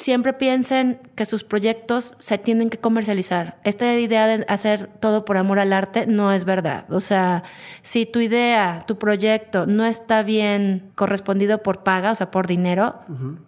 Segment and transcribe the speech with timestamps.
[0.00, 3.58] siempre piensen que sus proyectos se tienen que comercializar.
[3.64, 6.90] Esta idea de hacer todo por amor al arte no es verdad.
[6.90, 7.44] O sea,
[7.82, 13.00] si tu idea, tu proyecto no está bien correspondido por paga, o sea, por dinero,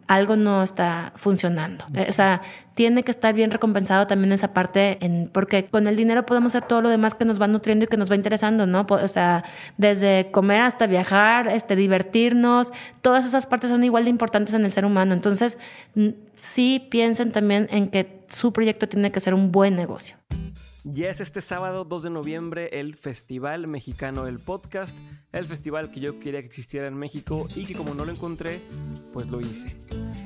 [0.06, 1.86] algo no está funcionando.
[2.08, 2.42] O sea,
[2.74, 6.68] tiene que estar bien recompensado también esa parte, en, porque con el dinero podemos hacer
[6.68, 8.86] todo lo demás que nos va nutriendo y que nos va interesando, ¿no?
[8.88, 9.44] O sea,
[9.76, 14.72] desde comer hasta viajar, este, divertirnos, todas esas partes son igual de importantes en el
[14.72, 15.14] ser humano.
[15.14, 15.58] Entonces,
[16.34, 20.16] sí piensen también en que su proyecto tiene que ser un buen negocio.
[20.84, 24.96] Ya es este sábado 2 de noviembre el Festival Mexicano del Podcast,
[25.30, 28.60] el festival que yo quería que existiera en México y que como no lo encontré,
[29.12, 29.76] pues lo hice.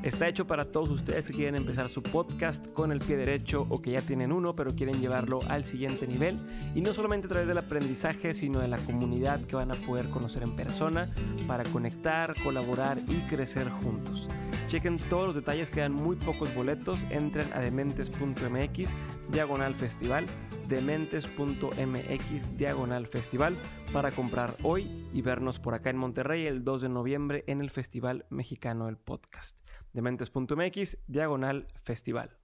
[0.07, 3.83] Está hecho para todos ustedes que quieren empezar su podcast con el pie derecho o
[3.83, 6.39] que ya tienen uno pero quieren llevarlo al siguiente nivel
[6.77, 10.09] y no solamente a través del aprendizaje sino de la comunidad que van a poder
[10.11, 11.13] conocer en persona
[11.49, 14.29] para conectar, colaborar y crecer juntos.
[14.69, 17.01] Chequen todos los detalles, quedan muy pocos boletos.
[17.11, 18.97] Entren a dementes.mx,
[19.31, 20.27] diagonal festival,
[20.69, 23.57] dementes.mx, diagonal festival,
[23.93, 27.71] para comprar hoy y vernos por acá en Monterrey el 2 de noviembre en el
[27.71, 29.66] Festival Mexicano del Podcast.
[29.97, 32.37] Dementes.mx, diagonal festival.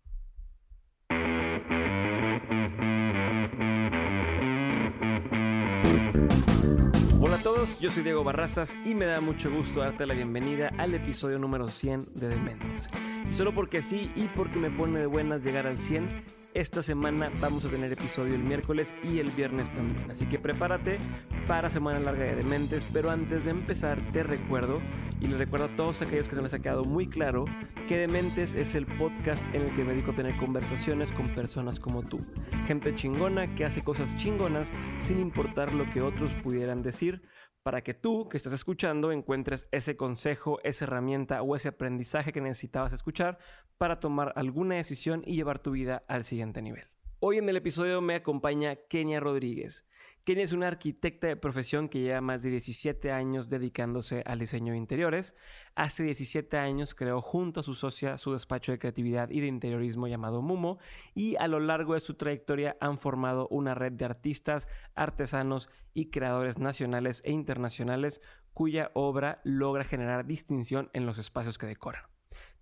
[7.21, 10.71] Hola a todos, yo soy Diego Barrazas y me da mucho gusto darte la bienvenida
[10.79, 12.89] al episodio número 100 de Dementes.
[13.29, 16.09] Y solo porque sí y porque me pone de buenas llegar al 100,
[16.55, 20.11] esta semana vamos a tener episodio el miércoles y el viernes también.
[20.11, 20.99] Así que prepárate
[21.47, 22.87] para semana larga de Dementes.
[22.93, 24.81] Pero antes de empezar, te recuerdo,
[25.21, 27.45] y les recuerdo a todos aquellos que no les ha quedado muy claro,
[27.89, 31.81] que Dementes es el podcast en el que me dedico a tener conversaciones con personas
[31.81, 32.21] como tú.
[32.67, 37.23] Gente chingona que hace cosas chingonas sin importar lo que otros pudieran decir
[37.63, 42.41] para que tú que estás escuchando encuentres ese consejo, esa herramienta o ese aprendizaje que
[42.41, 43.39] necesitabas escuchar
[43.79, 46.89] para tomar alguna decisión y llevar tu vida al siguiente nivel.
[47.21, 49.85] Hoy en el episodio me acompaña Kenia Rodríguez.
[50.25, 54.71] Kenia es una arquitecta de profesión que lleva más de 17 años dedicándose al diseño
[54.73, 55.35] de interiores.
[55.75, 60.07] Hace 17 años creó junto a su socia su despacho de creatividad y de interiorismo
[60.07, 60.79] llamado Mumo
[61.13, 66.11] y a lo largo de su trayectoria han formado una red de artistas, artesanos y
[66.11, 68.21] creadores nacionales e internacionales
[68.55, 72.05] cuya obra logra generar distinción en los espacios que decoran.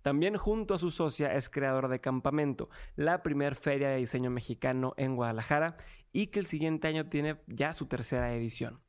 [0.01, 4.95] También junto a su socia es creadora de Campamento, la primer feria de diseño mexicano
[4.97, 5.77] en Guadalajara
[6.11, 8.81] y que el siguiente año tiene ya su tercera edición.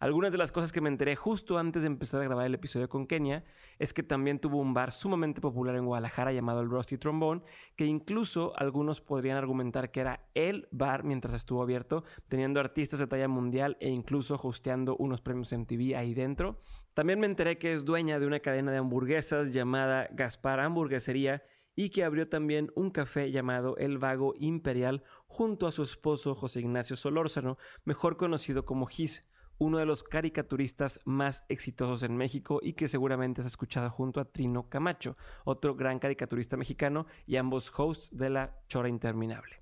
[0.00, 2.88] Algunas de las cosas que me enteré justo antes de empezar a grabar el episodio
[2.88, 3.44] con Kenia
[3.78, 7.42] es que también tuvo un bar sumamente popular en Guadalajara llamado el Rusty Trombone,
[7.76, 13.08] que incluso algunos podrían argumentar que era el bar mientras estuvo abierto, teniendo artistas de
[13.08, 16.62] talla mundial e incluso hosteando unos premios MTV ahí dentro.
[16.94, 21.42] También me enteré que es dueña de una cadena de hamburguesas llamada Gaspar Hamburguesería
[21.76, 26.60] y que abrió también un café llamado El Vago Imperial junto a su esposo José
[26.60, 29.26] Ignacio Solórzano, mejor conocido como Gis
[29.60, 34.24] uno de los caricaturistas más exitosos en México y que seguramente has escuchado junto a
[34.24, 39.60] Trino Camacho, otro gran caricaturista mexicano y ambos hosts de La Chora Interminable.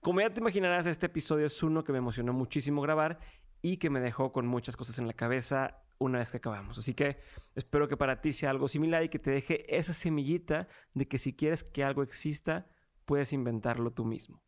[0.00, 3.20] Como ya te imaginarás, este episodio es uno que me emocionó muchísimo grabar
[3.62, 6.78] y que me dejó con muchas cosas en la cabeza una vez que acabamos.
[6.78, 7.18] Así que
[7.54, 11.18] espero que para ti sea algo similar y que te deje esa semillita de que
[11.18, 12.66] si quieres que algo exista,
[13.04, 14.42] puedes inventarlo tú mismo.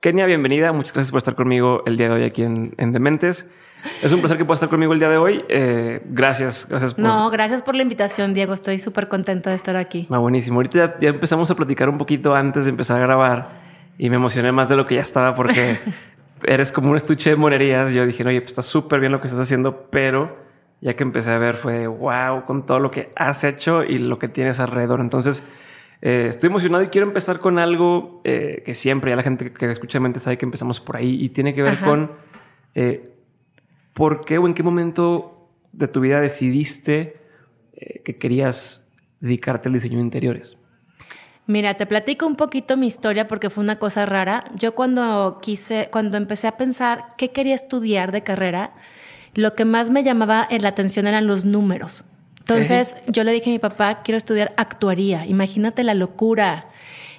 [0.00, 0.72] Kenia, bienvenida.
[0.72, 3.50] Muchas gracias por estar conmigo el día de hoy aquí en, Dementes.
[4.02, 5.44] Es un placer que puedas estar conmigo el día de hoy.
[5.48, 7.04] Eh, gracias, gracias por...
[7.04, 8.54] No, gracias por la invitación, Diego.
[8.54, 10.06] Estoy súper contenta de estar aquí.
[10.10, 10.56] Ah, buenísimo.
[10.56, 13.59] Ahorita ya, empezamos a platicar un poquito antes de empezar a grabar
[14.00, 15.76] y me emocioné más de lo que ya estaba porque
[16.44, 17.92] eres como un estuche de monerías.
[17.92, 20.38] Yo dije, oye, pues está súper bien lo que estás haciendo, pero
[20.80, 24.18] ya que empecé a ver fue wow con todo lo que has hecho y lo
[24.18, 25.00] que tienes alrededor.
[25.00, 25.44] Entonces,
[26.00, 29.70] eh, estoy emocionado y quiero empezar con algo eh, que siempre ya la gente que
[29.70, 32.10] escucha mente sabe que empezamos por ahí y tiene que ver con
[32.74, 33.12] eh,
[33.92, 37.18] por qué o en qué momento de tu vida decidiste
[38.02, 40.56] que querías dedicarte al diseño de interiores.
[41.46, 44.44] Mira, te platico un poquito mi historia porque fue una cosa rara.
[44.54, 48.72] Yo cuando quise, cuando empecé a pensar qué quería estudiar de carrera,
[49.34, 52.04] lo que más me llamaba la atención eran los números.
[52.38, 56.66] Entonces yo le dije a mi papá, quiero estudiar actuaría, imagínate la locura.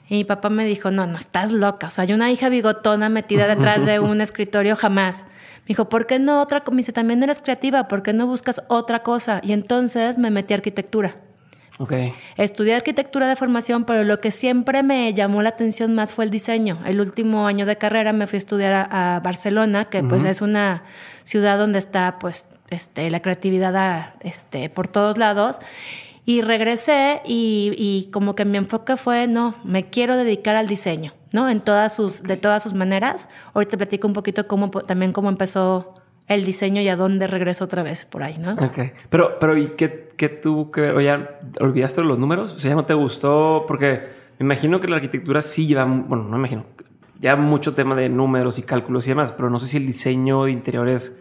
[0.09, 1.87] Y mi papá me dijo, no, no, estás loca.
[1.87, 5.23] O sea, hay una hija bigotona metida detrás de un escritorio jamás.
[5.61, 6.63] Me dijo, ¿por qué no otra?
[6.69, 9.39] Me dice, también eres creativa, ¿por qué no buscas otra cosa?
[9.41, 11.15] Y entonces me metí a arquitectura.
[11.81, 12.13] Okay.
[12.37, 16.29] Estudié arquitectura de formación, pero lo que siempre me llamó la atención más fue el
[16.29, 16.79] diseño.
[16.85, 20.83] El último año de carrera me fui a estudiar a, Barcelona, que pues es una
[21.23, 25.57] ciudad donde está pues este, la creatividad este, por todos lados.
[26.23, 31.15] Y regresé y, y, como que mi enfoque fue, no, me quiero dedicar al diseño,
[31.31, 31.49] ¿no?
[31.49, 33.27] En todas sus, de todas sus maneras.
[33.55, 35.95] Ahorita platico un poquito cómo, también cómo empezó
[36.27, 38.53] el diseño y a dónde regresó otra vez por ahí, ¿no?
[38.53, 38.79] Ok.
[39.09, 41.01] Pero, pero ¿y qué, qué tuvo que ver?
[41.01, 42.53] Ya, ¿olvidaste los números?
[42.53, 43.65] O sea, ¿ya no te gustó?
[43.67, 44.01] Porque
[44.39, 46.65] me imagino que la arquitectura sí lleva, bueno, no me imagino,
[47.19, 50.45] ya mucho tema de números y cálculos y demás, pero no sé si el diseño
[50.45, 51.17] de interiores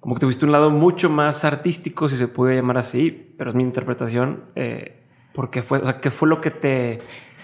[0.00, 3.56] como que tuviste un lado mucho más artístico, si se puede llamar así, pero es
[3.56, 4.44] mi interpretación.
[4.54, 5.03] Eh,
[5.34, 7.00] porque fue, o sea, ¿qué fue lo que te,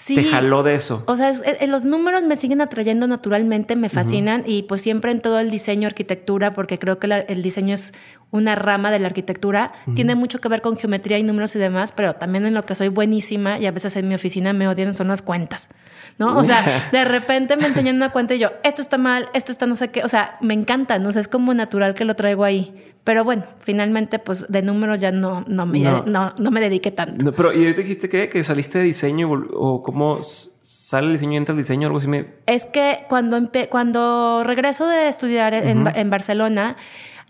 [0.06, 1.02] te jaló de eso?
[1.08, 1.32] O sea,
[1.66, 5.88] los números me siguen atrayendo naturalmente, me fascinan y pues siempre en todo el diseño,
[5.88, 7.92] arquitectura, porque creo que el diseño es
[8.30, 11.90] una rama de la arquitectura, tiene mucho que ver con geometría y números y demás,
[11.90, 14.94] pero también en lo que soy buenísima y a veces en mi oficina me odian
[14.94, 15.68] son las cuentas,
[16.16, 16.38] ¿no?
[16.38, 19.66] O sea, de repente me enseñan una cuenta y yo, esto está mal, esto está
[19.66, 21.08] no sé qué, o sea, me encanta, ¿no?
[21.08, 22.89] O sea, es como natural que lo traigo ahí.
[23.10, 26.32] Pero bueno, finalmente, pues de números ya no, no, me, no.
[26.38, 27.32] no, me dediqué tanto.
[27.32, 31.36] pero, ¿y te dijiste que, que saliste de diseño o cómo sale el diseño y
[31.38, 31.88] entra el diseño?
[31.88, 32.26] Algo así me...
[32.46, 33.36] Es que cuando,
[33.68, 36.76] cuando regreso de estudiar en, en Barcelona,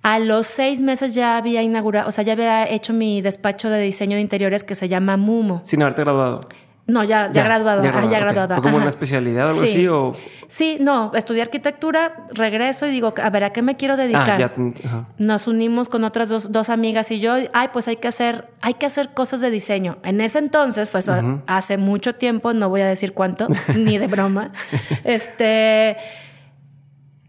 [0.02, 3.80] a los seis meses ya había inaugurado, o sea, ya había hecho mi despacho de
[3.80, 5.62] diseño de interiores que se llama Mumo.
[5.64, 6.46] Sin haberte graduado.
[6.90, 7.82] No, ya, ya, graduado.
[7.82, 8.54] Ya, graduado.
[8.54, 9.86] ¿Fue como una especialidad o algo así?
[9.88, 10.12] O...
[10.48, 14.50] Sí, no, estudié arquitectura, regreso y digo, a ver, ¿a qué me quiero dedicar?
[14.84, 18.48] Ah, Nos unimos con otras dos, dos, amigas y yo, ay, pues hay que hacer,
[18.60, 19.98] hay que hacer cosas de diseño.
[20.02, 23.46] En ese entonces, fue eso, hace mucho tiempo, no voy a decir cuánto,
[23.76, 24.50] ni de broma.
[25.04, 25.96] este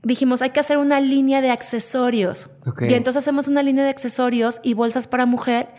[0.04, 2.50] dijimos, hay que hacer una línea de accesorios.
[2.80, 5.70] Y entonces hacemos una línea de accesorios y bolsas para mujer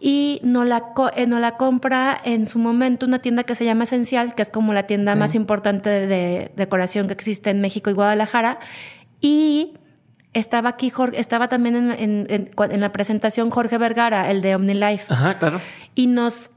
[0.00, 4.34] y nos la, eh, la compra en su momento una tienda que se llama Esencial,
[4.34, 8.58] que es como la tienda más importante de, decoración que existe en México y Guadalajara.
[9.20, 9.74] Y
[10.32, 15.12] estaba aquí, Jorge, estaba también en, en, la presentación Jorge Vergara, el de OmniLife.
[15.12, 15.60] Ajá, claro.
[15.94, 16.52] Y nos,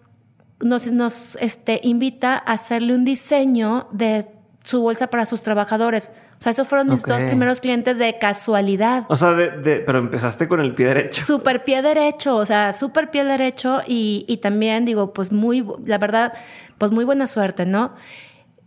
[0.61, 4.25] nos, nos este, invita a hacerle un diseño de
[4.63, 6.11] su bolsa para sus trabajadores.
[6.39, 9.05] O sea, esos fueron mis dos primeros clientes de casualidad.
[9.09, 11.23] O sea, de, pero empezaste con el pie derecho.
[11.23, 15.97] Súper pie derecho, o sea, súper pie derecho y, y, también digo, pues muy, la
[15.97, 16.33] verdad,
[16.77, 17.93] pues muy buena suerte, ¿no?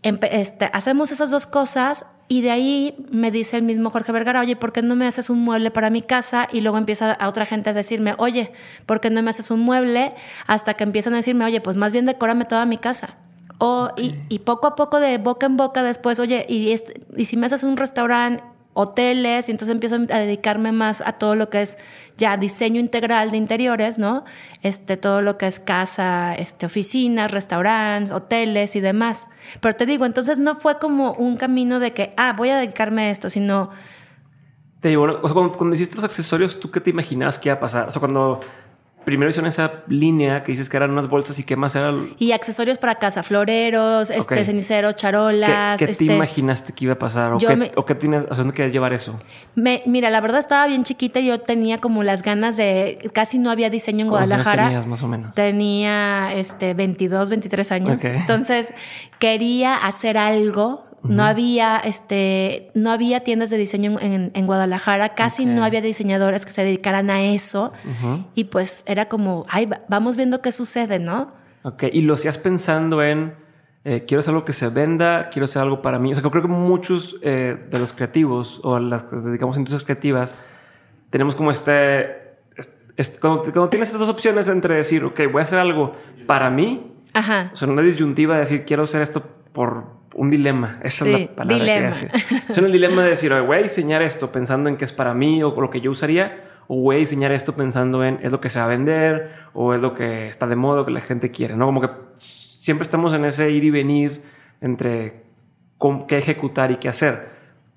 [0.04, 4.54] este, hacemos esas dos cosas y de ahí me dice el mismo Jorge Vergara, oye,
[4.54, 6.46] ¿por qué no me haces un mueble para mi casa?
[6.52, 8.52] Y luego empieza a otra gente a decirme, oye,
[8.84, 10.14] ¿por qué no me haces un mueble?
[10.46, 13.16] Hasta que empiezan a decirme, oye, pues más bien decórame toda mi casa
[13.96, 16.74] y, poco a poco, de boca en boca, después, oye, y,
[17.16, 18.42] y si me haces un restaurante,
[18.74, 21.78] hoteles, y entonces empiezo a dedicarme más a todo lo que es
[22.16, 24.24] ya diseño integral de interiores, ¿no?
[24.62, 29.28] Este, todo lo que es casa, este, oficinas, restaurantes, hoteles y demás.
[29.60, 33.02] Pero te digo, entonces no fue como un camino de que, ah, voy a dedicarme
[33.02, 33.70] a esto, sino...
[34.80, 37.56] Te digo, o sea, cuando, cuando hiciste los accesorios, ¿tú qué te imaginabas que iba
[37.56, 37.88] a pasar?
[37.88, 38.40] O sea, cuando
[39.04, 41.94] primero hicieron esa línea que dices que eran unas bolsas y qué más era.
[42.18, 45.78] Y accesorios para casa, floreros, este, ceniceros, charolas.
[45.78, 47.32] ¿Qué, te este imaginaste que iba a pasar?
[47.32, 49.14] ¿O, qué, o qué tienes, ¿a dónde querías llevar eso?
[49.54, 53.10] Me, mira, la verdad estaba bien chiquita y yo tenía como las ganas de.
[53.12, 54.64] Casi no había diseño en Guadalajara.
[54.64, 55.34] tenías más o menos?
[55.34, 58.04] Tenía este, 22, 23 años.
[58.04, 58.72] Entonces
[59.18, 65.46] quería hacer algo no había, este, no había tiendas de diseño en, en Guadalajara, casi
[65.46, 67.72] no había diseñadores que se dedicaran a eso.
[68.34, 71.32] Y pues era como, ay, vamos viendo qué sucede, ¿no?
[71.62, 73.34] Ok, y lo hacías pensando en,
[73.84, 76.12] eh, quiero hacer algo que se venda, quiero hacer algo para mí.
[76.12, 79.84] O sea, creo que muchos eh, de los creativos o las que dedicamos a industrias
[79.84, 80.34] creativas,
[81.10, 82.24] tenemos como este,
[83.20, 85.94] cuando, tienes estas dos opciones entre decir, ok, voy a hacer algo
[86.26, 87.50] para mí, Ajá.
[87.52, 90.78] o sea, una disyuntiva de decir, quiero hacer esto por un dilema.
[90.82, 91.90] Esa es la palabra dilema.
[91.90, 95.14] que Es un dilema de decir, voy a diseñar esto pensando en que es para
[95.14, 98.40] mí o lo que yo usaría, o voy a diseñar esto pensando en es lo
[98.40, 101.30] que se va a vender o es lo que está de moda, que la gente
[101.30, 101.66] quiere, ¿no?
[101.66, 104.22] Como que siempre estamos en ese ir y venir
[104.60, 105.24] entre
[106.08, 107.33] qué ejecutar y qué hacer.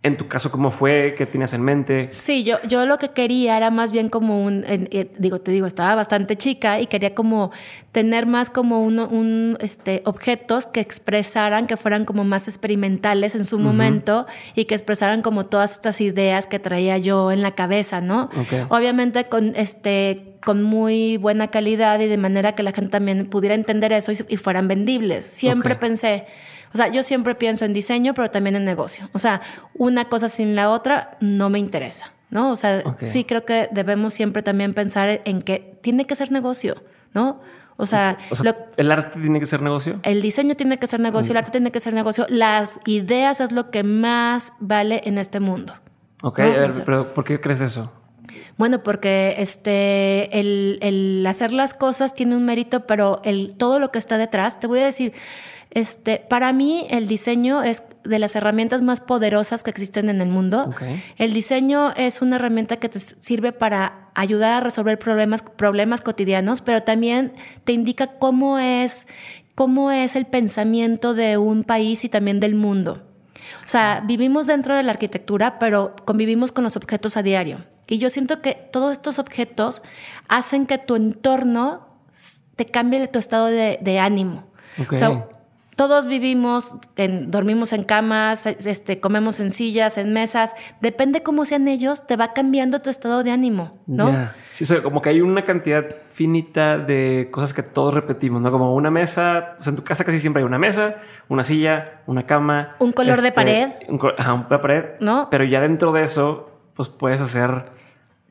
[0.07, 1.15] En tu caso, ¿cómo fue?
[1.17, 2.07] ¿Qué tenías en mente?
[2.11, 5.67] Sí, yo, yo lo que quería era más bien como un, eh, digo, te digo,
[5.67, 7.51] estaba bastante chica y quería como
[7.91, 13.59] tener más como un, este, objetos que expresaran, que fueran como más experimentales en su
[13.59, 18.29] momento y que expresaran como todas estas ideas que traía yo en la cabeza, ¿no?
[18.69, 23.55] Obviamente con, este, con muy buena calidad y de manera que la gente también pudiera
[23.55, 25.25] entender eso y, fueran vendibles.
[25.25, 26.25] Siempre pensé
[26.77, 29.09] o sea, yo siempre pienso en diseño, pero también en negocio.
[29.13, 29.41] O sea,
[29.73, 32.51] una cosa sin la otra no me interesa, ¿no?
[32.51, 36.83] O sea, sí creo que debemos siempre también pensar en que tiene que ser negocio,
[37.15, 37.41] ¿no?
[37.77, 38.19] O sea,
[38.77, 39.99] ¿el arte tiene que ser negocio?
[40.03, 42.27] El diseño tiene que ser negocio, el arte tiene que ser negocio.
[42.29, 45.73] Las ideas es lo que más vale en este mundo.
[46.21, 47.91] Ok, a ver, pero ¿por qué crees eso?
[48.55, 53.91] Bueno, porque este, el, el, hacer las cosas tiene un mérito, pero el, todo lo
[53.91, 55.13] que está detrás, te voy a decir,
[55.71, 60.29] este, para mí el diseño es de las herramientas más poderosas que existen en el
[60.29, 60.73] mundo.
[61.17, 66.61] El diseño es una herramienta que te sirve para ayudar a resolver problemas, problemas cotidianos,
[66.61, 67.33] pero también
[67.65, 69.07] te indica cómo es,
[69.55, 73.03] cómo es el pensamiento de un país y también del mundo.
[73.65, 77.65] O sea, vivimos dentro de la arquitectura, pero convivimos con los objetos a diario.
[77.87, 79.81] Y yo siento que todos estos objetos
[80.27, 81.87] hacen que tu entorno
[82.55, 84.45] te cambie tu estado de, ánimo.
[84.91, 85.27] O sea,
[85.77, 90.55] todos vivimos, en, dormimos en camas, este, comemos en sillas, en mesas.
[90.81, 94.31] Depende cómo sean ellos, te va cambiando tu estado de ánimo, ¿no?
[94.49, 98.51] Sí, como que hay una cantidad finita de cosas que todos repetimos, ¿no?
[98.51, 100.95] Como una mesa, o sea, en tu casa casi siempre hay una mesa,
[101.29, 102.75] una silla, una cama.
[102.79, 103.69] Un color de este, pared.
[103.87, 104.85] Un, ajá, una pared.
[104.99, 105.27] ¿No?
[105.29, 107.65] Pero ya dentro de eso, pues puedes hacer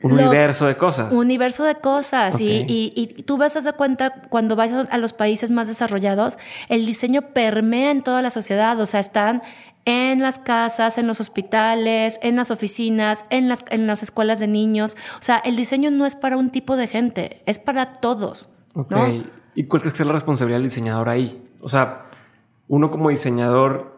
[0.03, 1.12] un universo de cosas.
[1.12, 2.41] Un universo de cosas.
[2.41, 6.38] Y, y, tú vas a dar cuenta cuando vas a los países más desarrollados,
[6.69, 8.79] el diseño permea en toda la sociedad.
[8.79, 9.43] O sea, están
[9.87, 14.49] en las casas, en los hospitales, en las oficinas, en las, en las escuelas de
[14.49, 14.97] niños.
[15.19, 18.49] O sea, el diseño no es para un tipo de gente, es para todos.
[18.75, 18.95] Ok.
[19.55, 21.43] ¿Y cuál crees que es la responsabilidad del diseñador ahí?
[21.61, 22.11] O sea,
[22.69, 23.96] uno como diseñador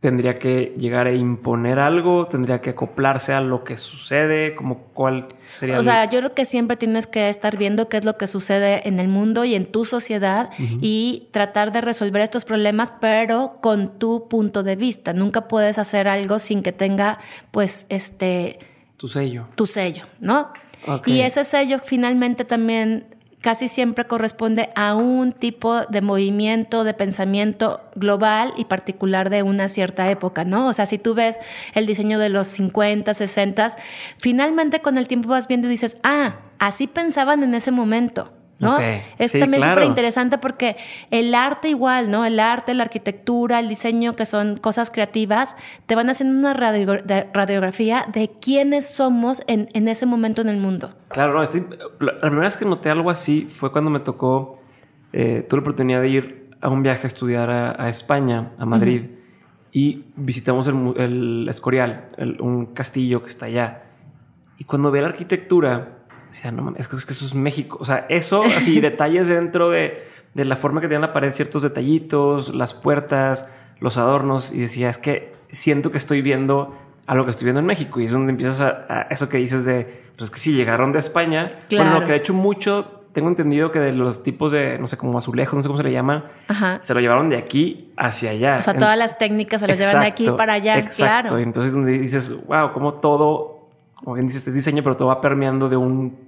[0.00, 5.34] tendría que llegar a imponer algo, tendría que acoplarse a lo que sucede, como cuál
[5.52, 5.78] sería.
[5.78, 8.86] O sea, yo creo que siempre tienes que estar viendo qué es lo que sucede
[8.86, 13.98] en el mundo y en tu sociedad y tratar de resolver estos problemas, pero con
[13.98, 15.12] tu punto de vista.
[15.12, 17.18] Nunca puedes hacer algo sin que tenga,
[17.50, 18.60] pues, este.
[18.98, 19.48] Tu sello.
[19.56, 20.52] Tu sello, ¿no?
[21.06, 27.80] Y ese sello finalmente también casi siempre corresponde a un tipo de movimiento, de pensamiento
[27.94, 30.68] global y particular de una cierta época, ¿no?
[30.68, 31.38] O sea, si tú ves
[31.74, 33.76] el diseño de los 50, 60,
[34.18, 38.32] finalmente con el tiempo vas viendo y dices, ah, así pensaban en ese momento.
[38.58, 38.78] ¿No?
[39.18, 40.76] Es también súper interesante porque
[41.10, 42.24] el arte igual, ¿no?
[42.24, 48.06] El arte, la arquitectura, el diseño, que son cosas creativas, te van haciendo una radiografía
[48.12, 50.94] de quiénes somos en, en, ese momento en el mundo.
[51.08, 51.40] Claro, no,
[52.00, 54.60] la primera vez que noté algo así fue cuando me tocó,
[55.12, 59.02] eh, tuve la oportunidad de ir a un viaje a estudiar a, España, a Madrid,
[59.70, 62.08] y visitamos el, el Escorial,
[62.40, 63.84] un castillo que está allá.
[64.58, 65.97] Y cuando ve la arquitectura,
[66.28, 67.78] decía, no mames, es que eso es México.
[67.80, 71.62] O sea, eso, así, detalles dentro de, de, la forma que tiene la pared, ciertos
[71.62, 73.46] detallitos, las puertas,
[73.80, 74.52] los adornos.
[74.52, 78.00] Y decía, es que siento que estoy viendo algo que estoy viendo en México.
[78.00, 81.60] Y es donde empiezas a, eso que dices de, pues que sí, llegaron de España.
[81.68, 81.90] Claro.
[81.90, 85.16] Bueno, que de hecho mucho tengo entendido que de los tipos de, no sé, como
[85.18, 86.24] azulejos, no sé cómo se le llaman,
[86.80, 88.58] se lo llevaron de aquí hacia allá.
[88.58, 91.30] O sea, todas las técnicas se las llevan de aquí para allá, exacto.
[91.30, 91.38] claro.
[91.38, 93.57] Entonces, donde dices, wow, como todo
[93.98, 96.18] como bien dices, es diseño, pero todo va permeando de un,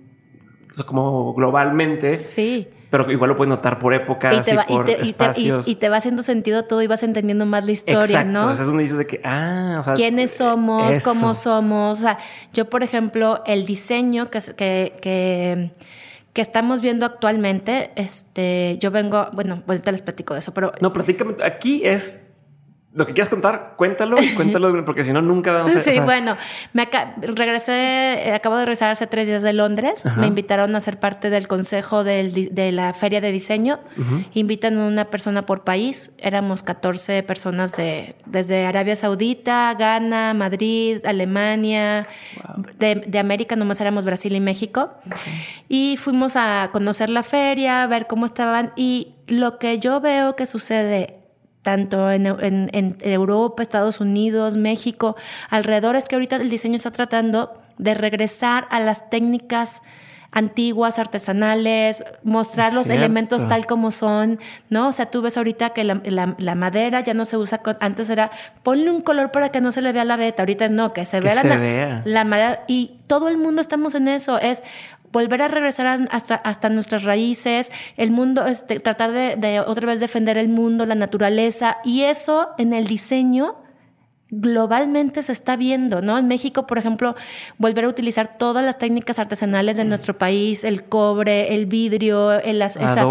[0.70, 2.18] o sea, como globalmente.
[2.18, 2.68] Sí.
[2.90, 5.68] Pero igual lo puedes notar por épocas y, por espacios.
[5.68, 8.40] Y te, va haciendo sentido todo y vas entendiendo más la historia, ¿no?
[8.40, 8.62] Exacto.
[8.62, 9.94] es donde dices de que, ah, o sea...
[9.94, 10.98] ¿Quiénes somos?
[11.04, 12.00] ¿Cómo somos?
[12.00, 12.18] O sea,
[12.52, 15.70] yo, por ejemplo, el diseño que, que, que,
[16.32, 20.72] que estamos viendo actualmente, este, yo vengo, bueno, ahorita les platico de eso, pero...
[20.80, 22.26] No, platícame, aquí es
[22.92, 25.78] lo que quieras contar, cuéntalo y cuéntalo, porque si no, nunca vamos a...
[25.78, 26.36] Sí, bueno,
[26.72, 26.88] me
[27.20, 30.04] regresé, acabo de regresar hace tres días de Londres.
[30.16, 33.78] Me invitaron a ser parte del consejo de la feria de diseño.
[34.34, 36.10] Invitan a una persona por país.
[36.18, 42.08] Éramos 14 personas de, desde Arabia Saudita, Ghana, Madrid, Alemania.
[42.78, 44.94] De, América nomás éramos Brasil y México.
[45.68, 48.72] Y fuimos a conocer la feria, a ver cómo estaban.
[48.74, 51.19] Y lo que yo veo que sucede
[51.62, 55.16] tanto en, en, Europa, Estados Unidos, México,
[55.50, 59.82] alrededor es que ahorita el diseño está tratando de regresar a las técnicas
[60.32, 64.38] antiguas, artesanales, mostrar los elementos tal como son,
[64.68, 64.88] ¿no?
[64.88, 68.30] O sea, tú ves ahorita que la, la, madera ya no se usa, antes era
[68.62, 71.04] ponle un color para que no se le vea la veta, ahorita es no, que
[71.04, 74.62] se vea, la, la madera y todo el mundo estamos en eso, es
[75.12, 80.00] volver a regresar hasta, hasta nuestras raíces, el mundo, este, tratar de, de otra vez
[80.00, 83.56] defender el mundo, la naturaleza, y eso en el diseño
[84.30, 86.16] globalmente se está viendo, ¿no?
[86.16, 87.16] En México, por ejemplo,
[87.58, 92.62] volver a utilizar todas las técnicas artesanales de nuestro país, el cobre, el vidrio, el,
[92.62, 93.06] esa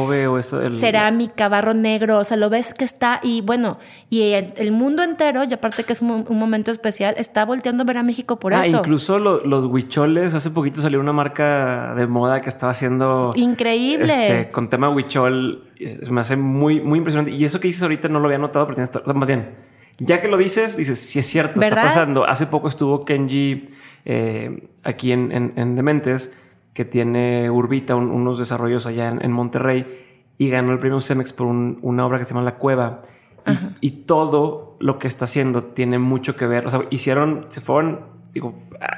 [0.74, 5.44] cerámica, barro negro, o sea, lo ves que está y bueno, y el, mundo entero,
[5.44, 8.66] y aparte que es un, momento especial, está volteando a ver a México por ah,
[8.66, 8.78] eso.
[8.78, 13.34] Incluso los huicholes, hace poquito salió una marca de moda que estaba haciendo...
[13.36, 14.14] Increíble.
[14.14, 17.32] Este, con tema huichol, eh, me hace muy, muy impresionante.
[17.32, 19.70] Y eso que dices ahorita no lo había notado, pero tienes, o sea, más bien
[20.00, 22.26] ya que lo dices, dices, si es cierto, está pasando.
[22.26, 23.70] Hace poco estuvo Kenji
[24.06, 26.38] eh, aquí en, en, Dementes,
[26.74, 29.86] que tiene Urbita, unos desarrollos allá en, Monterrey,
[30.38, 33.04] y ganó el premio Cemex por una obra que se llama La Cueva.
[33.82, 36.68] Y, todo lo que está haciendo tiene mucho que ver.
[36.68, 38.02] O sea, hicieron, se fueron,
[38.32, 38.54] digo,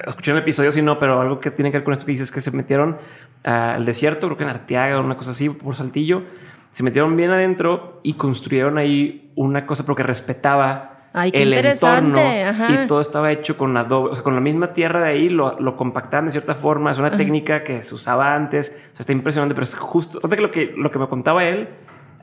[0.05, 2.31] escuché el episodio, si no, pero algo que tiene que ver con esto que dices,
[2.31, 2.97] que se metieron
[3.43, 6.23] al desierto, creo que en Arteaga o una cosa así, por Saltillo.
[6.71, 11.49] Se metieron bien adentro y construyeron ahí una cosa, pero que respetaba Ay, qué el
[11.49, 12.41] interesante.
[12.41, 15.29] entorno y todo estaba hecho con adobe, o sea, con la misma tierra de ahí
[15.29, 16.91] lo, lo compactaban de cierta forma.
[16.91, 18.69] Es una técnica que se usaba antes.
[18.69, 20.19] O sea, está impresionante, pero es justo.
[20.21, 21.69] lo que, lo que me contaba él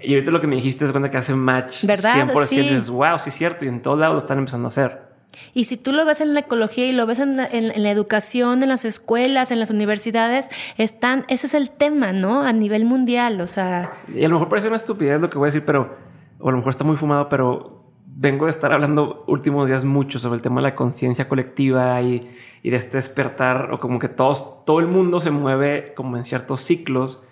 [0.01, 2.29] y ahorita lo que me dijiste es cuenta que hace match ¿verdad?
[2.29, 2.47] 100%.
[2.47, 2.61] Sí.
[2.61, 3.65] dices, wow, sí es cierto.
[3.65, 5.09] Y en todos lados lo están empezando a hacer.
[5.55, 7.91] Y si tú lo ves en la ecología y lo ves en la, en la,
[7.91, 12.43] educación, en las escuelas, en las universidades, están, ese es el tema, ¿no?
[12.43, 13.93] A nivel mundial, o sea...
[14.13, 15.97] Y a lo mejor parece una estupidez lo que voy a decir, pero,
[16.41, 17.78] o a lo mejor está muy fumado, pero
[18.21, 22.19] vengo de estar hablando últimos días mucho sobre el tema de la conciencia colectiva y,
[22.65, 26.61] de este despertar, o como que todos, todo el mundo se mueve como en ciertos
[26.61, 27.23] ciclos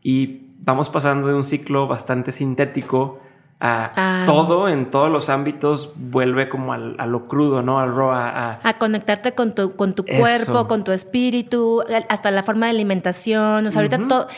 [0.00, 3.18] y vamos pasando de un ciclo bastante sintético
[3.60, 4.22] a ah.
[4.24, 7.80] todo en todos los ámbitos vuelve como a lo crudo, ¿no?
[7.80, 12.44] Al raw, a, a, conectarte con tu, con tu cuerpo, con tu espíritu, hasta la
[12.44, 13.66] forma de alimentación.
[13.66, 14.28] O sea, ahorita todo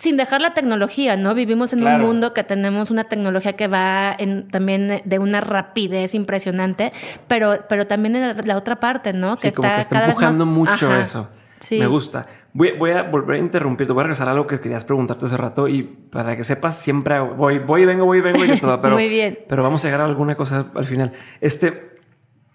[0.00, 1.34] sin dejar la tecnología, ¿no?
[1.34, 6.14] Vivimos en un mundo que tenemos una tecnología que va en, también de una rapidez
[6.14, 6.90] impresionante,
[7.28, 9.36] pero, pero también en la, otra parte, ¿no?
[9.36, 11.28] Que está, que está empujando mucho eso.
[11.58, 11.78] Sí.
[11.78, 12.26] Me gusta.
[12.54, 15.36] Voy, a volver a interrumpir, te voy a regresar a algo que querías preguntarte hace
[15.36, 19.10] rato y para que sepas, siempre voy, voy, vengo, voy, vengo y todo, pero, Muy
[19.10, 19.40] bien.
[19.50, 21.12] pero vamos a llegar a alguna cosa al final.
[21.42, 21.98] Este,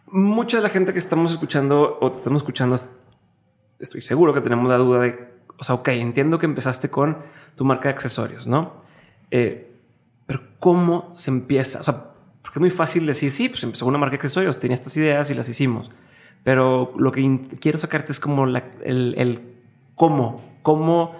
[0.07, 2.79] mucha de la gente que estamos escuchando o estamos escuchando,
[3.77, 7.17] estoy seguro que tenemos la duda de o sea, ok, entiendo que empezaste con
[7.55, 8.73] tu marca de accesorios, ¿no?
[9.31, 9.71] Eh,
[10.25, 11.79] pero ¿cómo se empieza?
[11.79, 12.05] O sea,
[12.41, 15.29] porque es muy fácil decir, sí, pues empezó una marca de accesorios, tenía estas ideas
[15.29, 15.91] y las hicimos.
[16.43, 19.41] Pero lo que quiero sacarte es como el, el,
[19.95, 21.15] cómo, cómo,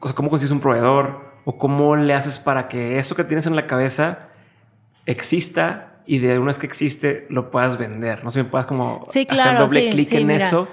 [0.00, 3.46] o sea, cómo consigues un proveedor o cómo le haces para que eso que tienes
[3.46, 4.26] en la cabeza
[5.04, 8.24] exista y de una vez que existe lo puedas vender.
[8.24, 10.68] No sé, puedas como sí, hacer doble clic en eso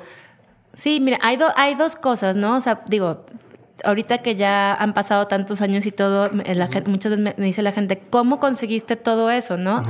[0.74, 2.58] Sí, mira, hay, hay dos cosas, ¿no?
[2.58, 3.26] O sea, digo,
[3.84, 6.30] ahorita que ya han pasado tantos años y todo,
[6.86, 9.84] muchas veces me, dice la gente, ¿cómo conseguiste todo eso, no?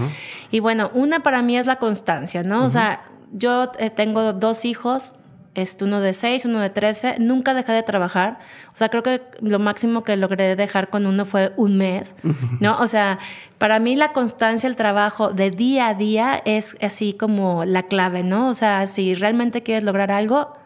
[0.49, 2.65] Y bueno, una para mí es la constancia, ¿no?
[2.65, 5.13] O sea, yo eh, tengo dos hijos,
[5.53, 8.39] este, uno de seis, uno de trece, nunca dejé de trabajar.
[8.73, 12.15] O sea, creo que lo máximo que logré dejar con uno fue un mes,
[12.59, 12.77] ¿no?
[12.79, 13.19] O sea,
[13.57, 18.23] para mí la constancia, el trabajo de día a día es así como la clave,
[18.23, 18.47] ¿no?
[18.47, 20.60] O sea, si realmente quieres lograr algo,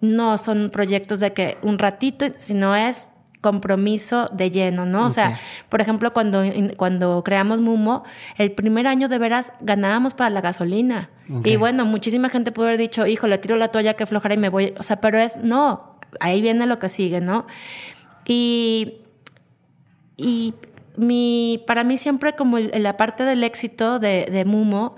[0.00, 3.08] no son proyectos de que un ratito, sino es
[3.40, 5.06] compromiso de lleno, ¿no?
[5.06, 6.42] O sea, por ejemplo, cuando,
[6.76, 8.02] cuando creamos Mumo,
[8.38, 11.10] el primer año de veras ganábamos para la gasolina.
[11.44, 14.38] Y bueno, muchísima gente puede haber dicho, hijo, le tiro la toalla que flojera y
[14.38, 14.74] me voy.
[14.78, 17.46] O sea, pero es, no, ahí viene lo que sigue, ¿no?
[18.26, 18.94] Y,
[20.16, 20.54] y
[20.96, 24.96] mi, para mí siempre como la parte del éxito de, de Mumo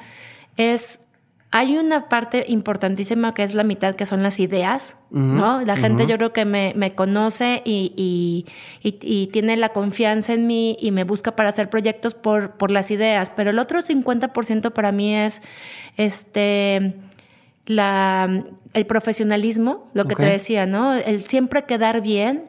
[0.57, 1.08] es
[1.51, 5.63] hay una parte importantísima que es la mitad, que son las ideas, ¿no?
[5.63, 8.45] La gente yo creo que me, me conoce y, y,
[8.83, 12.91] y, tiene la confianza en mí y me busca para hacer proyectos por, por las
[12.91, 15.41] ideas, pero el otro 50% para mí es
[15.97, 16.95] este
[17.69, 20.95] la, el profesionalismo, lo que te decía, ¿no?
[20.95, 22.45] El siempre quedar bien,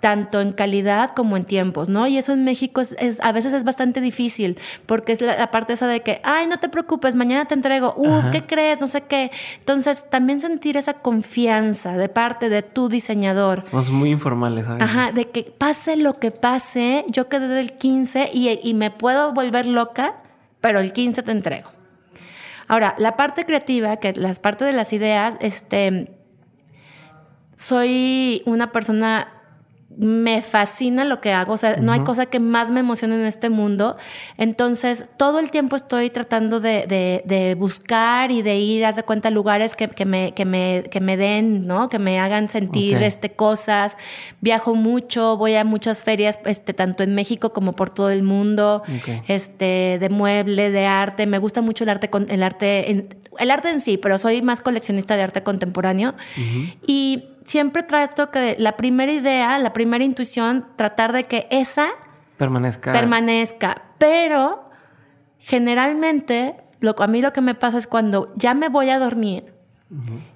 [0.00, 2.06] tanto en calidad como en tiempos, ¿no?
[2.06, 5.86] Y eso en México es, a veces es bastante difícil, porque es la, parte esa
[5.86, 8.80] de que, ay, no te preocupes, mañana te entrego, uh, ¿qué crees?
[8.80, 9.30] No sé qué.
[9.58, 13.62] Entonces, también sentir esa confianza de parte de tu diseñador.
[13.62, 14.82] Somos muy informales, ¿sabes?
[14.82, 19.32] Ajá, de que pase lo que pase, yo quedé del 15 y, y me puedo
[19.32, 20.16] volver loca,
[20.60, 21.81] pero el 15 te entrego.
[22.68, 26.10] Ahora, la parte creativa, que las partes de las ideas, este,
[27.56, 29.41] soy una persona
[29.98, 33.26] me fascina lo que hago, o sea, no hay cosa que más me emocione en
[33.26, 33.96] este mundo.
[34.36, 39.76] Entonces, todo el tiempo estoy tratando de, buscar y de ir, haz de cuenta, lugares
[39.76, 41.88] que, me, que, me, que me den, ¿no?
[41.88, 43.96] Que me hagan sentir este, cosas.
[44.40, 48.82] Viajo mucho, voy a muchas ferias, este, tanto en México como por todo el mundo,
[49.28, 51.26] este, de mueble, de arte.
[51.26, 54.60] Me gusta mucho el arte, el arte, en, el arte en sí, pero soy más
[54.60, 56.14] coleccionista de arte contemporáneo.
[56.86, 61.88] Y siempre trato que la primera idea, la primera intuición, tratar de que esa
[62.38, 62.92] permanezca.
[62.92, 63.82] Permanezca.
[63.98, 64.70] Pero
[65.38, 69.52] generalmente, lo, a mí lo que me pasa es cuando ya me voy a dormir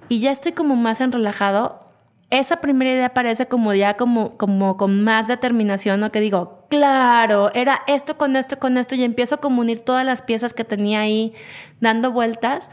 [0.07, 1.87] y ya estoy como más en relajado,
[2.29, 6.11] esa primera idea parece como ya como, como con más determinación, ¿no?
[6.11, 10.21] Que digo, claro, era esto con esto con esto y empiezo a comunir todas las
[10.21, 11.33] piezas que tenía ahí
[11.79, 12.69] dando vueltas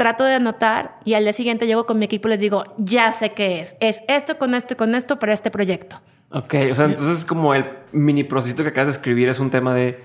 [0.00, 3.12] trato de anotar y al día siguiente llego con mi equipo y les digo, ya
[3.12, 3.76] sé qué es.
[3.80, 6.00] Es esto con esto y con esto para este proyecto.
[6.30, 9.74] Ok, o sea, entonces como el mini proceso que acabas de escribir es un tema
[9.74, 10.02] de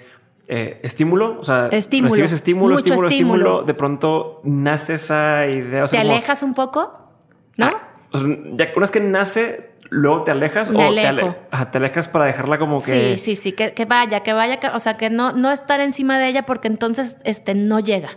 [0.49, 2.10] eh, estímulo, o sea, estímulo.
[2.10, 5.86] recibes estímulo, estímulo, estímulo, de pronto nace esa idea.
[5.86, 7.13] O sea, ¿Te alejas un poco?
[7.55, 7.67] ¿No?
[7.67, 10.93] Ah, o sea, ya una vez que nace, luego te alejas Me o.
[10.93, 13.17] Te, te, alejas para dejarla como Sí, que.
[13.17, 16.19] sí, sí, que, que vaya, que vaya, que, o sea, que no, no estar encima
[16.19, 18.10] de ella porque entonces este, no llega.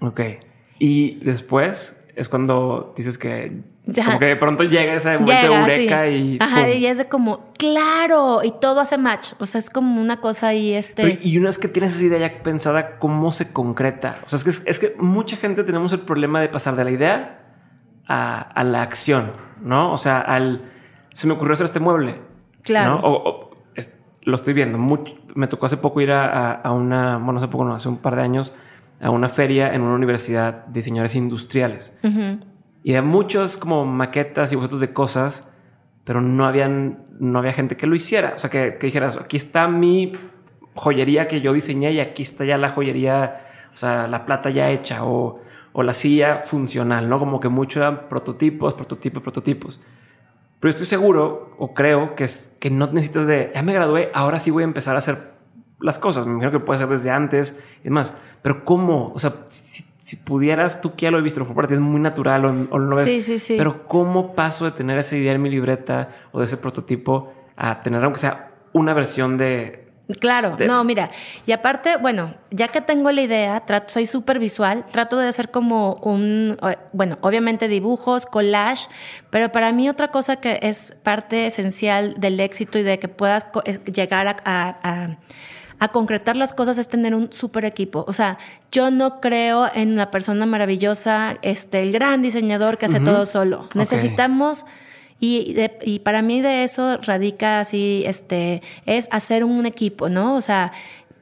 [0.00, 0.22] Ok.
[0.80, 3.62] Y después es cuando dices que
[4.04, 6.10] como que de pronto llega ese momento llega, de eureka sí.
[6.10, 6.38] y.
[6.40, 6.72] Ajá, ¡pum!
[6.74, 9.32] y es de como, claro, y todo hace match.
[9.38, 11.02] O sea, es como una cosa ahí, este.
[11.02, 14.18] Pero, y una vez que tienes esa idea ya pensada, ¿cómo se concreta?
[14.24, 16.90] O sea, es que, es que mucha gente tenemos el problema de pasar de la
[16.90, 17.40] idea
[18.06, 19.92] a, a la acción, ¿no?
[19.92, 20.70] O sea, al.
[21.12, 22.20] Se me ocurrió hacer este mueble.
[22.62, 22.96] Claro.
[22.96, 23.00] ¿no?
[23.00, 24.78] O, o es, lo estoy viendo.
[24.78, 27.18] Mucho, me tocó hace poco ir a, a, a una.
[27.18, 28.54] Bueno, hace poco, no, hace un par de años,
[29.00, 31.96] a una feria en una universidad de diseñadores industriales.
[32.02, 32.44] Uh -huh.
[32.82, 35.48] Y había muchos como maquetas y bocetos de cosas,
[36.04, 38.34] pero no habían, no había gente que lo hiciera.
[38.36, 40.12] O sea, que, que, dijeras, aquí está mi
[40.74, 44.70] joyería que yo diseñé y aquí está ya la joyería, o sea, la plata ya
[44.70, 45.40] hecha o,
[45.72, 47.18] o la silla funcional, ¿no?
[47.18, 49.80] Como que mucho eran prototipos, prototipos, prototipos.
[50.58, 54.40] Pero estoy seguro o creo que, es, que no necesitas de, ya me gradué, ahora
[54.40, 55.30] sí voy a empezar a hacer
[55.80, 56.26] las cosas.
[56.26, 58.12] Me imagino que puede ser desde antes y demás.
[58.42, 59.12] Pero ¿cómo?
[59.14, 61.80] O sea, si, si pudieras, tú que ya lo he visto, lo para ti es
[61.80, 63.54] muy natural o, o no sí, sí, sí.
[63.56, 67.80] Pero ¿cómo paso de tener esa idea en mi libreta o de ese prototipo a
[67.82, 69.86] tener aunque sea una versión de...
[70.18, 70.66] Claro, de...
[70.66, 71.12] no, mira,
[71.46, 75.52] y aparte, bueno, ya que tengo la idea, trato, soy súper visual, trato de hacer
[75.52, 76.58] como un,
[76.92, 78.88] bueno, obviamente dibujos, collage,
[79.30, 83.46] pero para mí otra cosa que es parte esencial del éxito y de que puedas
[83.84, 85.18] llegar a, a, a
[85.80, 88.04] a concretar las cosas es tener un super equipo.
[88.06, 88.38] O sea,
[88.70, 93.04] yo no creo en una persona maravillosa, este, el gran diseñador que hace uh -huh.
[93.06, 93.62] todo solo.
[93.64, 93.80] Okay.
[93.80, 94.66] Necesitamos,
[95.18, 100.36] y, de, y para mí de eso radica así, este, es hacer un equipo, ¿no?
[100.36, 100.72] O sea,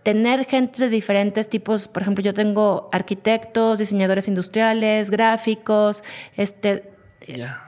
[0.02, 6.02] tener gente de diferentes tipos, por ejemplo, yo tengo arquitectos, diseñadores industriales, gráficos,
[6.36, 6.92] este...
[7.26, 7.67] Yeah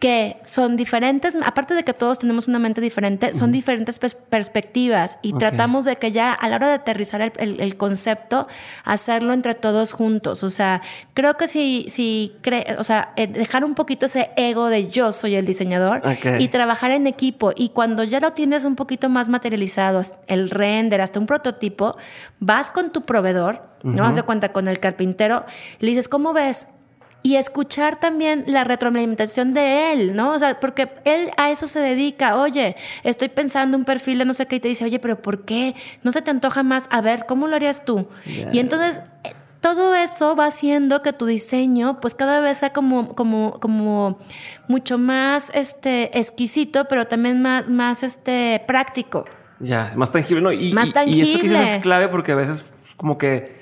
[0.00, 4.14] que son diferentes, aparte de que todos tenemos una mente diferente, son uh diferentes pers
[4.14, 5.38] perspectivas y okay.
[5.40, 8.48] tratamos de que ya a la hora de aterrizar el, el, el, concepto,
[8.84, 10.42] hacerlo entre todos juntos.
[10.42, 10.80] O sea,
[11.12, 15.12] creo que si, si cre o sea, eh, dejar un poquito ese ego de yo
[15.12, 16.42] soy el diseñador okay.
[16.42, 17.52] y trabajar en equipo.
[17.54, 21.96] Y cuando ya lo tienes un poquito más materializado, el render, hasta un prototipo,
[22.38, 23.94] vas con tu proveedor, uh -huh.
[23.94, 25.44] no vas cuenta con el carpintero,
[25.78, 26.66] le dices, ¿cómo ves?
[27.22, 30.32] Y escuchar también la retroalimentación de él, ¿no?
[30.32, 32.36] O sea, porque él a eso se dedica.
[32.36, 35.44] Oye, estoy pensando un perfil de no sé qué y te dice, oye, pero ¿por
[35.44, 35.74] qué?
[36.02, 36.88] ¿No te, te antoja más?
[36.90, 38.08] A ver, ¿cómo lo harías tú?
[38.24, 38.50] Yeah.
[38.52, 39.00] Y entonces
[39.60, 44.18] todo eso va haciendo que tu diseño pues cada vez sea como, como, como
[44.68, 49.26] mucho más este, exquisito, pero también más, más este, práctico.
[49.58, 50.52] Ya, más tangible, ¿no?
[50.52, 51.18] Y, más tangible.
[51.18, 52.64] Y, y eso quizás es clave porque a veces
[52.96, 53.59] como que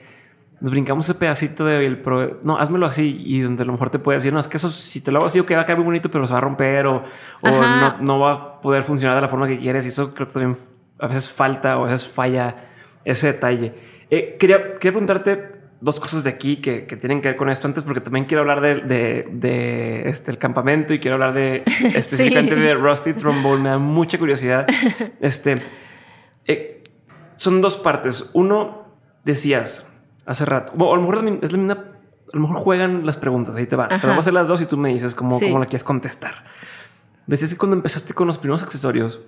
[0.61, 3.91] nos brincamos ese pedacito de el pro, no, házmelo así y donde a lo mejor
[3.91, 5.65] te puede decir, no, es que eso si te lo hago así, que va a
[5.65, 7.05] quedar muy bonito, pero se va a romper o,
[7.43, 10.27] o no, no, va a poder funcionar de la forma que quieres y eso creo
[10.27, 10.59] que también
[10.99, 12.57] a veces falta o a veces falla
[13.05, 13.73] ese detalle.
[14.11, 17.69] Eh, quería, quería preguntarte dos cosas de aquí que, que, tienen que ver con esto
[17.69, 21.63] antes, porque también quiero hablar de, de, de este, el campamento y quiero hablar de
[21.67, 22.61] específicamente sí.
[22.61, 23.63] de Rusty Trombone.
[23.63, 24.67] Me da mucha curiosidad.
[25.21, 25.63] Este,
[26.47, 26.85] eh,
[27.37, 28.31] son dos partes.
[28.33, 28.87] Uno,
[29.25, 29.88] decías
[30.29, 31.75] hace rato, bueno, a lo mejor es la misma,
[32.33, 33.87] a lo mejor juegan las preguntas, ahí te va.
[33.87, 33.99] Ajá.
[34.01, 35.47] Pero voy a hacer las dos y tú me dices cómo, sí.
[35.47, 36.45] cómo la quieres contestar.
[37.27, 39.21] Decías que cuando empezaste con los primeros accesorios,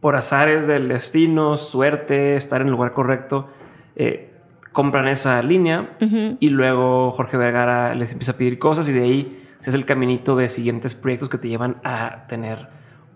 [0.00, 3.48] por azares del destino, suerte, estar en el lugar correcto,
[3.94, 4.34] eh,
[4.72, 6.36] compran esa línea uh -huh.
[6.40, 9.84] y luego Jorge Vergara les empieza a pedir cosas y de ahí se hace el
[9.84, 12.68] caminito de siguientes proyectos que te llevan a tener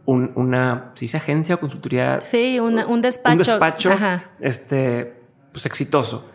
[0.05, 2.21] un, una, ¿se dice agencia o consultoría?
[2.21, 3.33] Sí, una, un despacho.
[3.33, 4.23] Un despacho, Ajá.
[4.39, 5.21] este,
[5.53, 6.31] pues exitoso.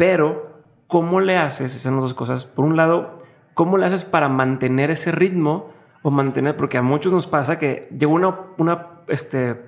[0.00, 1.72] Pero, ¿cómo le haces?
[1.72, 2.46] Esas son las dos cosas.
[2.46, 6.56] Por un lado, ¿cómo le haces para mantener ese ritmo o mantener?
[6.56, 9.60] Porque a muchos nos pasa que llegó una, una este,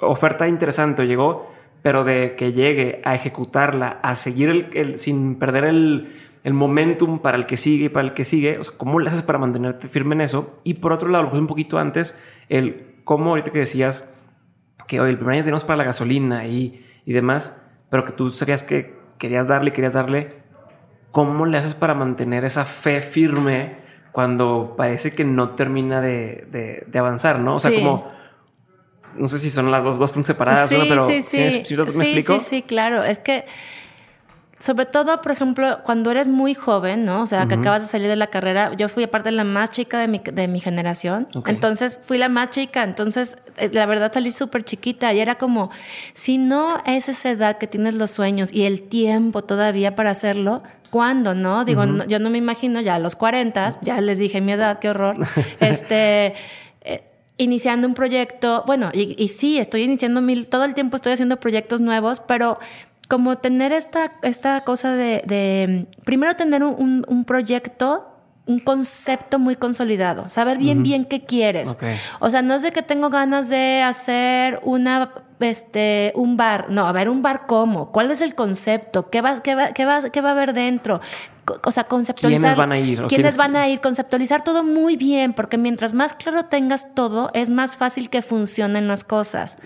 [0.00, 1.48] oferta interesante llegó,
[1.80, 7.20] pero de que llegue a ejecutarla, a seguir el, el, sin perder el, el, momentum
[7.20, 8.58] para el que sigue y para el que sigue.
[8.58, 10.58] O sea, ¿cómo le haces para mantenerte firme en eso?
[10.64, 14.12] Y por otro lado, lo un poquito antes, el cómo ahorita que decías
[14.88, 18.28] que hoy el primer año tenemos para la gasolina y, y demás, pero que tú
[18.30, 20.34] sabías que querías darle, querías darle,
[21.10, 23.76] ¿cómo le haces para mantener esa fe firme
[24.12, 27.56] cuando parece que no termina de, de, de avanzar, ¿no?
[27.56, 27.78] O sea, sí.
[27.78, 28.10] como,
[29.14, 30.84] no sé si son las dos, dos separadas, sí, ¿no?
[30.88, 31.50] pero sí, sí.
[31.50, 32.40] ¿sí, ¿sí, me explico?
[32.40, 33.04] Sí, sí, claro.
[33.04, 33.44] Es que
[34.58, 37.22] sobre todo, por ejemplo, cuando eres muy joven, ¿no?
[37.22, 39.98] O sea, que acabas de salir de la carrera, yo fui aparte la más chica
[39.98, 44.30] de mi, de mi generación, entonces fui la más chica, entonces eh, la verdad salí
[44.30, 45.70] súper chiquita y era como,
[46.14, 50.62] si no es esa edad que tienes los sueños y el tiempo todavía para hacerlo,
[50.90, 51.66] ¿cuándo, no?
[51.66, 54.88] Digo, yo no me imagino ya a los 40, ya les dije mi edad, qué
[54.88, 55.18] horror,
[55.60, 56.34] este...
[56.80, 57.02] Eh,
[57.38, 61.82] iniciando un proyecto, bueno, y, sí, estoy iniciando mil, todo el tiempo estoy haciendo proyectos
[61.82, 62.58] nuevos, pero
[63.08, 68.15] como tener esta, esta cosa de, primero tener un, un, proyecto
[68.46, 71.76] un concepto muy consolidado, saber bien bien qué quieres.
[72.20, 76.86] O sea, no es de que tengo ganas de hacer una este un bar, no,
[76.86, 79.10] a ver un bar cómo, ¿cuál es el concepto?
[79.10, 81.00] ¿Qué va qué va qué va, qué va a haber dentro?
[81.64, 85.32] O sea, conceptualizar quiénes van a ir, quiénes van a ir, conceptualizar todo muy bien,
[85.32, 89.56] porque mientras más claro tengas todo, es más fácil que funcionen las cosas.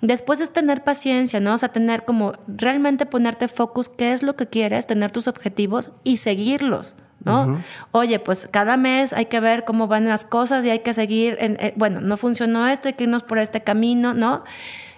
[0.00, 1.54] Después es tener paciencia, ¿no?
[1.54, 5.90] O sea, tener como realmente ponerte focus, qué es lo que quieres, tener tus objetivos
[6.04, 6.96] y seguirlos.
[7.26, 7.62] ¿No?
[7.90, 11.36] Oye, pues cada mes hay que ver cómo van las cosas y hay que seguir,
[11.40, 14.44] en, eh, bueno, no funcionó esto, hay que irnos por este camino, ¿no?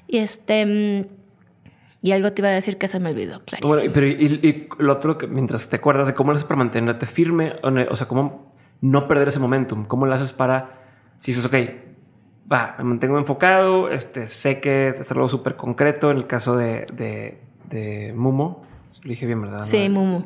[0.06, 0.66] Y este...
[0.66, 1.18] Mm,
[2.00, 3.66] y algo te iba a decir que se me olvidó, claro.
[3.66, 7.06] Bueno, pero y, lo otro que mientras te acuerdas de cómo lo haces para mantenerte
[7.06, 10.78] firme, o sea, cómo no perder ese momentum, cómo lo haces para,
[11.18, 11.54] si dices, ok,
[12.50, 16.86] va, me mantengo enfocado, este, sé que es algo súper concreto en el caso de,
[16.92, 18.62] de, de Mumo,
[19.02, 19.62] lo dije bien, ¿verdad?
[19.62, 20.22] Sí, Mumo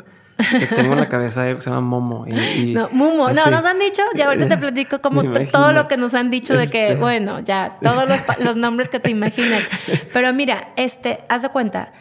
[0.50, 2.26] que tengo en la cabeza que se llama Momo.
[2.26, 3.30] Y, no, Mumo.
[3.30, 6.56] No, nos han dicho, ya ahorita te platico como todo lo que nos han dicho
[6.56, 9.62] de que, este, bueno, ya, todos los, los, nombres que te imaginas.
[10.12, 11.92] Pero mira, este, haz de cuenta.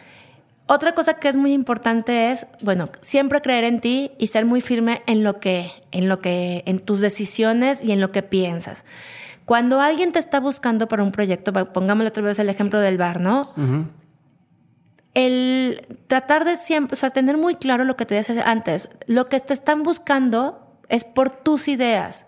[0.66, 4.60] Otra cosa que es muy importante es, bueno, siempre creer en ti y ser muy
[4.60, 8.84] firme en lo que, en lo que, en tus decisiones y en lo que piensas.
[9.44, 13.20] Cuando alguien te está buscando para un proyecto, pongámosle otra vez el ejemplo del bar,
[13.20, 13.52] ¿no?
[15.14, 19.28] El tratar de siempre, o sea, tener muy claro lo que te decía antes, lo
[19.28, 22.26] que te están buscando es por tus ideas.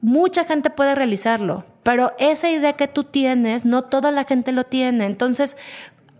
[0.00, 4.64] Mucha gente puede realizarlo, pero esa idea que tú tienes, no toda la gente lo
[4.64, 5.06] tiene.
[5.06, 5.56] Entonces,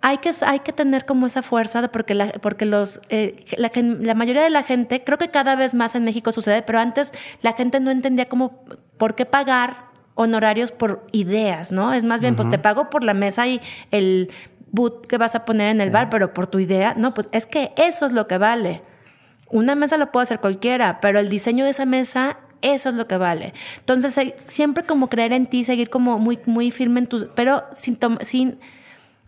[0.01, 4.14] hay que, hay que tener como esa fuerza, porque, la, porque los, eh, la, la,
[4.14, 7.55] mayoría de la gente, creo que cada vez más en México sucede, pero antes la
[7.55, 8.64] gente no entendía cómo,
[8.99, 11.92] por qué pagar honorarios por ideas, ¿no?
[11.92, 14.31] Es más bien, pues te pago por la mesa y el
[14.74, 17.46] boot que vas a poner en el bar, pero por tu idea, no, pues es
[17.46, 18.82] que eso es lo que vale.
[19.50, 23.06] Una mesa lo puede hacer cualquiera, pero el diseño de esa mesa, eso es lo
[23.06, 23.54] que vale.
[23.78, 27.98] Entonces, siempre como creer en ti, seguir como muy, muy firme en tus, pero sin,
[28.22, 28.58] sin,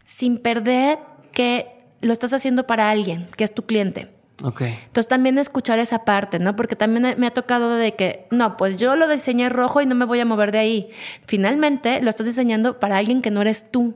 [0.05, 0.99] sin perder
[1.33, 4.11] que lo estás haciendo para alguien, que es tu cliente.
[4.43, 4.79] Okay.
[4.87, 6.57] Entonces también escuchar esa parte, ¿no?
[6.57, 9.95] Porque también me ha tocado de que, no, pues yo lo diseñé rojo y no
[9.95, 10.91] me voy a mover de ahí.
[11.27, 13.95] Finalmente lo estás diseñando para alguien que no eres tú.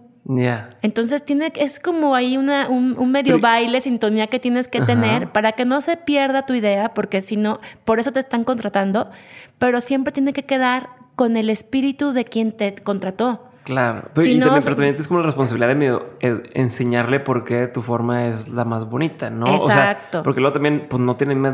[0.82, 5.52] Entonces tiene, es como ahí una, un, medio baile, sintonía que tienes que tener para
[5.52, 9.10] que no se pierda tu idea, porque si no, por eso te están contratando,
[9.58, 13.46] pero siempre tiene que quedar con el espíritu de quien te contrató.
[13.64, 17.82] Claro, pero, y también, es como la responsabilidad de medio, eh, enseñarle por qué tu
[17.82, 19.46] forma es la más bonita, ¿no?
[19.46, 20.22] Exacto.
[20.22, 21.44] porque luego también pues, no tienen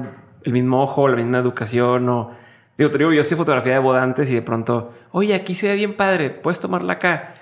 [0.45, 2.31] el mismo ojo, la misma educación o...
[2.79, 5.77] Digo, te digo, yo soy fotografía de bodantes y de pronto, oye, aquí se ve
[5.77, 7.36] bien padre, puedes tomarla acá.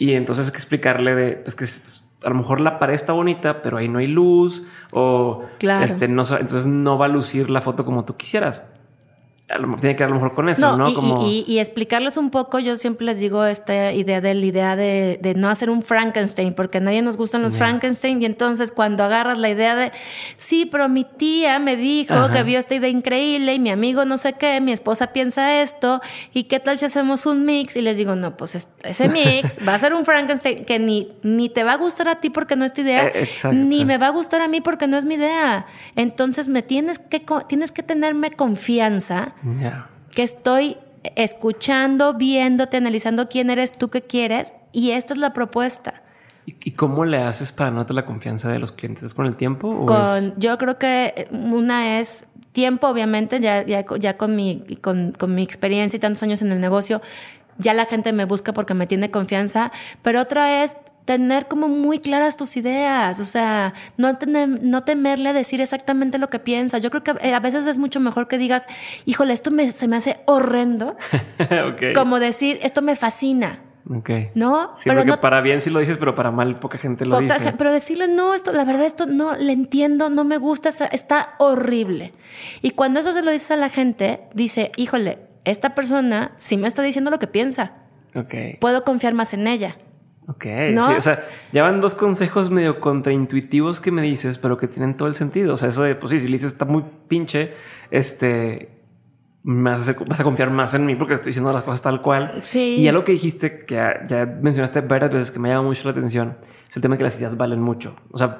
[0.00, 1.66] Y entonces hay que explicarle de, pues que
[2.26, 6.22] a lo mejor la pared está bonita, pero ahí no hay luz o este, no,
[6.22, 8.64] entonces no va a lucir la foto como tú quisieras
[9.80, 10.88] tiene que ver a lo mejor con eso, ¿no?
[10.88, 11.26] Y, Como...
[11.26, 15.48] y, explicarles un poco, yo siempre les digo esta idea de la idea de, no
[15.48, 19.48] hacer un Frankenstein, porque a nadie nos gustan los Frankenstein, y entonces cuando agarras la
[19.48, 19.92] idea de,
[20.36, 24.18] sí, pero mi tía me dijo que vio esta idea increíble y mi amigo no
[24.18, 26.00] sé qué, mi esposa piensa esto,
[26.32, 29.74] y qué tal si hacemos un mix, y les digo, no, pues ese mix va
[29.74, 32.64] a ser un Frankenstein que ni, ni te va a gustar a ti porque no
[32.64, 35.14] es tu idea, eh, ni me va a gustar a mí porque no es mi
[35.14, 35.66] idea.
[35.96, 39.34] Entonces me tienes que, tienes que tenerme confianza
[40.14, 40.76] que estoy
[41.16, 46.02] escuchando, viéndote, analizando quién eres tú, qué quieres, y esta es la propuesta.
[46.46, 49.04] ¿Y cómo le haces para no la confianza de los clientes?
[49.04, 49.86] ¿Es con el tiempo?
[49.86, 55.34] con, Yo creo que una es tiempo, obviamente, ya, ya, ya con, mi, con, con
[55.34, 57.00] mi experiencia y tantos años en el negocio,
[57.58, 59.70] ya la gente me busca porque me tiene confianza,
[60.02, 64.16] pero otra es tener como muy claras tus ideas, o sea, no,
[64.62, 66.82] no temerle a decir exactamente lo que piensas.
[66.82, 68.66] Yo creo que eh, a veces es mucho mejor que digas,
[69.06, 70.96] híjole, esto me, se me hace horrendo,
[71.94, 73.60] como decir, esto me fascina.
[73.88, 74.30] Okay.
[74.34, 74.72] ¿No?
[74.76, 77.54] Sí, pero porque para bien sí lo dices, pero para mal poca gente lo dice.
[77.58, 82.12] pero decirle, no, esto, la verdad, esto no le entiendo, no me gusta, está horrible.
[82.62, 86.68] Y cuando eso se lo dices a la gente, dice, híjole, esta persona sí me
[86.68, 87.72] está diciendo lo que piensa.
[88.14, 88.58] Okay.
[88.60, 89.76] Puedo confiar más en ella.
[90.30, 94.68] Ok, sí, o sea, ya van dos consejos medio contraintuitivos que me dices, pero que
[94.68, 95.54] tienen todo el sentido.
[95.54, 97.52] O sea, eso de, pues sí, si le dices está muy pinche,
[97.90, 98.68] este,
[99.42, 102.38] vas a, confiar más en mí porque estoy diciendo las cosas tal cual.
[102.42, 102.76] Sí.
[102.78, 103.74] Y algo que dijiste, que
[104.06, 106.36] ya, mencionaste varias veces, que me llama mucho la atención,
[106.68, 107.96] es el tema de que las ideas valen mucho.
[108.12, 108.38] O sea,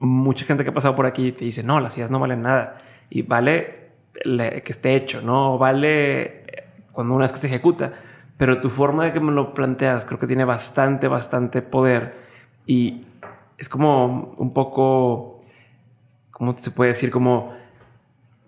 [0.00, 2.82] mucha gente que ha pasado por aquí te dice, no, las ideas no valen nada.
[3.08, 3.80] Y vale
[4.12, 5.56] que esté hecho, ¿no?
[5.56, 6.42] Vale
[6.92, 7.94] cuando una vez que se ejecuta.
[8.42, 12.16] Pero tu forma de que me lo planteas creo que tiene bastante, bastante poder.
[12.66, 13.04] Y
[13.56, 15.44] es como un poco,
[16.32, 17.12] ¿cómo se puede decir?
[17.12, 17.52] Como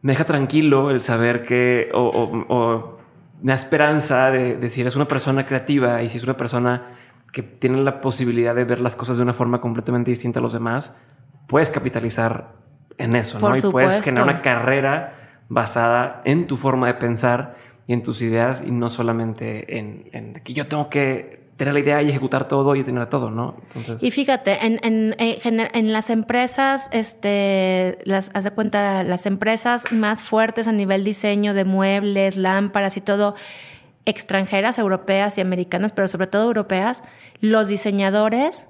[0.03, 2.99] me deja tranquilo el saber que, o,
[3.41, 6.97] me da esperanza de, de, si eres una persona creativa y si es una persona
[7.31, 10.53] que tiene la posibilidad de ver las cosas de una forma completamente distinta a los
[10.53, 10.99] demás,
[11.47, 12.49] puedes capitalizar
[12.99, 13.57] en eso, ¿no?
[13.57, 18.62] Y puedes generar una carrera basada en tu forma de pensar y en tus ideas
[18.66, 22.83] y no solamente en, que yo tengo que tener la idea y ejecutar todo y
[22.83, 23.57] tener todo, ¿no?
[23.62, 24.03] Entonces...
[24.03, 30.23] Y fíjate, en, en, en, las empresas, este, las, haz de cuenta, las empresas más
[30.23, 33.37] fuertes a nivel diseño de muebles, lámparas y todo,
[34.05, 37.05] extranjeras, europeas y americanas, pero sobre todo europeas,
[37.40, 38.66] los diseñadores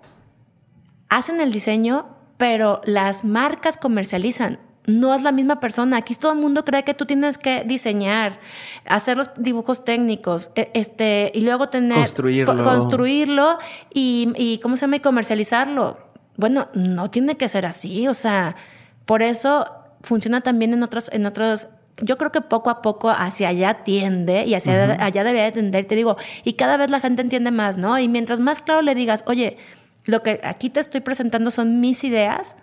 [1.08, 5.96] hacen el diseño, pero las marcas comercializan no es la misma persona.
[5.96, 8.38] Aquí todo el mundo cree que tú tienes que diseñar,
[8.86, 13.58] hacer los dibujos técnicos, e, este, y luego tener construirlo, construirlo
[13.92, 15.98] y, y cómo se llama y comercializarlo.
[16.36, 18.08] Bueno, no tiene que ser así.
[18.08, 18.56] O sea,
[19.06, 19.66] por eso
[20.02, 21.68] funciona también en otros, en otros.
[22.02, 25.86] Yo creo que poco a poco hacia allá tiende y hacia allá debería de tender.
[25.86, 27.98] Te digo, y cada vez la gente entiende más, ¿no?
[27.98, 29.58] Y mientras más claro le digas, oye,
[30.04, 32.56] lo que aquí te estoy presentando son mis ideas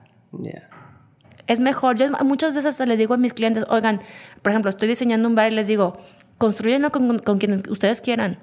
[1.48, 1.98] es mejor.
[1.98, 4.02] Yo muchas veces les digo a mis clientes, oigan,
[4.42, 5.98] por ejemplo, estoy diseñando un bar y les digo,
[6.38, 8.40] construyenlo con, con quien ustedes quieran.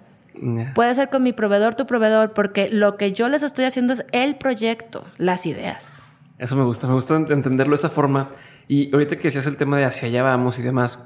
[0.75, 4.05] Puede ser con mi proveedor, tu proveedor, porque lo que yo les estoy haciendo es
[4.13, 5.91] el proyecto, las ideas.
[6.39, 8.31] Eso me gusta, me gusta entenderlo de esa forma.
[8.69, 10.99] Y ahorita que decías el tema de hacia allá vamos y demás,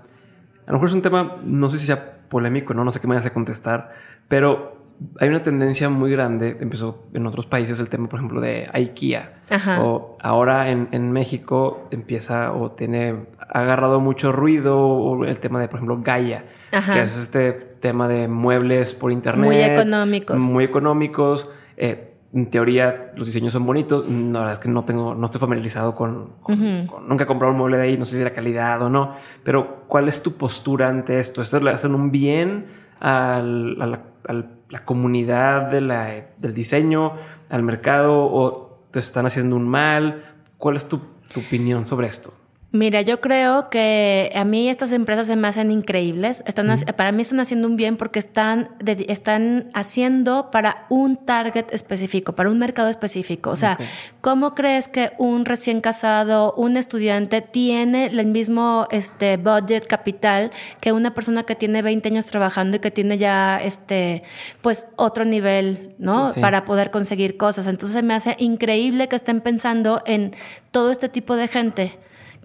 [0.66, 3.07] a lo mejor es un tema, no sé si sea polémico, no, no sé qué
[3.07, 3.94] me vayas a contestar,
[4.28, 4.81] pero
[5.18, 9.42] hay una tendencia muy grande, empezó en otros países el tema, por ejemplo, de IKEA.
[9.80, 15.68] O ahora en, en, México empieza o tiene, ha agarrado mucho ruido el tema de,
[15.68, 19.44] por ejemplo, Gaia, que es este tema de muebles por internet.
[19.44, 20.42] Muy económicos.
[20.42, 21.48] Muy económicos.
[21.76, 24.08] Eh, en teoría los diseños son bonitos.
[24.08, 27.76] La verdad es que no tengo, no estoy familiarizado con, nunca he comprado un mueble
[27.76, 29.16] de ahí, no sé si la calidad o no.
[29.44, 31.42] Pero ¿cuál es tu postura ante esto?
[31.42, 32.66] ¿Esto le hacen un bien
[33.00, 37.12] al, al, al la comunidad de la, del diseño,
[37.50, 40.24] al mercado o te están haciendo un mal?
[40.56, 40.98] ¿Cuál es tu,
[41.32, 42.32] tu opinión sobre esto?
[42.72, 46.42] Mira, yo creo que a mí estas empresas se me hacen increíbles.
[46.46, 48.70] Están, Para mí están haciendo un bien porque están,
[49.08, 53.50] están haciendo para un target específico, para un mercado específico.
[53.50, 53.78] O sea,
[54.22, 60.92] ¿cómo crees que un recién casado, un estudiante, tiene el mismo este, budget capital que
[60.92, 64.22] una persona que tiene 20 años trabajando y que tiene ya este,
[64.62, 66.32] pues, otro nivel, ¿no?
[66.40, 67.66] Para poder conseguir cosas.
[67.66, 70.35] Entonces se me hace increíble que estén pensando en
[70.70, 71.98] todo este tipo de gente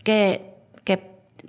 [0.08, 0.54] que,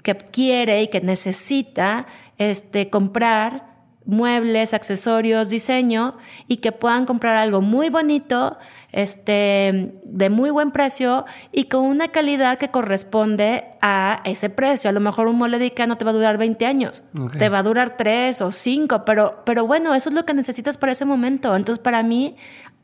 [0.03, 2.07] que, quiere y que necesita
[2.39, 3.69] este, comprar
[4.05, 6.17] muebles, accesorios, diseño
[6.49, 8.57] y que puedan comprar algo muy bonito,
[8.91, 14.89] este, de muy buen precio y con una calidad que corresponde a ese precio.
[14.89, 17.03] A lo mejor un mueble de Ikea no te va a durar 20 años,
[17.39, 20.79] te va a durar 3 o 5, pero, pero bueno, eso es lo que necesitas
[20.79, 21.55] para ese momento.
[21.55, 22.35] Entonces, para mí,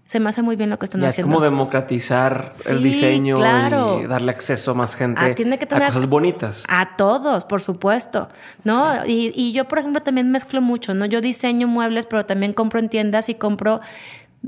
[0.07, 1.31] se me hace muy bien lo que están haciendo.
[1.31, 5.85] Es como democratizar el diseño y darle acceso a más gente ah, tiene que tener
[5.85, 6.63] a cosas bonitas.
[6.69, 8.29] A todos, por supuesto,
[8.65, 9.07] ¿no?
[9.07, 11.07] Y, y, yo, por ejemplo, también mezclo mucho, ¿no?
[11.07, 13.81] Yo diseño muebles, pero también compro en tiendas y compro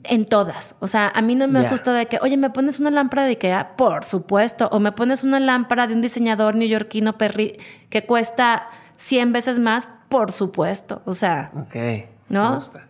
[0.05, 0.77] en todas.
[0.81, 3.31] O sea, a mí no me asusta de que, oye, ¿me pones una lámpara de
[3.31, 3.77] Ikea?
[3.77, 4.69] Por supuesto.
[4.73, 9.89] O me pones una lámpara de un diseñador neoyorquino perri que cuesta 100 veces más,
[10.11, 11.01] por supuesto.
[11.07, 11.77] O sea, ok.
[12.29, 12.51] ¿no?
[12.51, 12.87] Me gusta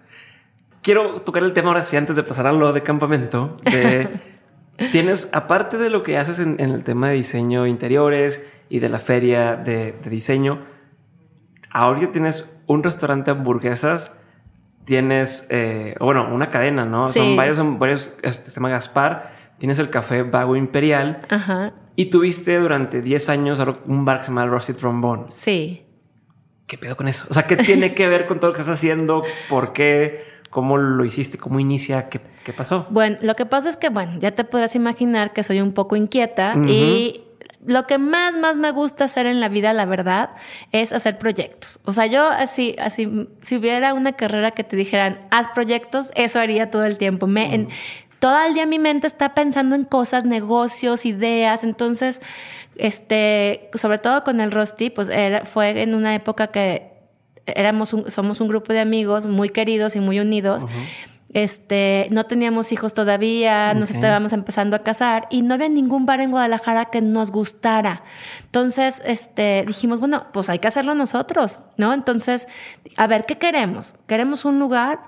[0.86, 3.56] quiero tocar el tema ahora sí, antes de pasar a lo de campamento.
[4.92, 9.00] tienes, aparte de lo que haces en, el tema de diseño interiores y de la
[9.00, 10.64] feria de, diseño,
[11.72, 14.12] ahora ya tienes un restaurante de hamburguesas,
[14.84, 17.10] tienes, eh, bueno, una cadena, ¿no?
[17.10, 21.18] Son varios, varios este, se llama Gaspar, tienes el café Vago Imperial.
[21.96, 25.24] Y tuviste durante 10 años un bar que se llama Rusty Trombone.
[25.30, 25.82] Sí.
[26.68, 27.26] ¿Qué pedo con eso?
[27.28, 29.24] O sea, ¿qué tiene que ver con todo lo que estás haciendo?
[29.48, 30.35] ¿Por qué?
[30.56, 31.36] ¿Cómo lo hiciste?
[31.36, 32.08] ¿Cómo inicia?
[32.08, 32.18] ¿Qué,
[32.54, 32.86] pasó?
[32.88, 35.96] Bueno, lo que pasa es que, bueno, ya te podrás imaginar que soy un poco
[35.96, 37.24] inquieta y
[37.66, 40.30] lo que más, más me gusta hacer en la vida, la verdad,
[40.72, 41.78] es hacer proyectos.
[41.84, 46.40] O sea, yo así, así, si hubiera una carrera que te dijeran, haz proyectos, eso
[46.40, 47.26] haría todo el tiempo.
[47.26, 47.68] Me, en,
[48.18, 51.64] todo el día mi mente está pensando en cosas, negocios, ideas.
[51.64, 52.22] Entonces,
[52.76, 56.95] este, sobre todo con el Rosti, pues era, fue en una época que
[57.46, 60.64] éramos somos un grupo de amigos muy queridos y muy unidos.
[61.32, 66.20] Este, no teníamos hijos todavía, nos estábamos empezando a casar y no había ningún bar
[66.20, 68.04] en Guadalajara que nos gustara.
[68.44, 71.92] Entonces, este, dijimos, bueno, pues hay que hacerlo nosotros, ¿no?
[71.92, 72.48] Entonces,
[72.96, 73.94] a ver, ¿qué queremos?
[74.06, 75.00] Queremos un lugar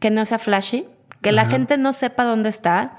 [0.00, 0.86] que no sea flashy,
[1.22, 2.96] que la gente no sepa dónde está,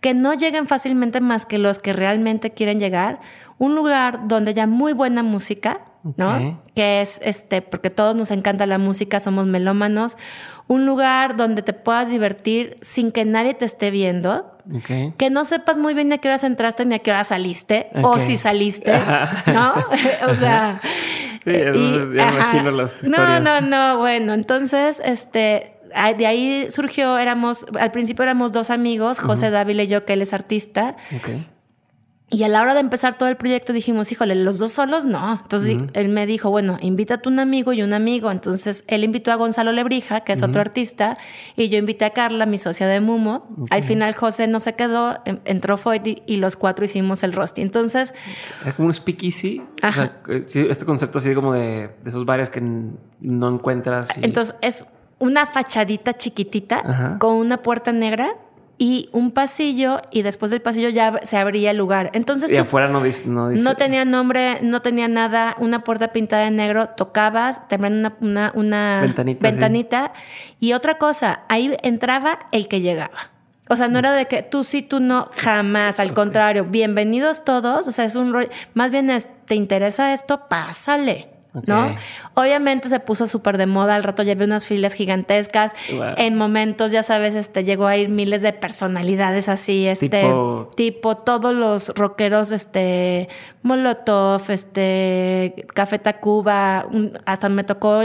[0.00, 3.20] que no lleguen fácilmente más que los que realmente quieren llegar,
[3.58, 5.80] un lugar donde haya muy buena música,
[6.16, 6.62] ¿no?
[6.74, 10.16] Que es este, porque todos nos encanta la música, somos melómanos,
[10.68, 14.48] un lugar donde te puedas divertir sin que nadie te esté viendo.
[15.18, 18.18] Que no sepas muy bien a qué horas entraste ni a qué hora saliste, o
[18.18, 18.92] si saliste,
[19.46, 19.74] ¿no?
[20.28, 20.80] o sea.
[21.44, 21.50] Sí,
[22.16, 23.42] ya imagino las historias.
[23.42, 23.98] No, no, no.
[23.98, 25.72] Bueno, entonces, este,
[26.16, 30.22] de ahí surgió, éramos, al principio éramos dos amigos, José Dávila y yo, que él
[30.22, 30.96] es artista.
[32.32, 35.40] Y a la hora de empezar todo el proyecto dijimos, híjole, los dos solos no.
[35.42, 38.30] Entonces él me dijo, bueno, invítate un amigo y un amigo.
[38.30, 41.18] Entonces él invitó a Gonzalo Lebrija, que es otro artista,
[41.56, 43.46] y yo invité a Carla, mi socia de Mumo.
[43.68, 47.60] Al final José no se quedó, entró Foyt y, los cuatro hicimos el rosti.
[47.60, 48.14] Entonces...
[48.66, 49.62] Es como un speakeasy.
[49.86, 54.08] O sea, este concepto así como de, esos bares que no encuentras.
[54.22, 54.86] Entonces es
[55.18, 58.36] una fachadita chiquitita con una puerta negra
[58.78, 62.10] y un pasillo y después del pasillo ya se abría el lugar.
[62.14, 66.50] Entonces y afuera no dice, no tenía nombre, no tenía nada, una puerta pintada de
[66.50, 70.12] negro, tocabas, te una, una, una ventanita,
[70.58, 73.30] y otra cosa, ahí entraba el que llegaba.
[73.68, 77.88] O sea, no era de que tú sí, tú no, jamás, al contrario, bienvenidos todos,
[77.88, 80.48] o sea, es un rollo, más bien es, ¿te interesa esto?
[80.48, 81.31] Pásale.
[81.66, 81.96] ¿No?
[82.34, 85.74] Obviamente se puso súper de moda, al rato llevé unas filas gigantescas,
[86.16, 90.32] en momentos, ya sabes, este, llegó a ir miles de personalidades así, este,
[90.76, 93.28] tipo, todos los rockeros, este,
[93.62, 96.86] Molotov, este, Café Tacuba,
[97.26, 98.00] hasta me tocó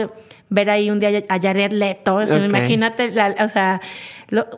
[0.49, 3.81] ver ahí un día a Jared Leto, imagínate, o sea,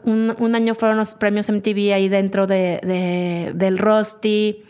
[0.04, 4.64] un, año fueron los premios MTV ahí dentro de, del Rosti.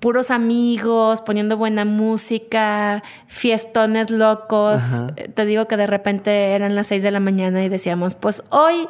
[0.00, 5.04] Puros amigos, poniendo buena música, fiestones locos.
[5.34, 8.86] Te digo que de repente eran las seis de la mañana y decíamos, pues hoy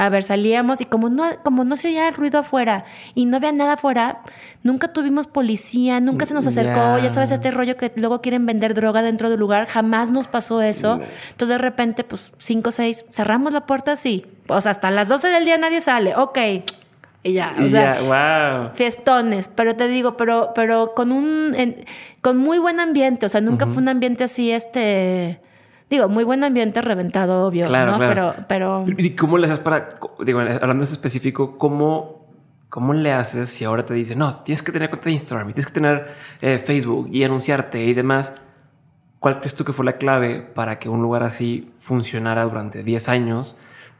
[0.00, 3.52] a ver, salíamos y como no, como no se oía ruido afuera y no había
[3.52, 4.22] nada afuera,
[4.62, 8.72] nunca tuvimos policía, nunca se nos acercó, ya sabes, este rollo que luego quieren vender
[8.72, 11.02] droga dentro del lugar, jamás nos pasó eso.
[11.32, 15.08] Entonces de repente, pues cinco o seis, cerramos la puerta así, o sea, hasta las
[15.08, 16.38] 12 del día nadie sale, ok.
[17.22, 18.70] Y ya, o sea, wow.
[18.72, 21.54] fiestones, pero te digo, pero, pero con un,
[22.22, 25.42] con muy buen ambiente, o sea, nunca fue un ambiente así, este,
[25.90, 27.98] Digo, muy buen ambiente reventado, obvio, ¿no?
[27.98, 28.86] Pero, pero.
[28.96, 32.28] ¿Y cómo le haces para, digo, hablando de específico, cómo,
[32.68, 35.52] cómo le haces si ahora te dice, no, tienes que tener cuenta de Instagram y
[35.52, 38.32] tienes que tener eh, Facebook y anunciarte y demás?
[39.18, 43.08] ¿Cuál crees tú que fue la clave para que un lugar así funcionara durante 10
[43.08, 43.56] años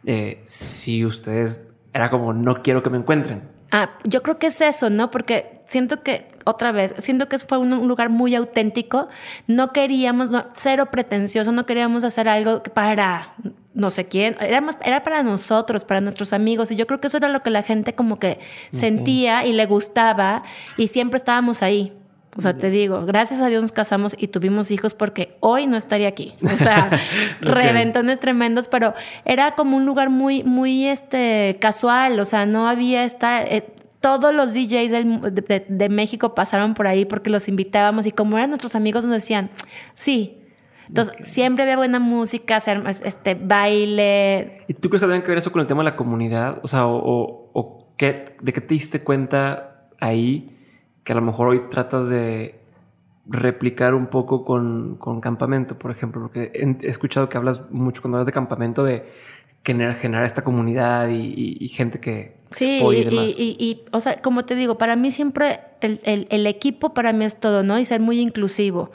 [0.07, 3.43] eh, si ustedes era como, no quiero que me encuentren?
[3.73, 5.11] Ah, yo creo que es eso, ¿no?
[5.11, 9.09] Porque siento que, otra vez, siento que fue un, lugar muy auténtico.
[9.47, 13.35] No queríamos, cero pretencioso, no queríamos hacer algo para
[13.73, 16.71] no sé quién, Éramos, era para nosotros, para nuestros amigos.
[16.73, 18.41] Y yo creo que eso era lo que la gente como que
[18.73, 20.43] sentía y le gustaba
[20.77, 21.97] y siempre estábamos ahí.
[22.37, 25.77] O sea, te digo, gracias a Dios nos casamos y tuvimos hijos porque hoy no
[25.77, 26.35] estaría aquí.
[26.43, 26.91] O sea,
[27.41, 28.95] reventones tremendos, pero
[29.25, 32.21] era como un lugar muy, muy este, casual.
[32.21, 33.43] O sea, no había esta.
[33.43, 34.91] Eh, todos los DJs
[35.69, 39.51] de, México pasaron por ahí porque los invitábamos y como eran nuestros amigos nos decían,
[39.95, 40.39] sí.
[40.89, 44.65] Entonces, siempre había buena música, este, baile.
[44.67, 46.59] ¿Y tú crees que tiene que ver eso con el tema de la comunidad?
[46.63, 50.57] O sea, o, o qué, ¿de qué te diste cuenta ahí?
[51.05, 52.61] que a lo mejor hoy tratas de
[53.27, 58.19] replicar un poco con, con campamento, por ejemplo, porque he escuchado que hablas mucho cuando
[58.19, 59.09] hablas de campamento de
[59.65, 64.55] generar, generar esta comunidad y, gente que sí y, y, y, o sea como te
[64.55, 68.01] digo para mí siempre el, el, el, equipo para mí es todo no y ser
[68.01, 68.91] muy inclusivo.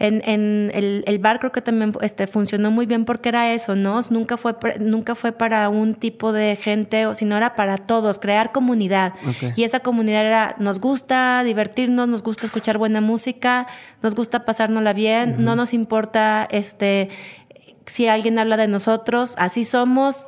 [0.00, 3.76] En, en el, el, bar creo que también este funcionó muy bien porque era eso
[3.76, 8.50] no nunca fue nunca fue para un tipo de gente sino era para todos crear
[8.50, 9.12] comunidad.
[9.54, 13.68] Y esa comunidad era nos gusta divertirnos nos gusta escuchar buena música
[14.02, 17.10] nos gusta pasárnosla bien no nos importa este
[17.86, 20.24] si alguien habla de nosotros, así somos,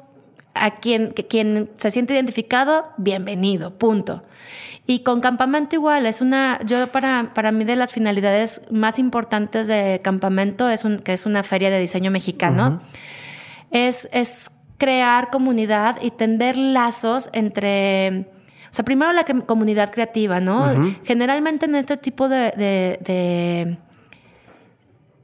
[0.57, 4.23] a quien, quien se siente identificado, bienvenido, punto.
[4.87, 9.67] Y con campamento igual, es una, yo para, para mí de las finalidades más importantes
[9.67, 12.81] de campamento es un, que es una feria de diseño mexicano,
[13.73, 18.27] es, es crear comunidad y tender lazos entre,
[18.71, 20.95] o sea, primero la comunidad creativa, ¿no?
[21.05, 23.79] Generalmente en este tipo de, de,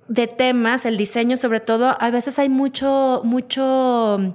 [0.09, 4.35] de, temas, el diseño sobre todo, a veces hay mucho, mucho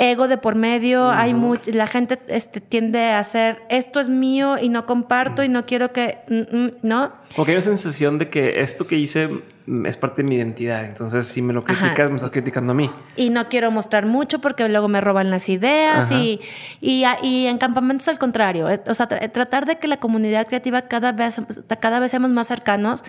[0.00, 4.56] ego de por medio, hay mucho, la gente este, tiende a hacer esto es mío
[4.60, 7.12] y no comparto y no quiero que, mm, mm", ¿no?
[7.36, 9.28] Como que hay una sensación de que esto que hice
[9.66, 12.74] mm, es parte de mi identidad, entonces si me lo criticas me estás criticando a
[12.74, 12.90] mí.
[13.16, 16.40] Y no quiero mostrar mucho porque luego me roban las ideas y,
[16.80, 21.12] y, y, en campamentos al contrario, o sea, tratar de que la comunidad creativa cada
[21.12, 21.36] vez,
[21.78, 23.04] cada vez seamos más cercanos.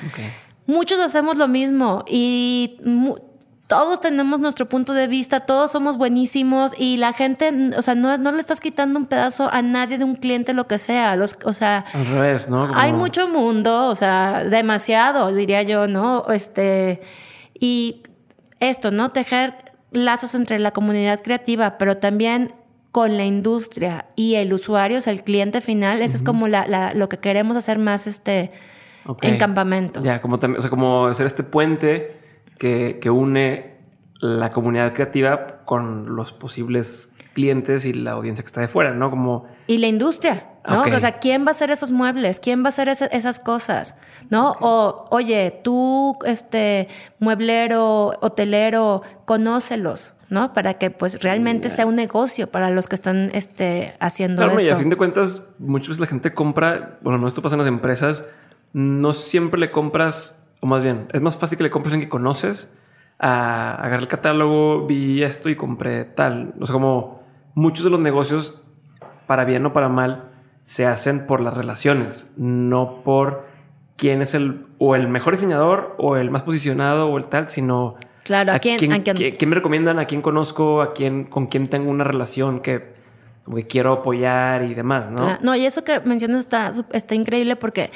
[0.68, 2.76] Muchos hacemos lo mismo y
[3.72, 8.18] todos tenemos nuestro punto de vista, todos somos buenísimos y la gente, o sea, no,
[8.18, 11.16] no le estás quitando un pedazo a nadie de un cliente, lo que sea.
[11.16, 12.70] Los, o sea, al revés, ¿no?
[12.76, 16.26] Hay mucho mundo, o sea, demasiado, diría yo, ¿no?
[16.34, 17.00] Este,
[17.58, 18.04] y
[18.60, 19.14] esto, ¿no?
[19.14, 19.56] Tejer
[19.94, 22.54] lazos entre la comunidad creativa, pero también
[22.92, 26.92] con la industria y el usuario, o sea, el cliente final, eso es como la,
[26.94, 28.52] lo que queremos hacer más este
[29.22, 30.04] en campamento.
[30.04, 32.20] Ya, como o sea, como hacer este puente
[32.62, 33.72] que, une
[34.20, 39.10] la comunidad creativa con los posibles clientes y la audiencia que está de fuera, ¿no?
[39.10, 39.48] Como...
[39.66, 40.84] Y la industria, ¿no?
[40.84, 42.40] O sea, ¿quién va a hacer esos muebles?
[42.40, 43.98] ¿Quién va a hacer esas cosas?
[44.30, 44.52] ¿No?
[44.60, 46.88] O, oye, tú, este,
[47.18, 50.54] mueblero, hotelero, conócelos, ¿no?
[50.54, 54.68] Para que, pues, realmente sea un negocio para los que están, este, haciendo claro, esto.
[54.68, 57.60] y a fin de cuentas, muchas veces la gente compra, bueno, no esto pasa en
[57.60, 58.24] las empresas,
[58.74, 62.08] no siempre le compras o más bien, es más fácil que le compres a alguien
[62.08, 62.74] que conoces
[63.20, 66.54] a agarrar el catálogo, vi esto y compré tal.
[66.60, 68.64] O sea, como muchos de los negocios,
[69.28, 70.32] para bien o para mal,
[70.64, 73.48] se hacen por las relaciones, no por
[73.98, 77.96] quién es el o el mejor diseñador o el más posicionado o el tal, sino
[78.24, 82.04] claro, a, quién, quién, me recomiendan, a quién conozco, a quién con quién tengo una
[82.04, 83.02] relación que
[83.56, 85.38] que quiero apoyar y demás, ¿no?
[85.42, 87.92] No, y eso que mencionas está, está increíble porque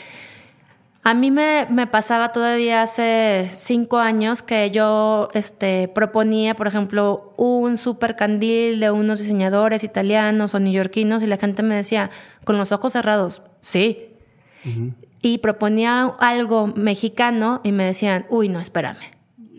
[1.07, 7.77] a mí me, pasaba todavía hace cinco años que yo este, proponía, por ejemplo, un
[7.77, 12.09] super candil de unos diseñadores italianos o neoyorquinos y la gente me decía,
[12.43, 14.15] con los ojos cerrados, sí.
[15.21, 18.97] Y proponía algo mexicano y me decían, uy, no, espérame.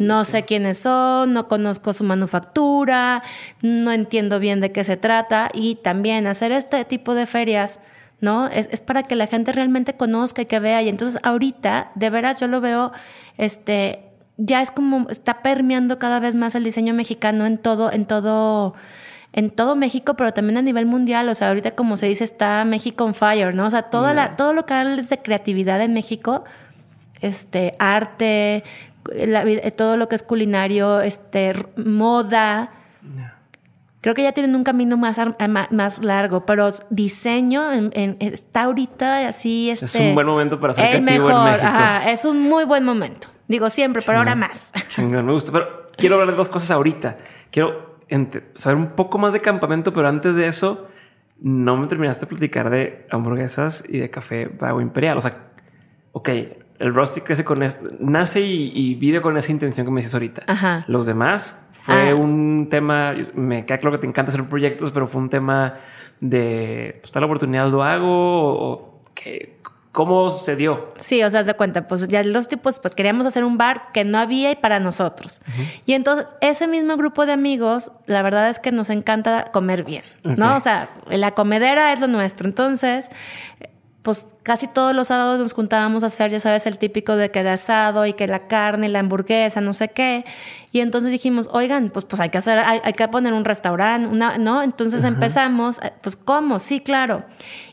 [0.00, 3.22] No sé quiénes son, no conozco su manufactura,
[3.62, 5.50] no entiendo bien de qué se trata.
[5.54, 7.78] Y también hacer este tipo de ferias
[8.20, 8.46] ¿no?
[8.46, 10.82] Es, es, para que la gente realmente conozca y que vea.
[10.82, 12.92] Y entonces ahorita, de veras, yo lo veo,
[13.36, 14.06] este,
[14.36, 18.74] ya es como está permeando cada vez más el diseño mexicano en todo, en todo,
[19.32, 21.28] en todo México, pero también a nivel mundial.
[21.28, 23.66] O sea, ahorita como se dice, está México on fire, ¿no?
[23.66, 26.44] O sea, toda la, todo lo que hables de creatividad en México,
[27.20, 28.64] este, arte,
[29.76, 32.70] todo lo que es culinario, este, moda.
[34.06, 35.18] Creo que ya tienen un camino más,
[35.72, 37.72] más largo, pero diseño
[38.20, 39.68] está ahorita así.
[39.68, 41.66] Este, es un buen momento para ser el mejor, en México.
[41.66, 43.26] Ajá, es un muy buen momento.
[43.48, 44.72] Digo siempre, pero ahora más.
[44.96, 45.50] me gusta.
[45.50, 47.18] Pero quiero hablar de dos cosas ahorita.
[47.50, 47.96] Quiero
[48.54, 50.86] saber un poco más de campamento, pero antes de eso,
[51.40, 55.18] no me terminaste de platicar de hamburguesas y de café Vago Imperial.
[55.18, 55.48] O sea,
[56.12, 56.28] ok,
[56.78, 57.60] el Rusty crece con
[57.98, 60.44] nace y, y, vive con esa intención que me dices ahorita.
[60.46, 60.84] Ajá.
[60.86, 62.14] Los demás fue ah.
[62.16, 65.78] un tema, me queda claro que te encanta hacer proyectos, pero fue un tema
[66.20, 69.58] de, pues, la oportunidad lo hago o, que,
[69.92, 70.92] ¿cómo se dio?
[70.96, 74.02] Sí, o sea, de cuenta, pues ya los tipos, pues queríamos hacer un bar que
[74.02, 75.40] no había y para nosotros.
[75.86, 80.02] Y entonces, ese mismo grupo de amigos, la verdad es que nos encanta comer bien,
[80.24, 80.56] ¿no?
[80.56, 82.48] O sea, la comedera es lo nuestro.
[82.48, 83.10] Entonces,
[84.06, 87.42] pues casi todos los sábados nos juntábamos a hacer, ya sabes, el típico de que
[87.42, 90.24] de asado y que la carne, la hamburguesa, no sé qué.
[90.70, 94.38] Y entonces dijimos, oigan, pues, pues hay que hacer, hay, que poner un restaurante, una,
[94.38, 94.62] ¿no?
[94.62, 96.60] Entonces empezamos, eh, pues, ¿cómo?
[96.60, 97.24] Sí, claro.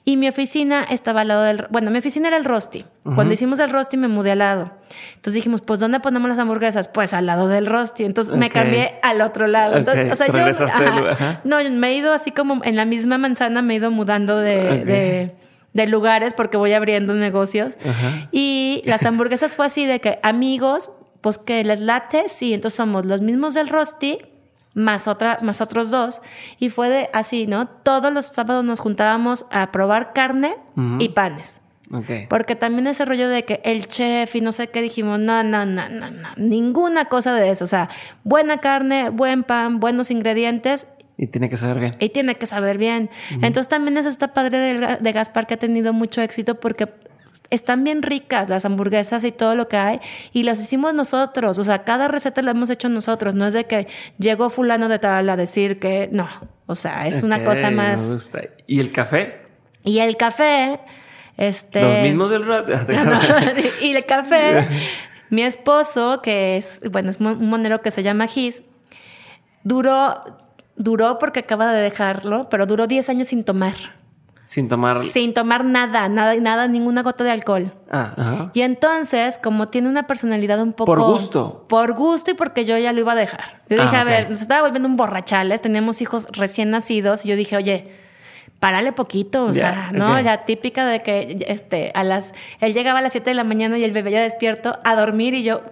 [0.06, 2.84] Y mi oficina estaba al lado del, bueno, mi oficina era el Rosti.
[3.04, 4.72] Cuando hicimos el Rosti me mudé al lado.
[5.10, 6.88] Entonces dijimos, pues, ¿dónde ponemos las hamburguesas?
[6.88, 8.06] Pues al lado del Rosti.
[8.06, 9.78] Entonces me cambié al otro lado.
[9.78, 13.76] Entonces, o sea, yo, no, me he ido así como en la misma manzana, me
[13.76, 15.43] he ido mudando de de
[15.74, 17.74] lugares porque voy abriendo negocios.
[18.32, 23.06] Y las hamburguesas fue así de que amigos, pues que les late, sí, entonces somos
[23.06, 24.20] los mismos del Rosti,
[24.74, 26.22] más, otra, más otros dos.
[26.60, 27.68] Y fue de así, ¿no?
[27.68, 30.56] Todos los sábados nos juntábamos a probar carne
[31.00, 31.62] y panes.
[32.28, 35.66] Porque también ese rollo de que el chef y no sé qué dijimos, no, no,
[35.66, 37.66] no, no, no, ninguna cosa de eso.
[37.66, 37.90] O sea,
[38.24, 41.95] buena carne, buen pan, buenos ingredientes Y tiene que saber bien.
[41.99, 43.09] Y tiene que saber bien.
[43.34, 46.88] Entonces también es esta padre de, de Gaspar que ha tenido mucho éxito porque
[47.49, 49.99] están bien ricas las hamburguesas y todo lo que hay
[50.32, 53.66] y las hicimos nosotros, o sea, cada receta la hemos hecho nosotros, no es de
[53.66, 53.88] que
[54.18, 56.28] llegó fulano de tal a decir que no,
[56.66, 58.01] o sea, es una cosa más...
[58.01, 58.41] Me gusta.
[58.66, 59.41] ¿Y el café?
[59.84, 60.80] Y el café,
[61.38, 61.82] este...
[61.82, 62.72] Los mismos del rato.
[63.82, 64.68] y el café,
[65.30, 68.64] mi esposo, que es, bueno, es un monero que se llama Gis,
[69.64, 70.43] duró,
[70.76, 73.76] duró porque acaba de dejarlo, pero duró 10 años sin tomar.
[74.46, 75.00] Sin tomar.
[75.00, 77.74] Sin tomar nada, nada, nada, ninguna gota de alcohol.
[77.90, 78.52] Ah, ajá.
[78.54, 80.86] Y entonces, como tiene una personalidad un poco.
[80.86, 81.66] Por gusto.
[81.68, 83.62] Por gusto y porque yo ya lo iba a dejar.
[83.70, 87.30] Yo dije, Ah, a ver, nos estaba volviendo un borrachales, teníamos hijos recién nacidos y
[87.30, 87.96] yo dije, oye,
[88.60, 90.14] párale poquito, o sea, ¿no?
[90.14, 90.24] ok.
[90.24, 92.34] La típica de que este, a las.
[92.60, 95.34] Él llegaba a las 7 de la mañana y el bebé ya despierto a dormir
[95.34, 95.64] y yo.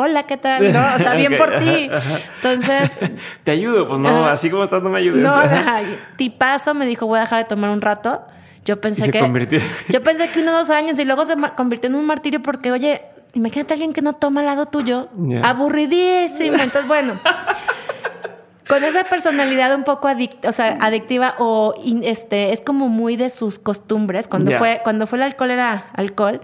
[0.00, 0.72] Hola, ¿qué tal?
[0.72, 0.78] ¿No?
[0.94, 1.90] O sea, bien por ti.
[2.36, 2.92] Entonces,
[3.42, 5.22] Te ayudo, pues no, así como estás, no me ayudes.
[5.22, 5.34] no,
[6.16, 8.22] tipazo me dijo, voy a dejar de tomar un rato.
[8.64, 9.18] Yo pensé se que.
[9.18, 9.58] convirtió.
[9.88, 12.70] Yo pensé que uno o dos años y luego se convirtió en un martirio porque,
[12.70, 13.02] oye,
[13.34, 15.08] imagínate a alguien que no toma al lado tuyo.
[15.42, 16.58] Aburridísimo.
[16.58, 17.14] Entonces, bueno.
[18.68, 23.16] Con esa personalidad un poco adic- o sea, adictiva o in- este es como muy
[23.16, 24.28] de sus costumbres.
[24.28, 26.42] Cuando fue cuando fue el alcohol era alcohol,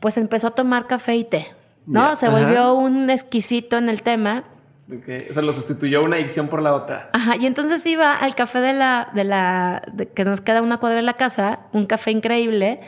[0.00, 1.46] pues empezó a tomar café y té.
[1.86, 2.16] ¿No?
[2.16, 2.36] Se Ajá.
[2.38, 4.44] volvió un exquisito en el tema.
[4.88, 7.10] Ok, O sea, lo sustituyó una adicción por la otra.
[7.12, 10.78] Ajá, y entonces iba al café de la, de la, de- que nos queda una
[10.78, 12.80] cuadra en la casa, un café increíble,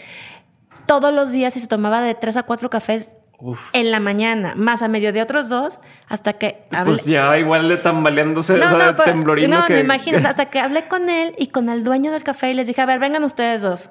[0.87, 3.59] todos los días y se tomaba de tres a cuatro cafés Uf.
[3.73, 6.93] en la mañana, más a medio de otros dos, hasta que hablé.
[6.93, 9.75] Pues ya igual de tambaleándose, o sea, de pero- temblorino no, que...
[9.75, 12.67] no, imagínate, hasta que hablé con él y con el dueño del café y les
[12.69, 13.91] dije, a ver, vengan ustedes dos.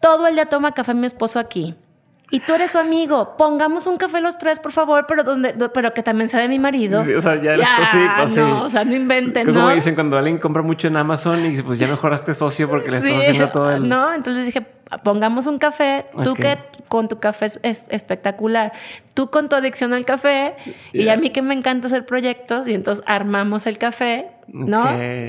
[0.00, 1.74] Todo el día toma café mi esposo aquí.
[2.30, 3.36] Y tú eres su amigo.
[3.36, 6.48] Pongamos un café los tres, por favor, pero donde, do- pero que también sea de
[6.48, 7.02] mi marido.
[7.04, 8.40] Sí, o sea, ya esto sí, pues sí.
[8.40, 9.68] no, o sea, no inventen, Como ¿no?
[9.70, 13.12] dicen cuando alguien compra mucho en Amazon y pues ya mejoraste socio porque le estás
[13.12, 13.88] haciendo todo el...
[13.88, 14.66] No, entonces dije,
[15.02, 16.38] pongamos un café, tú Ok.
[16.40, 16.58] que
[16.88, 18.72] con tu café es, es espectacular,
[19.14, 20.54] tú con tu adicción al café
[20.92, 21.14] y Ya.
[21.14, 24.84] a mí que me encanta hacer proyectos y entonces armamos el café, ¿no?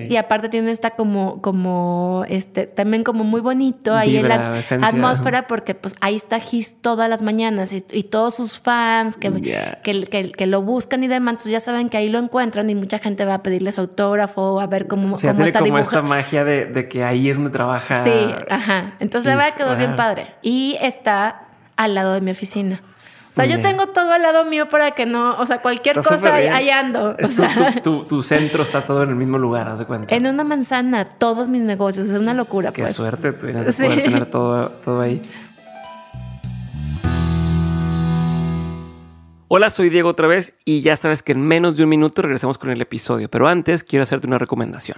[0.08, 4.60] Y aparte tiene esta como, como, este, también como muy bonito ahí en Vibra, la
[4.60, 4.88] esencia.
[4.90, 9.32] atmósfera porque pues ahí está Gis todas las mañanas y, y todos sus fans que,
[9.42, 9.80] Ya.
[9.82, 12.76] que, que, que lo buscan y demás, entonces ya saben que ahí lo encuentran y
[12.76, 15.80] mucha gente va a pedirle su autógrafo, a ver cómo, O sea, cómo está como
[15.80, 18.04] esta magia de, de que ahí es donde trabaja.
[18.04, 18.94] Sí, ajá.
[19.00, 20.36] Entonces la verdad quedó bien padre.
[20.42, 21.44] Y está
[21.76, 22.82] al lado de mi oficina.
[23.32, 23.70] O sea, Muy yo bien.
[23.78, 27.16] tengo todo al lado mío para que no, o sea, cualquier Está cosa ahí, ando.
[27.24, 30.16] O sea, tu- tu- tu centro está todo en el mismo lugar, haz de cuenta.
[30.16, 32.96] en una manzana, todos mis negocios, es una locura, Qué pues.
[32.96, 33.84] suerte tienes de Sí.
[33.84, 35.22] poder tener todo, todo ahí.
[39.50, 42.58] Hola, soy Diego otra vez y ya sabes que en menos de un minuto regresamos
[42.58, 44.98] con el episodio, pero antes quiero hacerte una recomendación.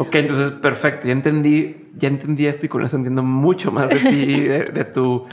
[0.00, 3.98] Ok, entonces perfecto, ya entendí, ya entendí esto y con eso entiendo mucho más de
[4.00, 5.26] ti, de, de tu,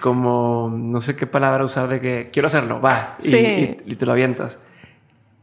[0.00, 3.36] como, no sé qué palabra usar, de que quiero hacerlo, va, y, Sí.
[3.86, 4.62] y- y te lo avientas.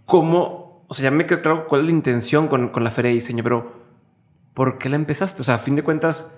[0.05, 3.09] ¿Cómo, o sea, ya me quedó claro cuál es la intención con, con la feria
[3.09, 3.73] de diseño, pero
[4.53, 5.41] ¿por qué la empezaste?
[5.41, 6.31] O sea, a fin de cuentas,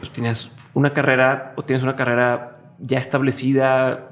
[0.00, 4.10] pues, tienes una carrera o tienes una carrera ya establecida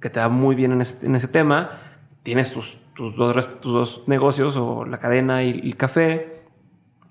[0.00, 1.78] que te va muy bien en ese, en ese tema,
[2.22, 6.42] tienes tus, tus, dos, tus dos negocios o la cadena y, y el café,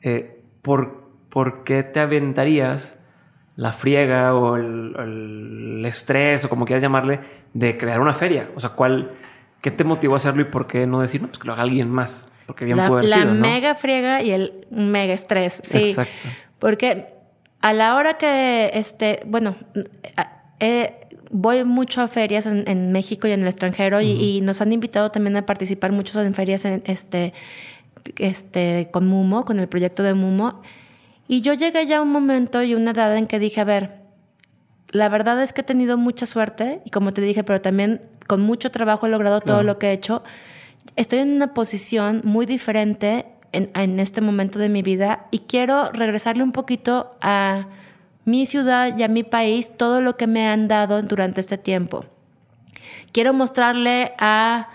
[0.03, 2.99] eh, ¿por, por qué te aventarías
[3.55, 7.19] la friega o el, el estrés o como quieras llamarle
[7.53, 8.49] de crear una feria?
[8.55, 9.11] O sea, ¿cuál,
[9.61, 11.63] ¿qué te motivó a hacerlo y por qué no decir, no, pues que lo haga
[11.63, 12.27] alguien más?
[12.45, 13.41] Porque bien la puede haber la sido, ¿no?
[13.41, 15.89] mega friega y el mega estrés, sí.
[15.89, 16.29] Exacto.
[16.59, 17.07] Porque
[17.61, 19.55] a la hora que, este, bueno,
[20.59, 24.61] eh, voy mucho a ferias en, en México y en el extranjero y, y nos
[24.61, 27.33] han invitado también a participar muchos en ferias en, este,
[28.17, 30.61] este, con Mumo, con el proyecto de Mumo.
[31.27, 34.03] Y yo llegué ya a un momento y una edad en que dije, a ver,
[34.89, 38.41] la verdad es que he tenido mucha suerte y como te dije, pero también con
[38.41, 40.23] mucho trabajo he logrado todo lo que he hecho.
[40.95, 45.91] Estoy en una posición muy diferente en, en, este momento de mi vida y quiero
[45.91, 47.67] regresarle un poquito a
[48.25, 52.05] mi ciudad y a mi país todo lo que me han dado durante este tiempo.
[53.11, 54.69] Quiero mostrarle a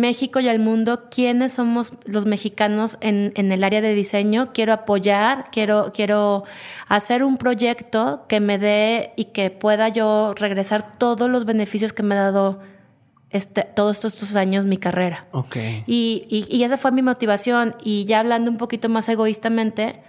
[0.00, 4.52] México y al mundo quiénes somos los mexicanos en, en, el área de diseño.
[4.52, 6.44] Quiero apoyar, quiero, quiero
[6.88, 12.02] hacer un proyecto que me dé y que pueda yo regresar todos los beneficios que
[12.02, 12.60] me ha dado
[13.30, 15.26] este, todos estos años mi carrera.
[15.30, 15.84] Okay.
[15.86, 17.76] Y, y, y, esa fue mi motivación.
[17.82, 20.00] Y ya hablando un poquito más egoístamente,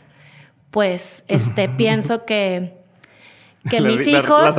[0.71, 2.80] pues este, pienso que
[3.69, 4.55] que mis hijos,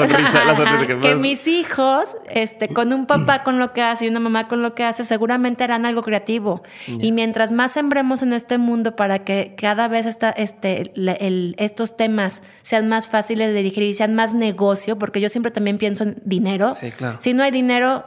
[1.03, 4.63] que mis hijos, este, con un papá con lo que hace y una mamá con
[4.63, 6.63] lo que hace, seguramente harán algo creativo.
[6.87, 11.97] Y mientras más sembremos en este mundo para que cada vez esta, este, el, estos
[11.97, 16.17] temas sean más fáciles de digerir, sean más negocio, porque yo siempre también pienso en
[16.25, 16.75] dinero.
[16.75, 17.19] Sí, claro.
[17.21, 18.05] Si no hay dinero,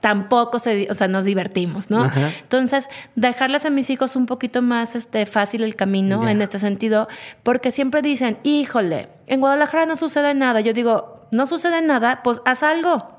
[0.00, 2.04] tampoco se, o sea, nos divertimos, ¿no?
[2.04, 2.30] Ajá.
[2.42, 6.30] Entonces, dejarles a mis hijos un poquito más este, fácil el camino yeah.
[6.30, 7.08] en este sentido,
[7.42, 10.60] porque siempre dicen, híjole, en Guadalajara no sucede nada.
[10.60, 13.16] Yo digo, no sucede nada, pues haz algo.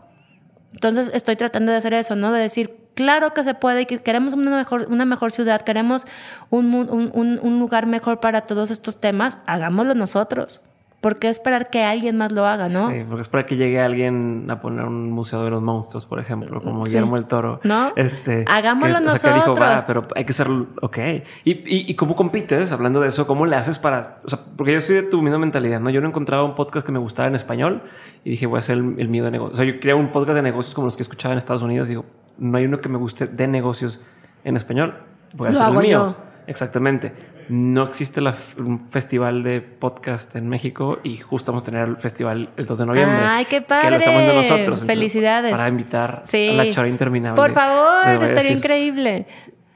[0.74, 2.32] Entonces, estoy tratando de hacer eso, ¿no?
[2.32, 6.06] De decir, claro que se puede, que queremos una mejor, una mejor ciudad, queremos
[6.50, 10.62] un, un, un, un lugar mejor para todos estos temas, hagámoslo nosotros.
[11.02, 12.90] ¿Por qué esperar que alguien más lo haga, no?
[12.90, 16.60] Sí, porque esperar que llegue alguien a poner un museo de los monstruos, por ejemplo,
[16.60, 16.90] como sí.
[16.90, 17.60] Guillermo el Toro.
[17.64, 17.94] ¿No?
[17.96, 19.16] Este, Hagámoslo que, nosotros.
[19.16, 20.98] O sea, que dijo, va, pero hay que ser, ok.
[21.44, 22.72] ¿Y, y, y cómo compites?
[22.72, 24.22] Hablando de eso, ¿cómo le haces para...?
[24.26, 25.92] O sea, porque yo soy de tu misma mentalidad, ¿no?
[25.92, 27.84] Yo no encontraba un podcast que me gustara en español
[28.24, 29.54] y dije, voy a hacer el, el mío de negocios.
[29.54, 31.90] O sea, yo quería un podcast de negocios como los que escuchaba en Estados Unidos
[31.90, 32.06] y digo,
[32.40, 34.02] no hay uno que me guste de negocios
[34.44, 34.96] en español.
[35.36, 36.16] Voy a lo hacer el mío.
[36.18, 36.28] Yo.
[36.48, 41.88] Exactamente no existe la, un festival de podcast en México y justo vamos a tener
[41.88, 43.18] el festival el 2 de noviembre.
[43.22, 43.86] ¡Ay, qué padre!
[43.86, 44.86] Que lo estamos viendo nosotros.
[44.86, 45.52] Felicidades.
[45.52, 46.50] Para invitar sí.
[46.50, 47.42] a la chora interminable.
[47.42, 49.28] Por favor, estaría increíble.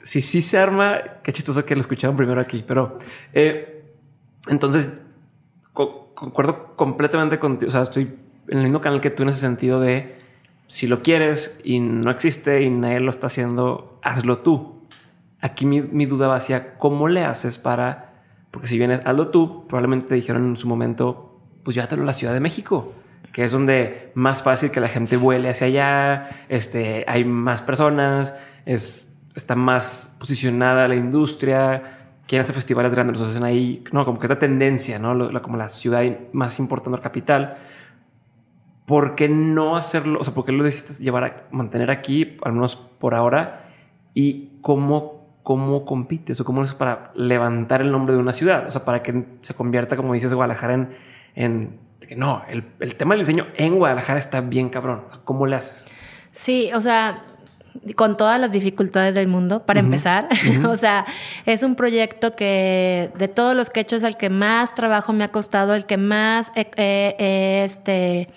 [0.03, 2.97] Si sí se arma, qué chistoso que lo escucharon primero aquí, pero
[3.33, 3.83] eh,
[4.47, 4.89] entonces
[5.73, 7.69] co concuerdo completamente contigo.
[7.69, 8.15] O sea, estoy
[8.47, 10.19] en el mismo canal que tú en ese sentido de
[10.67, 14.80] si lo quieres y no existe y nadie lo está haciendo, hazlo tú
[15.41, 18.13] aquí mi, mi, duda va hacia cómo le haces para,
[18.51, 22.13] porque si vienes, hazlo tú, probablemente te dijeron en su momento, pues llévatelo a la
[22.13, 22.93] Ciudad de México,
[23.33, 28.35] que es donde más fácil que la gente vuele hacia allá, este, hay más personas,
[28.65, 34.19] es, está más posicionada la industria, quieren hacer festivales grandes, los hacen ahí, no, como
[34.19, 35.13] que esta tendencia, ¿no?
[35.13, 37.57] Lo, como la ciudad más importante, la capital.
[38.85, 40.19] ¿Por qué no hacerlo?
[40.19, 43.69] O sea, ¿por qué lo decidiste llevar a mantener aquí, al menos por ahora?
[44.13, 48.71] ¿Y cómo cómo compites o cómo es para levantar el nombre de una ciudad, o
[48.71, 50.89] sea, para que se convierta, como dices, Guadalajara en,
[51.35, 55.03] en que no, el, el, tema del diseño en Guadalajara está bien cabrón.
[55.23, 55.87] ¿Cómo le haces?
[56.31, 57.23] Sí, o sea,
[57.95, 59.85] con todas las dificultades del mundo, para uh -huh.
[59.87, 60.27] empezar.
[60.31, 60.69] Uh -huh.
[60.69, 61.05] o sea,
[61.45, 65.13] es un proyecto que de todos los que he hecho es el que más trabajo
[65.13, 68.29] me ha costado, el que más eh, eh, este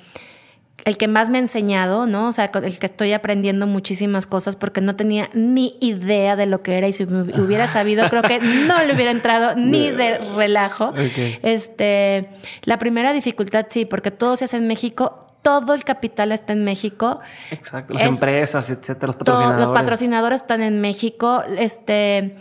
[0.85, 2.29] el que más me ha enseñado, ¿no?
[2.29, 6.63] O sea, el que estoy aprendiendo muchísimas cosas porque no tenía ni idea de lo
[6.63, 10.19] que era y si me hubiera sabido, creo que no le hubiera entrado ni de
[10.37, 10.89] relajo.
[10.89, 11.39] Okay.
[11.43, 12.29] Este,
[12.65, 16.65] la primera dificultad sí, porque todo se hace en México, todo el capital está en
[16.65, 17.21] México.
[17.51, 19.61] Exacto, las es, empresas, etcétera, los patrocinadores.
[19.61, 22.37] Los patrocinadores están en México, este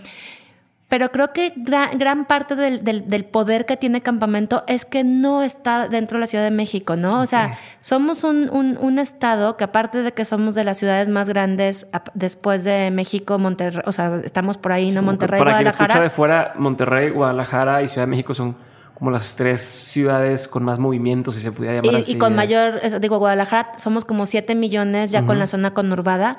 [0.93, 5.03] pero creo que gran, gran parte del, del, del, poder que tiene Campamento es que
[5.03, 7.13] no está dentro de la Ciudad de México, ¿no?
[7.13, 7.23] Okay.
[7.23, 11.09] O sea, somos un, un, un, estado que aparte de que somos de las ciudades
[11.09, 15.01] más grandes después de México, Monterrey, o sea, estamos por ahí, ¿no?
[15.01, 15.77] Sí, Monterrey, para Guadalajara.
[15.79, 18.55] Para quien escucha de fuera, Monterrey, Guadalajara y Ciudad de México son
[18.93, 22.11] como las tres ciudades con más movimientos, si se pudiera llamar y, así.
[22.11, 25.25] Y con mayor, digo, Guadalajara somos como 7 millones ya uh -huh.
[25.25, 26.37] con la zona conurbada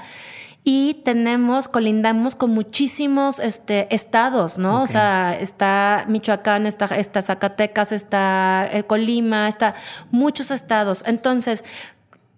[0.67, 4.77] y tenemos, colindamos con muchísimos este, estados, ¿no?
[4.77, 4.85] Okay.
[4.85, 9.75] O sea, está Michoacán, está, está Zacatecas, está eh, Colima, está
[10.11, 11.05] muchos estados.
[11.07, 11.65] Entonces,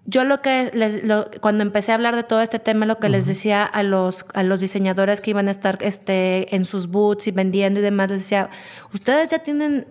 [0.06, 3.06] yo lo que les, lo, cuando empecé a hablar de todo este tema, lo que
[3.06, 3.12] uh -huh.
[3.12, 7.28] les decía a los, a los diseñadores que iban a estar este, en sus booths
[7.28, 8.50] y vendiendo y demás, les decía,
[8.92, 9.86] ustedes ya tienen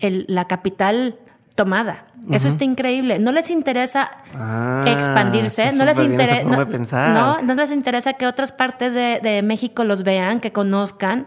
[0.00, 1.20] el, la capital
[1.54, 2.05] tomada.
[2.24, 2.36] Uh -huh.
[2.36, 3.18] Eso está increíble.
[3.18, 8.52] No les interesa ah, expandirse, no les, interesa, no, no, no, les interesa que otras
[8.52, 11.26] partes de, de, México los vean, que conozcan.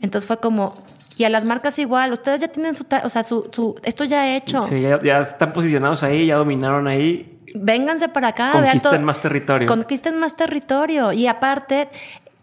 [0.00, 0.84] Entonces fue como,
[1.16, 4.36] y a las marcas igual, ustedes ya tienen su, o sea, su, su esto ya
[4.36, 4.64] hecho.
[4.64, 7.30] Sí, ya, ya, están posicionados ahí, ya dominaron ahí.
[7.54, 8.50] Vénganse para acá.
[8.52, 9.68] Conquisten más territorio.
[9.68, 11.12] Conquisten más territorio.
[11.12, 11.88] Y aparte,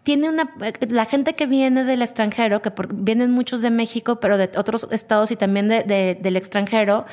[0.02, 0.50] tiene una,
[0.88, 5.30] la gente que viene del extranjero, que vienen muchos de México, pero de otros estados
[5.30, 7.06] y también de, del extranjero,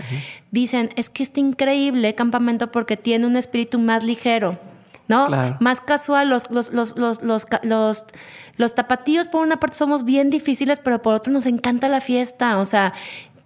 [0.51, 4.57] dicen, es que está increíble campamento porque tiene un espíritu más ligero,
[5.07, 5.27] ¿no?
[5.59, 8.05] Más casual, los, los, los, los, los, los
[8.59, 12.57] los tapatíos, por una parte, somos bien difíciles, pero por otro nos encanta la fiesta.
[12.59, 12.91] O sea,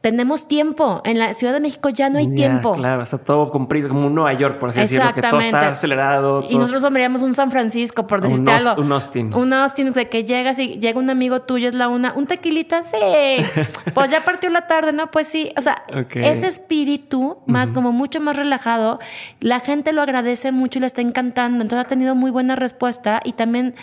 [0.03, 1.01] tenemos tiempo.
[1.05, 2.73] En la Ciudad de México ya no hay tiempo.
[2.73, 6.43] Claro, está todo cumplido, como un Nueva York, por así decirlo, que todo está acelerado.
[6.49, 8.81] Y nosotros sombreamos un San Francisco, por decirte algo.
[8.81, 9.33] Un Austin.
[9.33, 12.83] Un Austin, de que llegas y llega un amigo tuyo, es la una, un tequilita,
[12.83, 12.97] sí.
[13.93, 15.09] pues ya partió la tarde, ¿no?
[15.09, 15.53] Pues sí.
[15.55, 15.85] O sea,
[16.15, 18.99] ese espíritu, más como mucho más relajado,
[19.39, 21.61] la gente lo agradece mucho y le está encantando.
[21.61, 23.73] Entonces ha tenido muy buena respuesta y también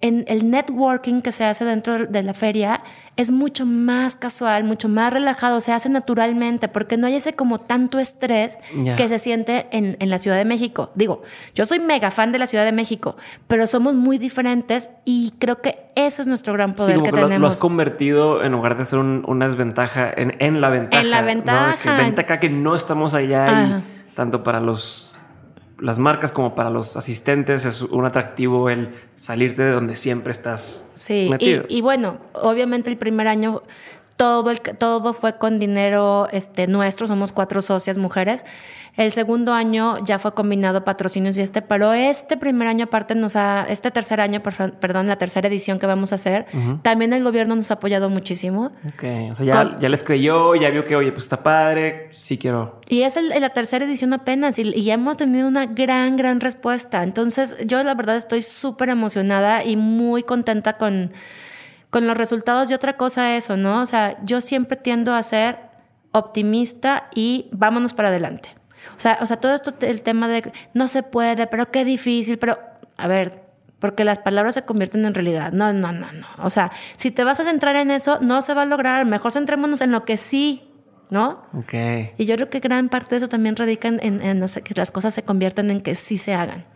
[0.00, 2.80] en el networking que se hace dentro de la feria
[3.16, 7.60] es mucho más casual, mucho más relajado, se hace naturalmente, porque no hay ese como
[7.60, 8.56] tanto estrés
[8.96, 10.90] que se siente en, la Ciudad de México.
[10.94, 11.22] Digo,
[11.54, 15.60] yo soy mega fan de la Ciudad de México, pero somos muy diferentes y creo
[15.60, 17.38] que ese es nuestro gran poder que, tenemos.
[17.38, 21.02] Lo has convertido en lugar de ser una desventaja, en, la ventaja.
[21.02, 22.02] En la ventaja.
[22.02, 22.14] ¿no?
[22.14, 25.09] Que acá que no estamos allá y tanto para los
[25.80, 30.86] las marcas como para los asistentes es un atractivo el salirte de donde siempre estás.
[30.94, 31.30] Sí,
[31.68, 33.62] Y, bueno, obviamente el primer año
[34.20, 38.44] todo, el, todo fue con dinero este, nuestro, somos cuatro socias mujeres.
[38.98, 43.34] El segundo año ya fue combinado patrocinios y este, pero este primer año aparte nos
[43.34, 46.44] ha, este tercer año, perdón, la tercera edición que vamos a hacer,
[46.82, 48.72] también el gobierno nos ha apoyado muchísimo.
[48.88, 52.36] Ok, o sea, ya, ya, les creyó, ya vio que, oye, pues está padre, sí
[52.36, 52.78] quiero.
[52.90, 57.02] Y es el, la tercera edición apenas y, y hemos tenido una gran, gran respuesta.
[57.04, 61.12] Entonces, yo la verdad estoy súper emocionada y muy contenta con
[61.90, 63.82] con los resultados y otra cosa eso, ¿no?
[63.82, 65.58] O sea, yo siempre tiendo a ser
[66.12, 68.54] optimista y vámonos para adelante.
[68.96, 72.38] O sea, o sea, todo esto, el tema de no se puede, pero qué difícil,
[72.38, 72.58] pero
[72.96, 73.42] a ver,
[73.78, 75.52] porque las palabras se convierten en realidad.
[75.52, 76.26] No, no, no, no.
[76.38, 79.06] O sea, si te vas a centrar en eso, no se va a lograr.
[79.06, 80.70] Mejor centrémonos en lo que sí,
[81.08, 81.44] ¿no?
[81.54, 81.74] Ok.
[82.18, 85.14] Y yo creo que gran parte de eso también radica en, en que las cosas
[85.14, 86.66] se conviertan en que sí se hagan.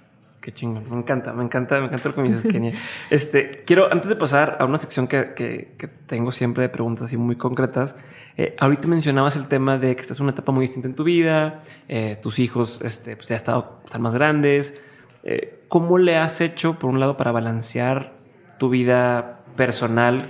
[0.44, 2.74] Qué chingón, me encanta, me encanta, me encanta lo que me dices, Kenia.
[3.08, 7.16] Este, quiero, antes de pasar a una sección que, que, tengo siempre de preguntas así
[7.16, 7.96] muy concretas,
[8.36, 11.02] eh, ahorita mencionabas el tema de que esta es una etapa muy distinta en tu
[11.02, 14.74] vida, eh, tus hijos este, pues ya estado, están más grandes.
[15.22, 18.12] Eh, ¿Cómo le has hecho, por un lado, para balancear
[18.58, 20.20] tu vida personal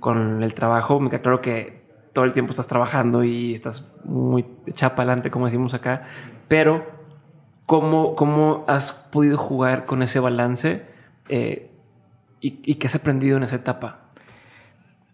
[0.00, 1.00] con el trabajo?
[1.00, 1.80] Me queda claro que
[2.12, 6.02] todo el tiempo estás trabajando y estás muy echada para adelante, como decimos acá,
[6.46, 7.01] pero
[7.72, 10.82] ¿Cómo, ¿Cómo has podido jugar con ese balance
[11.30, 11.70] eh,
[12.38, 14.00] y, qué has aprendido en esa etapa?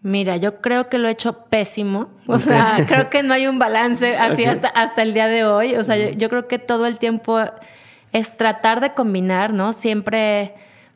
[0.01, 2.09] Mira, yo creo que lo he hecho pésimo.
[2.27, 5.75] O sea, creo que no hay un balance así hasta, hasta el día de hoy.
[5.75, 7.39] O sea, yo, creo que todo el tiempo
[8.11, 9.71] es tratar de combinar, ¿no?
[9.71, 10.53] Siempre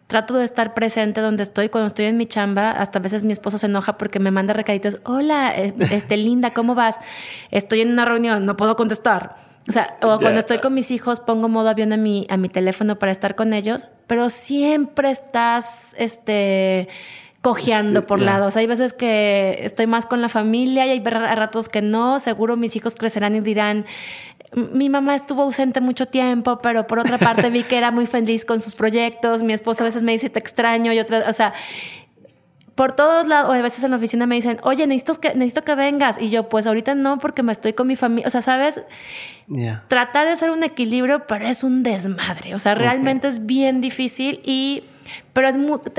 [0.08, 1.70] trato de estar presente donde estoy.
[1.70, 4.54] Cuando estoy en mi chamba, hasta a veces mi esposo se enoja porque me manda
[4.54, 5.00] recaditos.
[5.06, 7.00] Hola, eh, este, linda, ¿cómo vas?
[7.52, 9.53] Estoy en una reunión, no puedo contestar.
[9.68, 12.50] O sea, o cuando estoy con mis hijos pongo modo avión a mi, a mi
[12.50, 16.90] teléfono para estar con ellos, pero siempre estás, este,
[17.44, 18.56] cojeando por lados.
[18.56, 22.22] Hay veces que estoy más con la familia y hay ratos que no.
[22.22, 23.86] Seguro mis hijos crecerán y dirán,
[24.56, 28.46] mi mamá estuvo ausente mucho tiempo, pero por otra parte vi que era muy feliz
[28.46, 29.44] con sus proyectos.
[29.44, 31.54] Mi esposo a veces me dice, te extraño y otra, o sea,
[32.76, 35.64] por todos lados, o a veces en la oficina me dicen, oye, necesito que, necesito
[35.64, 36.20] que vengas.
[36.20, 38.28] Y yo, pues ahorita no, porque me estoy con mi familia.
[38.28, 38.82] O sea, ¿sabes?
[39.88, 42.56] Tratar de hacer un equilibrio, pero es un desmadre.
[42.56, 44.84] O sea, realmente es bien difícil y...
[45.34, 45.58] Pero es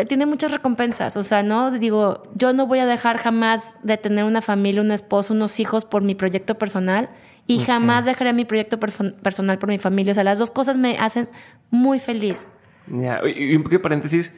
[0.09, 1.71] tiene muchas recompensas, o sea, ¿no?
[1.71, 5.85] Digo, yo no voy a dejar jamás de tener una familia, un esposo, unos hijos
[5.85, 7.11] por mi proyecto personal
[7.47, 10.13] y jamás dejaré mi proyecto personal por mi familia.
[10.13, 11.29] O sea, las dos cosas me hacen
[11.71, 12.49] muy feliz.
[12.87, 14.33] Ya, y un poquito paréntesis,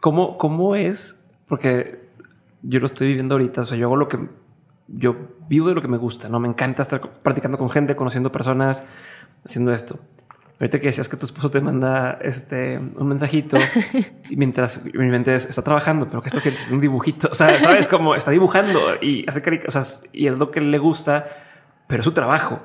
[0.00, 2.08] ¿cómo, ¿cómo es porque
[2.62, 3.62] yo lo estoy viviendo ahorita.
[3.62, 4.18] O sea, yo hago lo que
[4.88, 5.16] yo
[5.48, 6.40] vivo de lo que me gusta, ¿no?
[6.40, 8.84] Me encanta estar practicando con gente, conociendo personas,
[9.44, 9.98] haciendo esto.
[10.60, 13.56] Ahorita que decías que tu esposo te manda este, un mensajito
[14.30, 17.88] y mientras mi mente está trabajando, pero que está haciendo un dibujito, o sea, sabes
[17.88, 21.24] cómo está dibujando y hace caricaturas y es lo que le gusta,
[21.88, 22.62] pero es su trabajo.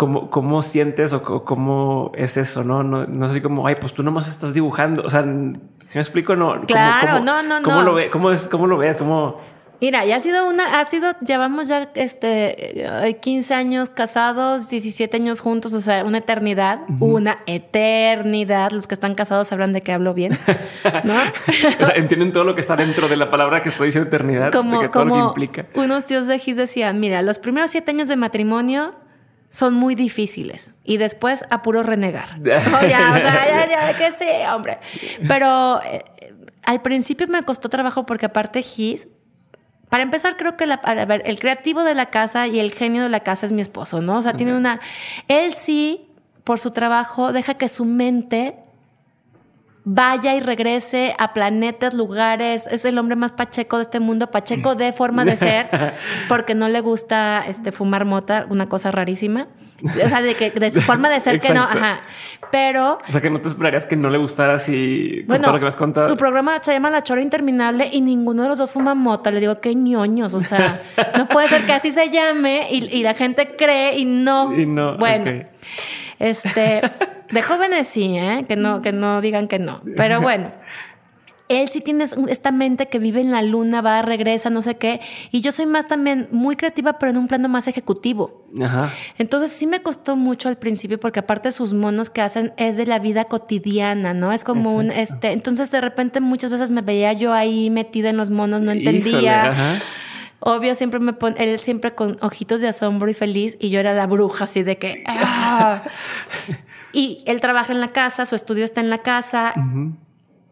[0.00, 2.64] ¿Cómo, ¿Cómo sientes o cómo es eso?
[2.64, 5.02] No, no, no sé como, ay, pues tú nomás estás dibujando.
[5.02, 6.62] O sea, si me explico, no.
[6.62, 7.82] Claro, no, no, ¿cómo no.
[7.82, 8.96] Lo ve, cómo, es, ¿Cómo lo ves?
[8.96, 9.36] ¿Cómo,
[9.78, 15.40] Mira, ya ha sido una, ha sido, llevamos ya este 15 años casados, 17 años
[15.40, 18.72] juntos, o sea, una eternidad, una eternidad.
[18.72, 20.38] Los que están casados sabrán de qué hablo bien,
[21.04, 21.14] ¿no?
[21.80, 24.50] o sea, entienden todo lo que está dentro de la palabra que estoy diciendo eternidad,
[24.50, 25.66] como, todo lo que implica.
[25.74, 28.94] Unos tíos de Gis decían, mira, los primeros siete años de matrimonio
[29.50, 32.38] son muy difíciles y después a puro renegar.
[32.40, 34.78] o sea, ya, ya, que sí, hombre.
[35.26, 36.04] Pero eh,
[36.62, 39.08] al principio me costó trabajo porque aparte Gis,
[39.88, 43.02] para empezar creo que la, a ver, el creativo de la casa y el genio
[43.02, 44.18] de la casa es mi esposo, ¿no?
[44.18, 44.80] O sea, tiene una...
[45.26, 46.08] Él sí,
[46.44, 48.54] por su trabajo, deja que su mente
[49.84, 52.66] vaya y regrese a planetas, lugares.
[52.70, 55.68] Es el hombre más pacheco de este mundo, pacheco de forma de ser,
[56.28, 59.48] porque no le gusta este, fumar mota, una cosa rarísima.
[59.82, 62.00] O sea, de, que, de su forma de ser que no, ajá.
[62.50, 62.98] Pero.
[63.08, 65.64] O sea, que no te esperarías que no le gustara así bueno, todo lo que
[65.64, 66.08] vas a contar.
[66.08, 69.30] Su programa se llama La Chora Interminable y ninguno de los dos fuma mota.
[69.30, 70.34] Le digo, qué ñoños.
[70.34, 70.82] O sea,
[71.16, 74.52] no puede ser que así se llame y, la gente cree y no.
[74.52, 74.98] Y no.
[74.98, 75.46] Bueno.
[76.18, 76.82] Este,
[77.30, 78.44] de jóvenes sí, ¿eh?
[78.48, 79.80] Que no, que no digan que no.
[79.96, 80.52] Pero bueno.
[81.50, 85.00] Él sí tiene esta mente que vive en la luna, va, regresa, no sé qué.
[85.32, 88.46] Y yo soy más también muy creativa, pero en un plano más ejecutivo.
[88.62, 88.92] Ajá.
[89.18, 92.86] Entonces sí me costó mucho al principio, porque aparte sus monos que hacen es de
[92.86, 94.32] la vida cotidiana, ¿no?
[94.32, 98.16] Es como un, este, entonces de repente muchas veces me veía yo ahí metida en
[98.16, 99.80] los monos, no entendía.
[100.38, 103.92] Obvio, siempre me pone, él siempre con ojitos de asombro y feliz, y yo era
[103.92, 105.02] la bruja, así de que.
[105.04, 105.82] Ah".
[106.92, 109.54] y él trabaja en la casa, su estudio está en la casa.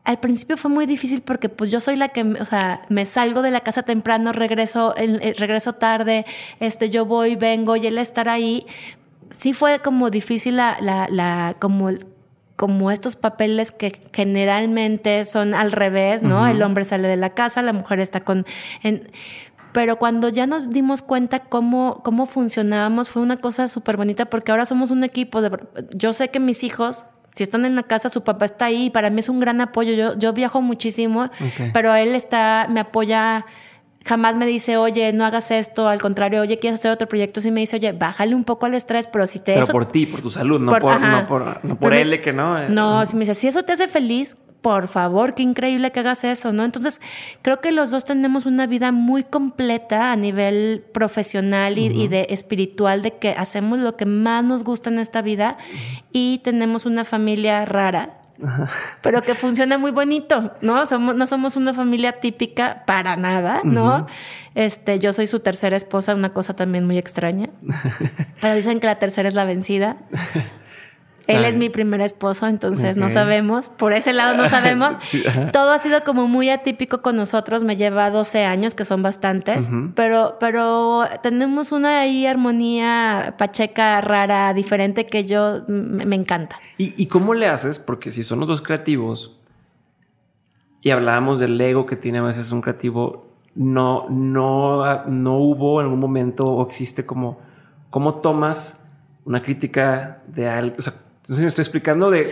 [0.04, 3.42] Al principio fue muy difícil porque pues yo soy la que, o sea, me salgo
[3.42, 6.24] de la casa temprano, regreso, regreso tarde,
[6.60, 8.66] este, yo voy, vengo y él estar ahí.
[9.30, 11.90] Sí fue como difícil la, la, la como
[12.58, 16.48] como estos papeles que generalmente son al revés, ¿no?
[16.48, 18.46] El hombre sale de la casa, la mujer está con...
[18.82, 19.12] En,
[19.72, 24.50] pero cuando ya nos dimos cuenta cómo, cómo funcionábamos, fue una cosa súper bonita porque
[24.50, 25.42] ahora somos un equipo.
[25.42, 25.50] De,
[25.90, 27.04] yo sé que mis hijos,
[27.34, 29.60] si están en la casa, su papá está ahí y para mí es un gran
[29.60, 29.92] apoyo.
[29.92, 31.30] Yo, yo viajo muchísimo,
[31.72, 33.46] pero él está, me apoya
[34.08, 37.50] jamás me dice, oye, no hagas esto, al contrario, oye, quieres hacer otro proyecto, sí
[37.50, 39.52] me dice, oye, bájale un poco al estrés, pero si te...
[39.52, 42.68] Pero por ti, por tu salud, no por, no por, no por él, que no.
[42.68, 46.24] No, si me dice, si eso te hace feliz, por favor, qué increíble que hagas
[46.24, 46.64] eso, ¿no?
[46.64, 47.00] Entonces,
[47.42, 53.02] creo que los dos tenemos una vida muy completa a nivel profesional y, de espiritual,
[53.02, 55.58] de que hacemos lo que más nos gusta en esta vida
[56.12, 58.14] y tenemos una familia rara.
[59.02, 60.86] Pero que funciona muy bonito, ¿no?
[60.86, 64.06] Somos, no somos una familia típica para nada, ¿no?
[64.54, 67.50] Este, yo soy su tercera esposa, una cosa también muy extraña.
[68.40, 69.96] Pero dicen que la tercera es la vencida.
[71.28, 73.68] Él es mi primer esposo, entonces no sabemos.
[73.68, 74.94] Por ese lado no sabemos.
[75.52, 77.64] Todo ha sido como muy atípico con nosotros.
[77.64, 79.70] Me lleva 12 años, que son bastantes.
[79.94, 86.56] pero, pero tenemos una ahí armonía pacheca rara, diferente, que yo me, encanta.
[86.78, 87.78] ¿Y, cómo le haces?
[87.78, 89.38] Porque si son los dos creativos
[90.80, 95.86] y hablábamos del ego que tiene a veces un creativo, no, no, no hubo en
[95.86, 97.38] algún momento o existe como,
[97.90, 98.82] ¿cómo tomas
[99.26, 100.76] una crítica de algo?
[100.78, 100.94] O sea,
[101.28, 102.24] entonces me estoy explicando de,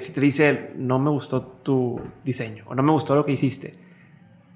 [0.00, 3.74] si te dice no me gustó tu diseño o no me gustó lo que hiciste.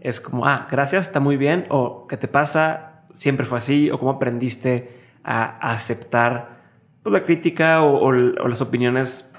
[0.00, 1.66] Es como, ah, gracias, está muy bien.
[1.68, 3.04] O ¿qué te pasa?
[3.12, 3.88] Siempre fue así.
[3.92, 4.90] O cómo aprendiste
[5.22, 6.62] a, aceptar
[7.04, 9.32] pues, la crítica o, las opiniones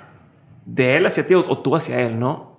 [0.66, 2.56] de él hacia ti o, tú hacia él, ¿no?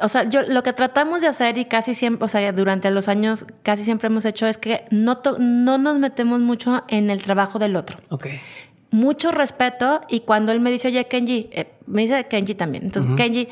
[0.00, 3.06] o sea, yo lo que tratamos de hacer y casi siempre, o sea, durante los
[3.06, 7.60] años casi siempre hemos hecho es que no, no nos metemos mucho en el trabajo
[7.60, 7.98] del otro.
[8.08, 8.26] Ok
[8.92, 12.84] mucho respeto y cuando él me dice, oye, Kenji, eh, me dice Kenji también.
[12.84, 13.48] Entonces, Kenji,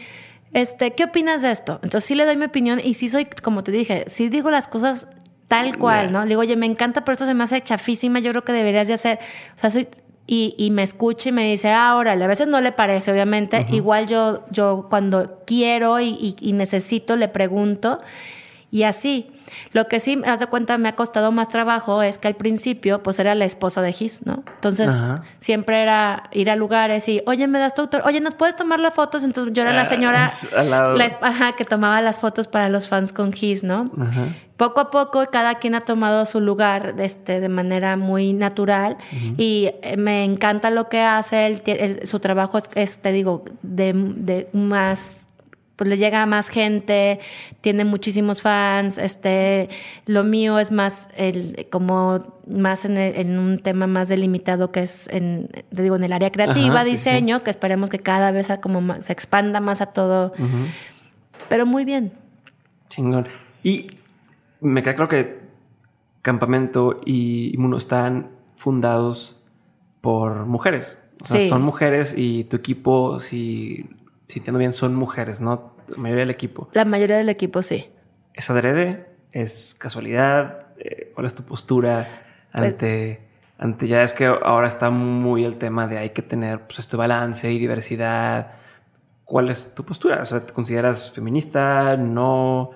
[0.52, 1.80] este, ¿qué opinas de esto?
[1.82, 4.68] Entonces sí le doy mi opinión y sí soy, como te dije, sí digo las
[4.68, 5.06] cosas
[5.48, 6.22] tal cual, ¿no?
[6.22, 8.86] Le digo, oye, me encanta, pero esto se me hace chafísima, yo creo que deberías
[8.86, 9.18] de hacer,
[9.56, 9.88] o sea, soy,
[10.26, 13.66] y, y me escucha y me dice, ah, órale, a veces no le parece, obviamente,
[13.70, 18.00] igual yo, yo cuando quiero y, y necesito le pregunto
[18.70, 19.30] y así.
[19.72, 23.02] Lo que sí, haz de cuenta, me ha costado más trabajo es que al principio,
[23.02, 24.44] pues era la esposa de Gis, ¿no?
[24.54, 25.02] Entonces,
[25.38, 28.78] siempre era ir a lugares y, oye, me das tu autor, oye, ¿nos puedes tomar
[28.78, 29.24] las fotos?
[29.24, 33.32] Entonces, yo era la ah, señora la, que tomaba las fotos para los fans con
[33.32, 33.90] Gis, ¿no?
[34.56, 38.98] Poco a poco, cada quien ha tomado su lugar este, de manera muy natural
[39.36, 44.48] y eh, me encanta lo que hace, él, su trabajo es, te digo, de, de
[44.52, 45.26] más
[45.80, 47.20] pues le llega a más gente,
[47.62, 49.70] tiene muchísimos fans, este,
[50.04, 55.48] lo mío es más el, como más en, un tema más delimitado que es en,
[55.74, 59.60] te digo, en el área creativa, diseño, que esperemos que cada vez como se expanda
[59.60, 60.34] más a todo,
[61.48, 62.12] pero muy bien.
[62.90, 63.28] Chingón.
[63.62, 63.92] Y
[64.60, 65.40] me queda claro que
[66.20, 68.28] Campamento y Muno están
[68.58, 69.40] fundados
[70.02, 70.98] por mujeres.
[71.22, 73.88] O sea, son mujeres y tu equipo, si
[74.30, 75.74] si entiendo bien, son mujeres, ¿no?
[75.88, 76.68] La mayoría del equipo.
[76.72, 77.90] La mayoría del equipo, sí.
[78.32, 79.06] ¿Es adrede?
[79.32, 80.68] ¿Es casualidad?
[80.78, 82.22] Eh, ¿Cuál es tu postura
[82.52, 83.20] pues ante,
[83.58, 86.96] ante ya es que ahora está muy el tema de hay que tener pues este
[86.96, 88.52] balance y diversidad.
[89.24, 90.22] ¿Cuál es tu postura?
[90.22, 91.96] O sea, ¿te consideras feminista?
[91.96, 92.70] ¿No?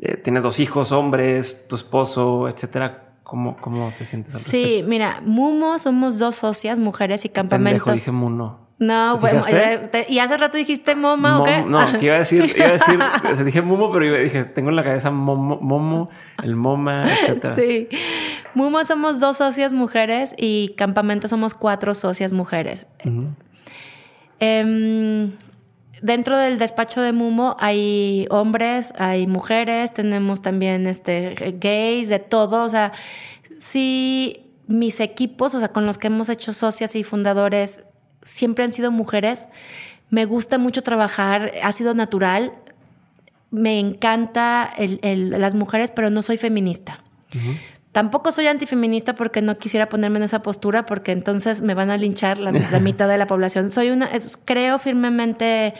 [0.00, 3.14] Eh, ¿Tienes dos hijos, hombres, tu esposo, etcétera?
[3.22, 4.34] ¿Cómo, cómo te sientes?
[4.34, 7.84] Al Sí, mira, Mumo somos dos socias, mujeres y campamento.
[7.84, 8.62] Pendejo, dije Muno.
[8.82, 9.44] No, ¿Te bueno,
[10.08, 11.62] y hace rato dijiste Moma, ¿o Mom- qué?
[11.64, 12.98] No, que iba a decir, iba a decir,
[13.30, 16.10] o sea, dije Mumo, pero dije, tengo en la cabeza Momo, Momo
[16.42, 17.54] el Moma, etcétera.
[17.54, 17.86] Sí.
[18.54, 22.88] Mumo somos dos socias mujeres y campamento somos cuatro socias mujeres.
[24.40, 25.30] Em,
[26.00, 32.64] dentro del despacho de Mumo hay hombres, hay mujeres, tenemos también este, gays, de todo.
[32.64, 32.90] O sea,
[33.60, 37.84] sí, mis equipos, o sea, con los que hemos hecho socias y fundadores,
[38.22, 39.46] siempre han sido mujeres.
[40.10, 42.52] Me gusta mucho trabajar, ha sido natural.
[43.50, 47.02] Me encanta el- el- las mujeres, pero no soy feminista.
[47.92, 51.98] Tampoco soy antifeminista porque no quisiera ponerme en esa postura porque entonces me van a
[51.98, 53.70] linchar la, la mitad de la población.
[53.70, 54.08] Soy una,
[54.46, 55.74] creo firmemente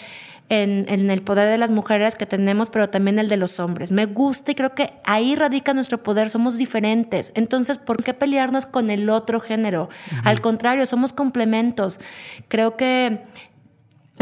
[0.52, 3.90] en, en el poder de las mujeres que tenemos, pero también el de los hombres.
[3.90, 6.28] Me gusta y creo que ahí radica nuestro poder.
[6.28, 7.32] Somos diferentes.
[7.34, 9.88] Entonces, ¿por qué pelearnos con el otro género?
[10.24, 12.00] Al contrario, somos complementos.
[12.48, 13.22] Creo que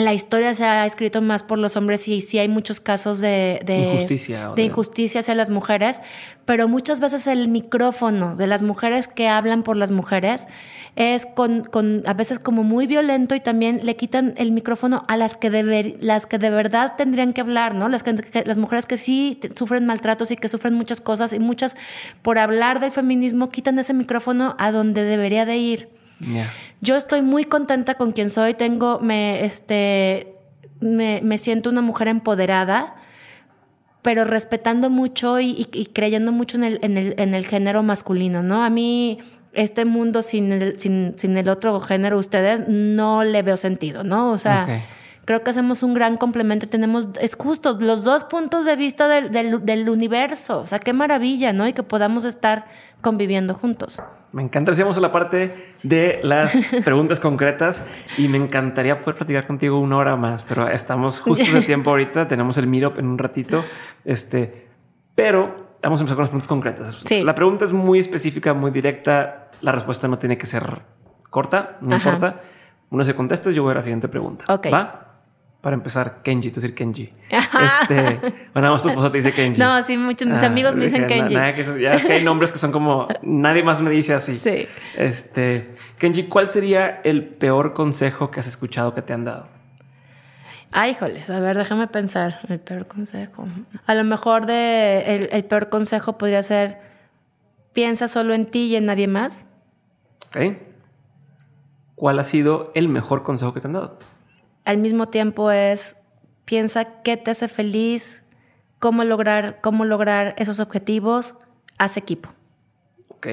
[0.05, 3.61] la historia se ha escrito más por los hombres y sí hay muchos casos de,
[3.65, 6.01] de Injusticia de injusticia hacia las mujeres,
[6.45, 10.47] pero muchas veces el micrófono de las mujeres que hablan por las mujeres
[10.97, 15.17] es con, con a veces como muy violento y también le quitan el micrófono a
[15.17, 17.89] las que de, las que de verdad tendrían que hablar, ¿no?
[17.89, 21.39] Las, que, que- las mujeres que sí sufren maltratos y que sufren muchas cosas y
[21.39, 21.77] muchas
[22.23, 26.00] por hablar del feminismo quitan ese micrófono a donde debería de ir.
[26.81, 28.55] Yo estoy muy contenta con quien soy.
[28.55, 30.35] Tengo, me, este,
[30.81, 32.95] me, me siento una mujer empoderada,
[34.03, 37.83] pero respetando mucho y, y- y creyendo mucho en el, en, el, en el género
[37.83, 38.63] masculino, ¿no?
[38.65, 39.19] A mí
[39.53, 44.31] este mundo sin el, sin, sin el otro género, ustedes, no le veo sentido, ¿no?
[44.31, 44.65] O sea,
[45.25, 46.69] creo que hacemos un gran complemento.
[46.69, 50.59] Tenemos, es justo, los dos puntos de vista del, del, del universo.
[50.61, 51.67] O sea, qué maravilla, ¿no?
[51.69, 52.67] Y que podamos estar
[53.01, 54.01] conviviendo juntos.
[54.33, 57.85] Me encanta, a la parte de las preguntas concretas
[58.17, 62.29] y me encantaría poder platicar contigo una hora más, pero estamos justo de tiempo ahorita,
[62.29, 63.65] tenemos el meetup en un ratito,
[64.05, 64.69] este,
[65.15, 67.03] pero vamos a empezar con las preguntas concretas.
[67.05, 67.25] Sí.
[67.25, 70.83] La pregunta es muy específica, muy directa, la respuesta no tiene que ser
[71.29, 72.11] corta, no Ajá.
[72.11, 72.41] importa.
[72.91, 74.45] Uno se contesta, yo voy a la siguiente pregunta.
[74.49, 74.69] Ok.
[74.73, 75.10] ¿Va?
[75.61, 77.13] Para empezar, Kenji, tú decir Kenji.
[77.31, 78.19] Este,
[78.55, 79.61] bueno, nada más tu esposo te dice Kenji.
[79.61, 81.35] No, sí, muchos mis Ah, amigos me dicen Kenji.
[81.35, 84.15] nada que eso- ya es que hay nombres que son como nadie más me dice
[84.15, 84.37] así.
[84.39, 84.67] Sí.
[84.97, 89.49] Este, Kenji, ¿cuál sería el peor consejo que has escuchado que te han dado?
[90.73, 92.39] Ay, híjoles, a ver, déjame pensar.
[92.49, 93.47] El peor consejo.
[93.87, 96.79] A lo mejor de el, el peor consejo podría ser
[97.75, 99.43] piensa solo en ti y en nadie más.
[100.29, 100.57] ¿Ok?
[101.97, 103.99] ¿Cuál ha sido el mejor consejo que te han dado?
[104.65, 105.97] Al mismo tiempo es
[106.45, 108.25] piensa qué te hace feliz,
[108.81, 111.35] cómo lograr, cómo lograr esos objetivos,
[111.79, 112.31] haz equipo.
[113.09, 113.27] ¿Ok?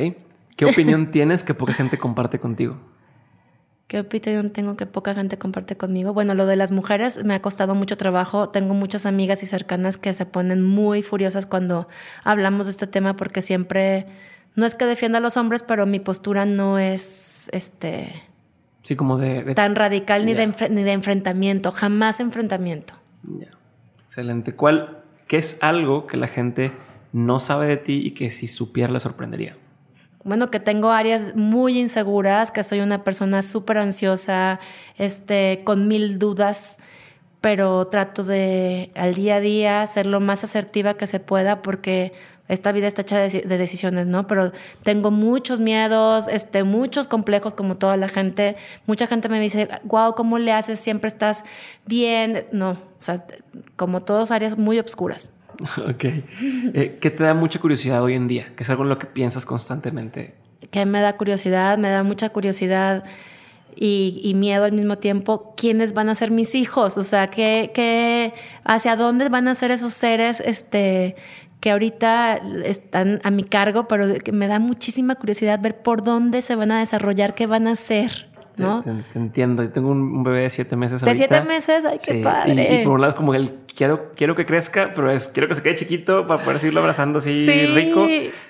[0.55, 2.78] ¿Qué opinión tienes que poca gente comparte contigo?
[3.88, 6.13] ¿Qué opinión tengo que poca gente comparte conmigo?
[6.13, 8.49] Bueno, lo de las mujeres me ha costado mucho trabajo.
[8.49, 11.88] Tengo muchas amigas y cercanas que se ponen muy furiosas cuando
[12.25, 14.05] hablamos de este tema porque siempre,
[14.55, 18.26] no es que defienda a los hombres, pero mi postura no es este
[18.88, 19.43] Sí, como de...
[19.43, 22.93] de- tan radical ni, de ni de enfrentamiento, jamás enfrentamiento.
[23.23, 23.49] Ya.
[24.05, 24.53] Excelente.
[24.53, 26.71] ¿Cuál, qué es algo que la gente
[27.11, 29.57] no sabe de ti y que si supiera le sorprendería?
[30.23, 34.61] Bueno, que tengo áreas muy inseguras, que soy una persona súper ansiosa,
[34.97, 36.77] este, con mil dudas,
[37.41, 42.13] pero trato de al día a día ser lo más asertiva que se pueda porque
[42.47, 44.27] esta vida está hecha de, de decisiones, ¿no?
[44.27, 44.51] Pero
[44.83, 48.55] tengo muchos miedos, este, muchos complejos como toda la gente.
[48.85, 50.79] Mucha gente me dice, wow, ¿cómo le haces?
[50.79, 51.43] Siempre estás
[51.86, 52.45] bien.
[52.51, 53.25] No, o sea,
[53.75, 55.32] como todas áreas muy obscuras.
[55.89, 56.03] ok.
[56.03, 58.53] Eh, ¿Qué te da mucha curiosidad hoy en día?
[58.55, 60.33] ¿Qué es algo en lo que piensas constantemente?
[60.71, 63.03] que me da curiosidad, me da mucha curiosidad
[63.75, 66.97] y, y miedo al mismo tiempo, ¿quiénes van a ser mis hijos?
[66.97, 68.33] O sea, ¿qué, qué,
[68.63, 71.15] ¿hacia dónde van a ser esos seres este,
[71.59, 73.88] que ahorita están a mi cargo?
[73.88, 77.67] Pero que me da muchísima curiosidad ver por dónde se van a desarrollar, qué van
[77.67, 78.84] a hacer, ¿no?
[78.84, 79.63] Te, te entiendo.
[79.63, 81.28] Yo tengo un, un bebé de siete meses De ahorita.
[81.28, 82.54] siete meses, ay, qué Sí, padre.
[82.78, 85.47] Y, y por un lado es como el quiero, quiero que crezca, pero es quiero
[85.47, 87.67] que se quede chiquito para poder seguirlo abrazando así Sí.
[87.74, 88.08] rico.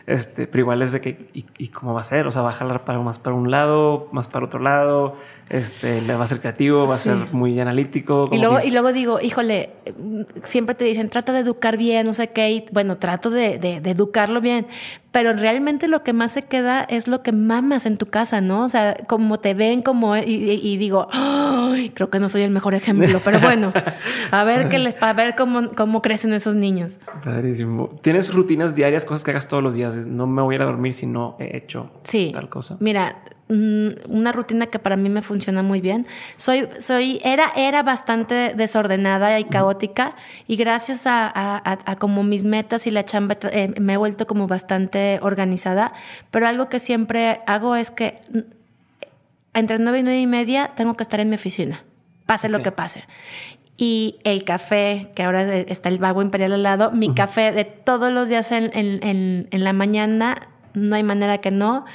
[0.08, 2.28] Este, pero igual es de que, ¿y, cómo va a ser?
[2.28, 5.18] O sea, va a jalar para, más para un lado, más para otro lado,
[5.50, 8.30] este, va a ser creativo, va a ser muy analítico.
[8.32, 9.72] Y luego, y luego digo, híjole,
[10.46, 13.82] siempre te dicen, trata de educar bien, no sé qué, y bueno, trato de, de,
[13.82, 14.68] de educarlo bien,
[15.18, 18.66] pero realmente lo que más se queda es lo que mamas en tu casa, ¿no?
[18.66, 22.76] O sea, como te ven, como, y, digo, Ay, creo que no soy el mejor
[22.76, 23.74] ejemplo, pero bueno,
[24.30, 27.00] a ver qué les, a ver cómo, cómo crecen esos niños.
[27.24, 27.90] Padrísimo.
[28.04, 29.96] ¿Tienes rutinas diarias, cosas que hagas todos los días?
[30.06, 31.90] No me voy a ir a dormir si no he hecho
[32.34, 32.78] tal cosa.
[32.80, 36.06] Mira, mm, una rutina que para mí me funciona muy bien.
[36.36, 40.16] Soy, soy, era, era bastante desordenada y caótica
[40.48, 45.20] y gracias a, como mis metas y la chamba eh, me he vuelto como bastante
[45.22, 45.94] organizada,
[46.32, 48.40] pero algo que siempre hago es que mm,
[49.54, 51.84] entre nueve y nueve y media tengo que estar en mi oficina,
[52.26, 53.06] pase lo que pase
[53.78, 58.12] y el café, que ahora está el vago imperial al lado, mi café de todos
[58.12, 61.86] los días en, en, en, la mañana, no hay manera que no.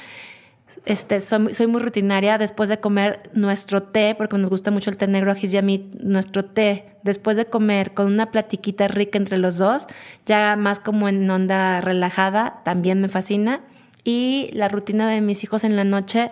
[0.85, 2.37] Este, soy, soy, muy rutinaria.
[2.37, 6.45] Después de comer nuestro té, porque nos gusta mucho el té negro a mí, nuestro
[6.45, 9.87] té, después de comer con una platiquita rica entre los dos,
[10.25, 13.59] ya más como en onda relajada, también me fascina.
[14.05, 16.31] Y la rutina de mis hijos en la noche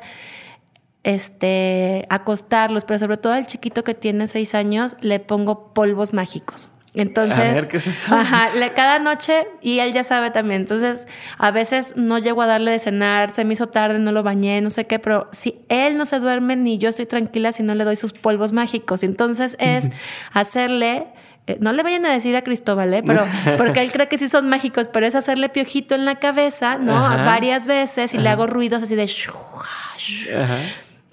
[1.04, 6.70] este, acostarlos, pero sobre todo al chiquito que tiene seis años, le pongo polvos mágicos.
[6.94, 8.14] Entonces, a ver, ¿qué es eso?
[8.14, 10.62] Ajá, cada noche, y él ya sabe también.
[10.62, 11.08] Entonces,
[11.38, 14.60] a veces no llego a darle de cenar, se me hizo tarde, no lo bañé,
[14.60, 17.76] no sé qué, pero si él no se duerme, ni yo estoy tranquila si no
[17.76, 19.04] le doy sus polvos mágicos.
[19.04, 19.90] Entonces, es
[20.34, 21.08] hacerle
[21.48, 23.04] eh, no le vayan a decir a Cristóbal, ¿eh?
[23.04, 23.26] pero
[23.58, 26.94] porque él cree que sí son mágicos, pero es hacerle piojito en la cabeza, ¿no?
[26.94, 29.08] Varias veces y le hago ruidos así de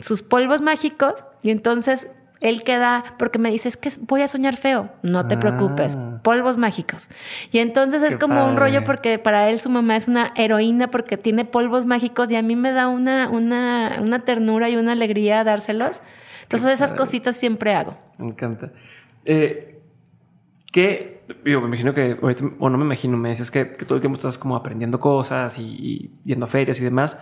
[0.00, 2.08] sus polvos mágicos y entonces
[2.40, 4.90] él queda, porque me dice, es que voy a soñar feo.
[5.02, 6.20] No te preocupes, ah.
[6.22, 7.08] polvos mágicos.
[7.50, 11.16] Y entonces es como un rollo porque para él su mamá es una heroína porque
[11.16, 15.42] tiene polvos mágicos y a mí me da una, una, una ternura y una alegría
[15.42, 16.00] dárselos.
[16.42, 17.98] Entonces esas cositas siempre hago.
[18.18, 18.70] Me encanta.
[19.24, 19.80] Eh,
[20.72, 21.22] ¿Qué?
[21.44, 22.16] Yo me imagino que,
[22.58, 26.10] o no me imagino, me dices que, todo el tiempo estás como aprendiendo cosas y,
[26.24, 27.18] yendo a ferias y demás.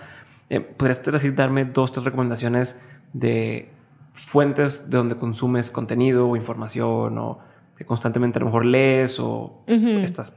[0.49, 2.79] Eh, ¿Podrías así darme dos, tres recomendaciones
[3.13, 3.71] de
[4.13, 7.39] fuentes de donde consumes contenido o información o
[7.77, 10.33] que constantemente a lo mejor lees o estas?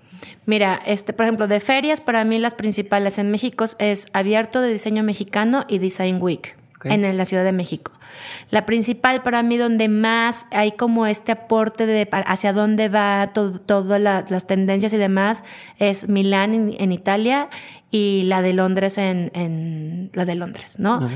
[0.46, 4.74] Mira, este, por ejemplo, de ferias, para mí las principales en México es Abierto de
[4.74, 7.92] Diseño Mexicano y Design Week en la Ciudad de México.
[8.50, 13.62] La principal para mí donde más hay como este aporte de hacia dónde va todas
[13.66, 15.44] todo las tendencias y demás
[15.78, 17.50] es Milán en, Italia
[17.92, 21.10] y la de Londres en, en la de Londres, ¿no?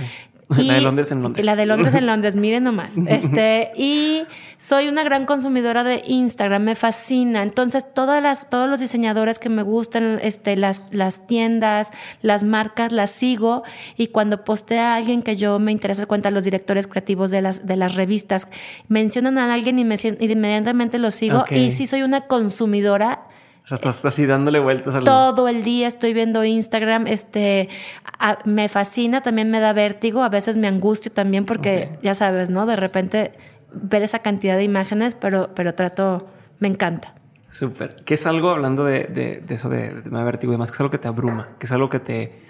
[0.57, 1.45] La de Londres en Londres.
[1.45, 2.95] La de Londres en Londres, miren nomás.
[3.07, 4.23] Este, y
[4.57, 7.43] soy una gran consumidora de Instagram, me fascina.
[7.43, 12.91] Entonces, todas las, todos los diseñadores que me gustan, este, las, las tiendas, las marcas,
[12.91, 13.63] las sigo.
[13.97, 17.65] Y cuando postea a alguien que yo me interesa, cuenta los directores creativos de las,
[17.65, 18.47] de las revistas,
[18.87, 21.45] mencionan a alguien y, me, inmediatamente lo sigo.
[21.49, 23.27] Y sí soy una consumidora
[23.63, 25.05] o sea, estás así dándole vueltas al...
[25.05, 27.69] Todo el día estoy viendo Instagram, este,
[28.43, 32.65] me fascina, también me da vértigo, a veces me angustio también porque, ya sabes, ¿no?
[32.65, 33.31] De repente
[33.71, 36.27] ver esa cantidad de imágenes, pero, pero trato,
[36.59, 37.13] me encanta.
[37.49, 38.03] Súper.
[38.03, 40.75] ¿Qué es algo, hablando de, de, eso de, de me da vértigo y demás, que
[40.75, 42.41] es algo que te abruma, que es algo que te,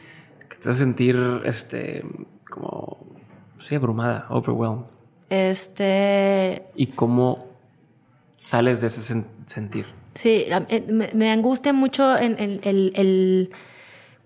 [0.50, 1.16] que te hace sentir,
[1.46, 2.04] este,
[2.50, 3.06] como,
[3.60, 4.86] sí, abrumada, overwhelmed?
[5.30, 6.64] Este...
[6.76, 7.50] ¿Y cómo
[8.36, 9.86] sales de ese sentir?
[10.16, 13.50] Sí, eh, me, angustia mucho en, el,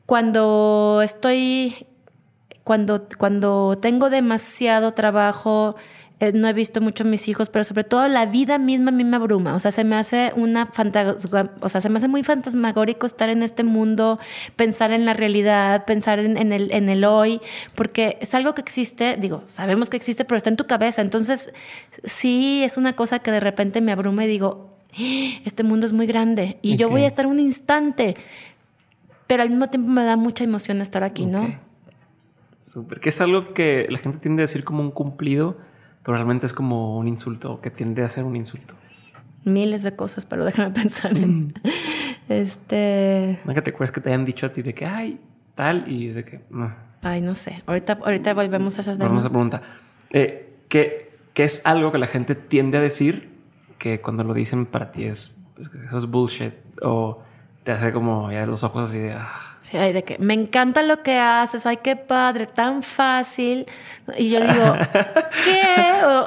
[0.06, 1.88] cuando estoy,
[2.64, 5.76] cuando, cuando tengo demasiado trabajo,
[6.20, 8.92] eh, no he visto mucho a mis hijos, pero sobre todo la vida misma a
[8.92, 9.56] mí me abruma.
[9.56, 10.72] O sea, se me hace una
[11.62, 14.20] o sea, se me hace muy fantasmagórico estar en este mundo,
[14.58, 17.40] pensar en la realidad, pensar en, en, el, en el hoy,
[17.76, 21.02] porque es algo que existe, digo, sabemos que existe, pero está en tu cabeza.
[21.02, 21.54] Entonces,
[22.04, 24.77] sí es una cosa que de repente me abruma y digo,
[25.46, 28.16] este mundo es muy grande y yo voy a estar un instante,
[29.28, 31.60] pero al mismo tiempo me da mucha emoción estar aquí, ¿no?
[32.60, 35.58] Súper, que es algo que la gente tiende a decir como un cumplido,
[36.04, 38.74] pero realmente es como un insulto, que tiende a ser un insulto.
[39.46, 41.54] Miles de cosas, pero déjame pensar en...
[42.30, 43.40] este...
[43.46, 45.20] ¿No que te acuerdas que te hayan dicho a ti de que, ay,
[45.56, 46.42] tal, y es de que...
[46.50, 46.74] No.
[47.02, 47.64] Ay, no sé.
[47.66, 49.62] Ahorita, ahorita volvemos a esas Vamos a pregunta.
[50.10, 53.37] Eh, ¿qué, ¿Qué es algo que la gente tiende a decir
[53.78, 55.36] que cuando lo dicen para ti es,
[55.86, 57.22] eso es bullshit o
[57.64, 59.14] te hace como ya los ojos así de...
[59.14, 59.48] Ah.
[59.62, 63.66] Sí, de que me encanta lo que haces, ay, qué padre, tan fácil.
[64.18, 64.76] Y yo digo,
[65.44, 65.62] ¿qué?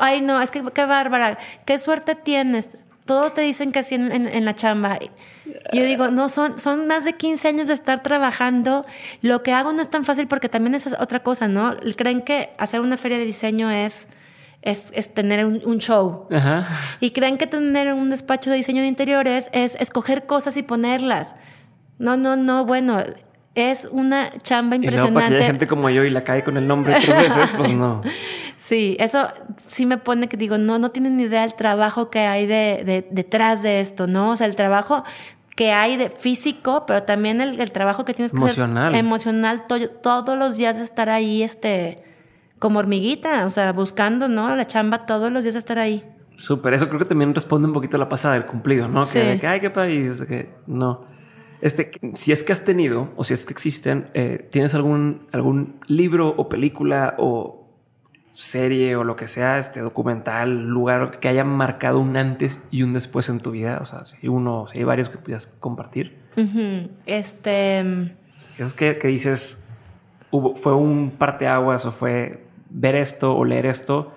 [0.01, 2.71] ay, no, es que qué bárbara, qué suerte tienes.
[3.07, 4.99] todos te dicen que así en, en, la chamba.
[5.73, 8.85] Yo digo, no, son, son más de 15 años de estar trabajando.
[9.23, 11.75] Lo que hago no es tan fácil porque también es otra cosa, ¿no?
[11.97, 14.09] Creen que hacer una feria de diseño es...
[14.63, 16.27] Es, es, tener un, show.
[16.31, 16.69] Ajá.
[17.01, 21.35] Y creen que tener un despacho de diseño de interiores es escoger cosas y ponerlas.
[21.99, 23.03] No, no, no, bueno,
[23.55, 25.29] es una chamba impresionante.
[25.29, 27.73] Y no, hay gente como yo y la cae con el nombre tres veces, pues
[27.73, 28.03] no.
[28.57, 29.29] Sí, eso
[29.61, 33.07] sí me pone que digo, no, no tienen ni idea del trabajo que hay de,
[33.11, 34.31] detrás de esto, ¿no?
[34.31, 35.05] O sea, el trabajo
[35.57, 38.89] que hay de físico, pero también el, trabajo que tienes que emocional.
[38.89, 42.05] hacer emocional todos los días estar ahí, este,
[42.61, 44.55] como hormiguita, o sea, buscando, ¿no?
[44.55, 46.05] La chamba todos los días estar ahí.
[46.37, 49.05] Súper, eso creo que también responde un poquito a la pasada del cumplido, ¿no?
[49.05, 49.19] Sí.
[49.19, 51.05] Que, que ay, qué país, que no.
[51.61, 55.81] Este, si es que has tenido o si es que existen, eh, ¿tienes algún, algún
[55.87, 57.67] libro o película o
[58.35, 62.93] serie o lo que sea, este documental, lugar que haya marcado un antes y un
[62.93, 63.79] después en tu vida?
[63.83, 66.19] O sea, si hay uno, si hay varios que pudieras compartir.
[67.07, 67.81] Este.
[68.59, 69.67] es que, que dices,
[70.31, 74.13] hubo, fue un parteaguas o fue ver esto o leer esto,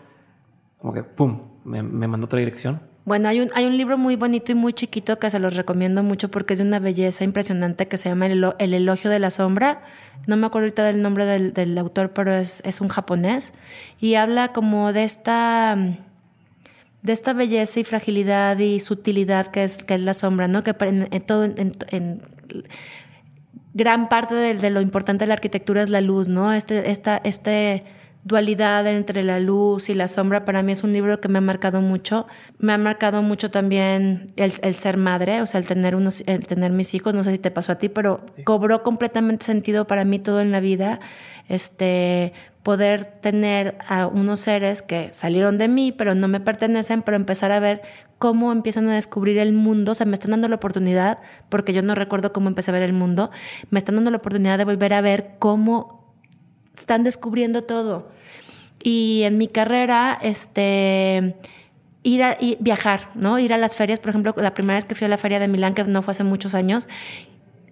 [0.80, 2.94] como que pum, me, me mandó otra dirección.
[3.06, 6.04] Bueno, hay un, hay un libro muy bonito y muy chiquito que se los recomiendo
[6.04, 9.82] mucho porque es de una belleza impresionante que se llama El, elogio de la sombra.
[10.26, 13.54] No me acuerdo ahorita del nombre del, autor, pero es, es, un japonés.
[14.00, 15.78] Y habla como de esta,
[17.02, 20.64] de esta belleza y fragilidad y sutilidad que es, que es la sombra, ¿no?
[20.64, 22.22] Que en, todo, en,
[23.74, 26.54] gran parte de, de, lo importante de la arquitectura es la luz, ¿no?
[26.54, 27.84] Este, esta, este
[28.24, 31.42] dualidad entre la luz y la sombra para mí es un libro que me ha
[31.42, 32.28] marcado mucho.
[32.58, 36.72] Me ha marcado mucho también el, ser madre, o sea, el tener, unos, el tener
[36.72, 40.20] mis hijos, no sé si te pasó a ti, pero cobró completamente sentido para mí
[40.20, 41.00] todo en la vida.
[41.50, 42.34] Este,
[42.64, 47.52] poder tener a unos seres que salieron de mí, pero no me pertenecen, pero empezar
[47.52, 47.82] a ver
[48.20, 51.20] cómo empiezan a descubrir el mundo, o sea, me están dando la oportunidad,
[51.50, 53.32] porque yo no recuerdo cómo empecé a ver el mundo,
[53.70, 56.03] me están dando la oportunidad de volver a ver cómo
[56.78, 58.10] están descubriendo todo.
[58.82, 61.36] Y en mi carrera, este,
[62.04, 63.40] ir a viajar, ¿no?
[63.40, 65.48] Ir a las ferias, por ejemplo, la primera vez que fui a la feria de
[65.48, 66.88] Milán, que no fue hace muchos años,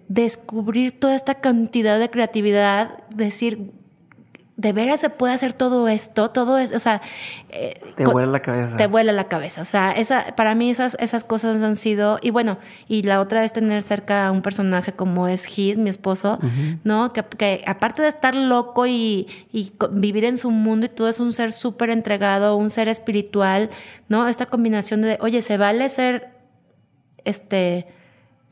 [0.08, 3.72] descubrir toda esta cantidad de creatividad, decir,
[4.62, 6.30] ¿de veras se puede hacer todo esto?
[6.30, 7.02] Todo es, o sea...
[7.48, 8.76] Eh, te vuela la cabeza.
[8.76, 9.60] Te vuela la cabeza.
[9.60, 12.20] O sea, esa, para mí esas, esas cosas han sido...
[12.22, 15.90] Y bueno, y la otra es tener cerca a un personaje como es Gis, mi
[15.90, 16.38] esposo,
[16.84, 17.12] ¿no?
[17.12, 21.32] Que, aparte de estar loco y, y, vivir en su mundo y todo, es un
[21.32, 23.70] ser súper entregado, un ser espiritual,
[24.08, 24.28] ¿no?
[24.28, 26.30] Esta combinación de, oye, se vale ser,
[27.24, 27.88] este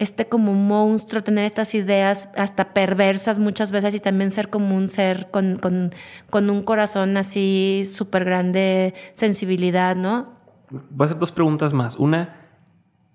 [0.01, 4.89] este como monstruo, tener estas ideas hasta perversas muchas veces y también ser como un
[4.89, 10.33] ser con, con, un corazón así súper grande, sensibilidad, ¿no?
[10.71, 11.97] Voy a hacer dos preguntas más.
[11.97, 12.35] Una,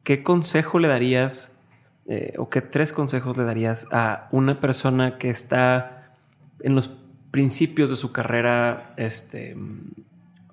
[0.03, 1.51] ¿qué consejo le darías
[2.05, 6.13] eh, o qué tres consejos le darías a una persona que está
[6.61, 6.91] en los
[7.31, 9.57] principios de su carrera este,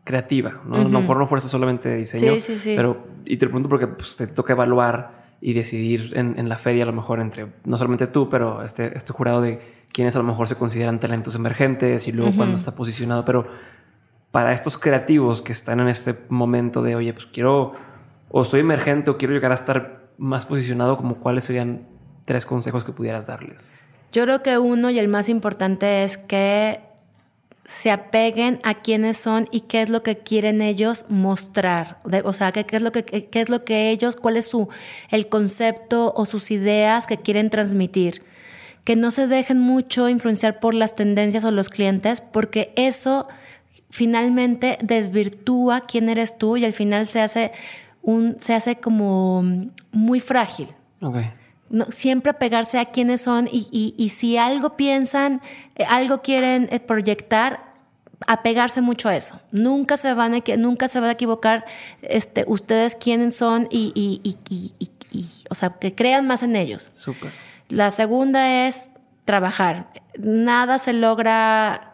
[0.05, 0.63] creativa?
[0.65, 0.77] ¿no?
[0.77, 2.73] A lo mejor no fuerza solamente de diseño, sí, sí, sí.
[2.75, 6.87] pero y te pregunto porque pues, te toca evaluar y decidir en, la feria a
[6.87, 9.61] lo mejor entre, no solamente tú, pero este, este jurado de
[9.93, 13.49] quienes a lo mejor se consideran talentos emergentes y luego cuando está posicionado, pero
[14.31, 17.73] para estos creativos que están en este momento de, oye, pues quiero,
[18.31, 21.89] o estoy emergente o quiero llegar a estar más posicionado, como cuáles serían
[22.25, 23.73] tres consejos que pudieras darles?
[24.13, 26.81] Yo creo que uno y el más importante es que
[27.65, 31.99] se apeguen a quiénes son y qué es lo que quieren ellos mostrar.
[32.25, 34.69] O sea, qué, es lo que, qué es lo que ellos, cuál es su,
[35.11, 38.23] el concepto o sus ideas que quieren transmitir.
[38.85, 43.29] Que no se dejen mucho influenciar por las tendencias o los clientes, porque eso
[43.91, 47.53] finalmente desvirtúa quién eres tú y al final se hace,
[48.03, 49.45] un, se hace como
[49.93, 50.69] muy frágil.
[51.01, 51.31] Okay
[51.91, 55.41] siempre pegarse a quienes son y, si algo piensan,
[55.77, 57.73] eh, algo quieren eh, proyectar,
[58.27, 59.41] apegarse mucho a eso.
[59.51, 61.65] Nunca se van a, nunca se van a equivocar
[62.03, 64.37] este, ustedes quiénes son y,
[65.51, 66.91] o sea, que crean más en ellos.
[67.69, 68.91] La segunda es
[69.25, 69.89] trabajar.
[70.19, 71.92] Nada se logra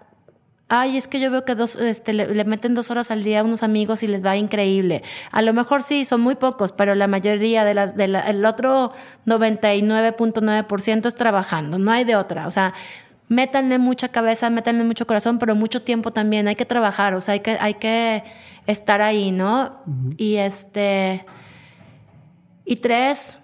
[0.69, 3.45] ay, es que yo veo que dos, este, le, meten dos horas al día a
[3.45, 5.03] unos amigos y les va increíble.
[5.31, 8.93] A lo mejor sí, son muy pocos, pero la mayoría de las, del el otro
[9.27, 12.47] 99.9% es trabajando, no hay de otra.
[12.47, 12.75] O sea,
[13.29, 16.49] métanle mucha cabeza, métanle mucho corazón, pero mucho tiempo también.
[16.49, 18.25] Hay que trabajar, o sea, hay que, hay que
[18.67, 19.83] estar ahí, ¿no?
[20.17, 21.25] Y este.
[22.65, 23.41] Y tres,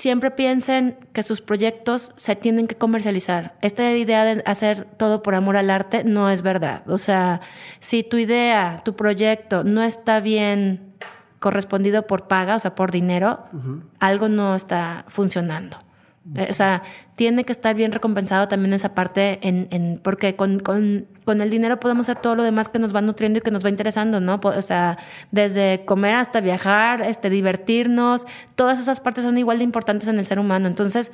[0.00, 3.54] siempre piensen que sus proyectos se tienen que comercializar.
[3.60, 6.88] Esta idea de hacer todo por amor al arte no es verdad.
[6.88, 7.42] O sea,
[7.78, 10.94] si tu idea, tu proyecto no está bien
[11.38, 13.44] correspondido por paga, o sea, por dinero,
[13.98, 15.78] algo no está funcionando.
[16.36, 16.82] Eh, o sea,
[17.16, 21.50] tiene que estar bien recompensado también esa parte, en, en porque con, con, con, el
[21.50, 24.20] dinero podemos hacer todo lo demás que nos va nutriendo y que nos va interesando,
[24.20, 24.40] ¿no?
[24.42, 24.96] O sea,
[25.32, 30.26] desde comer hasta viajar, este, divertirnos, todas esas partes son igual de importantes en el
[30.26, 30.68] ser humano.
[30.68, 31.12] Entonces,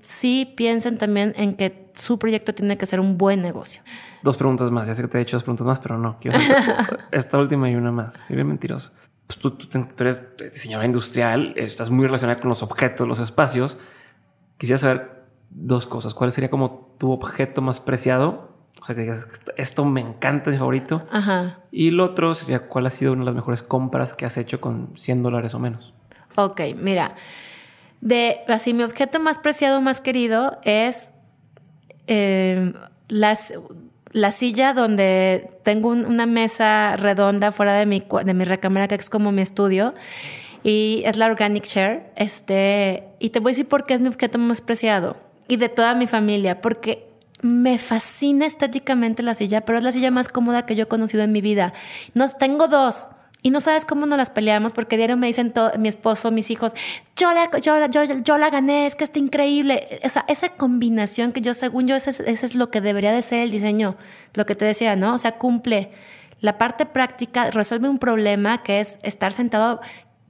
[0.00, 3.82] sí piensen también en que su proyecto tiene que ser un buen negocio.
[4.22, 6.18] Dos preguntas más, ya sé que te he hecho dos preguntas más, pero no.
[7.12, 8.14] esta última y una más.
[8.14, 8.90] Si bien mentiroso.
[9.28, 13.78] Pues tú, tú, tú eres diseñadora industrial, estás muy relacionada con los objetos, los espacios
[14.62, 16.14] Quisiera saber dos cosas.
[16.14, 18.48] ¿Cuál sería como tu objeto más preciado?
[18.80, 19.26] O sea, que digas,
[19.56, 21.04] esto me encanta, es mi favorito.
[21.10, 21.58] Ajá.
[21.72, 24.60] Y lo otro sería, ¿cuál ha sido una de las mejores compras que has hecho
[24.60, 25.92] con 100 dólares o menos?
[26.36, 27.16] Ok, mira.
[28.00, 31.10] De, así, mi objeto más preciado, más querido es
[32.06, 32.72] eh,
[33.08, 33.54] las,
[34.12, 39.10] la silla donde tengo una mesa redonda fuera de mi, de mi recámara, que es
[39.10, 39.92] como mi estudio
[40.62, 42.12] y es la Organic Share.
[42.16, 45.16] Este, y te voy a decir por qué es mi objeto más preciado
[45.48, 47.08] y de toda mi familia, porque
[47.42, 51.24] me fascina estéticamente la silla, pero es la silla más cómoda que yo he conocido
[51.24, 51.72] en mi vida.
[52.14, 53.06] Nos tengo dos.
[53.44, 56.48] Y no sabes cómo nos las peleamos, porque diario me dicen todo, mi esposo, mis
[56.52, 56.74] hijos,
[57.16, 60.00] yo la, yo, yo, yo la gané, es que está increíble.
[60.04, 63.20] O sea, esa combinación que yo, según yo, ese, ese es lo que debería de
[63.20, 63.96] ser el diseño,
[64.34, 65.14] lo que te decía, ¿no?
[65.14, 65.90] O sea, cumple
[66.42, 69.80] la parte práctica, resuelve un problema que es estar sentado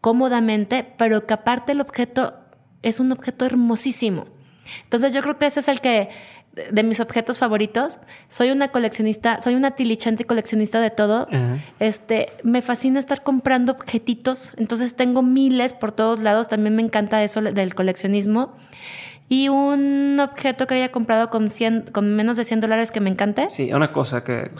[0.02, 2.34] cómodamente, pero que aparte el objeto
[2.82, 4.26] es un objeto hermosísimo.
[4.84, 6.10] Entonces yo creo que ese es el que
[6.70, 7.98] de mis objetos favoritos.
[8.28, 11.28] Soy una coleccionista, soy una tilichante coleccionista de todo.
[11.78, 17.22] Este, me fascina estar comprando objetitos, entonces tengo miles por todos lados, también me encanta
[17.22, 18.54] eso del coleccionismo.
[19.28, 23.08] Y un objeto que haya comprado con, 100, con menos de 100 dólares que me
[23.08, 23.48] encante.
[23.48, 24.50] Sí, una cosa que,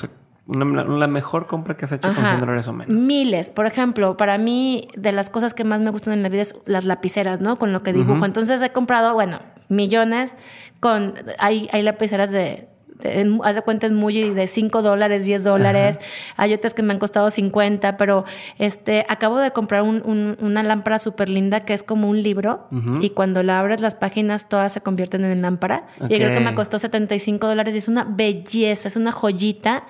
[0.47, 2.95] la mejor compra que has hecho con 100 dólares o menos.
[2.95, 3.51] Miles.
[3.51, 6.57] Por ejemplo, para mí, de las cosas que más me gustan en la vida es
[6.67, 7.59] las lapiceras, ¿no?
[7.59, 8.25] Con lo que dibujo.
[8.25, 10.35] Entonces he comprado, bueno, millones
[10.81, 11.15] con.
[11.39, 12.69] Hay, hay lapiceras de.
[13.45, 16.01] haz de cuenta muy de 5 dólares, 10 dólares.
[16.37, 18.25] Hay otras que me han costado 50, pero
[18.59, 22.67] este, acabo de comprar una lámpara súper linda que es como un libro
[23.01, 25.87] y cuando la abres las páginas todas se convierten en lámpara.
[26.01, 29.85] Y creo que me costó 75 dólares y es una belleza, es una joyita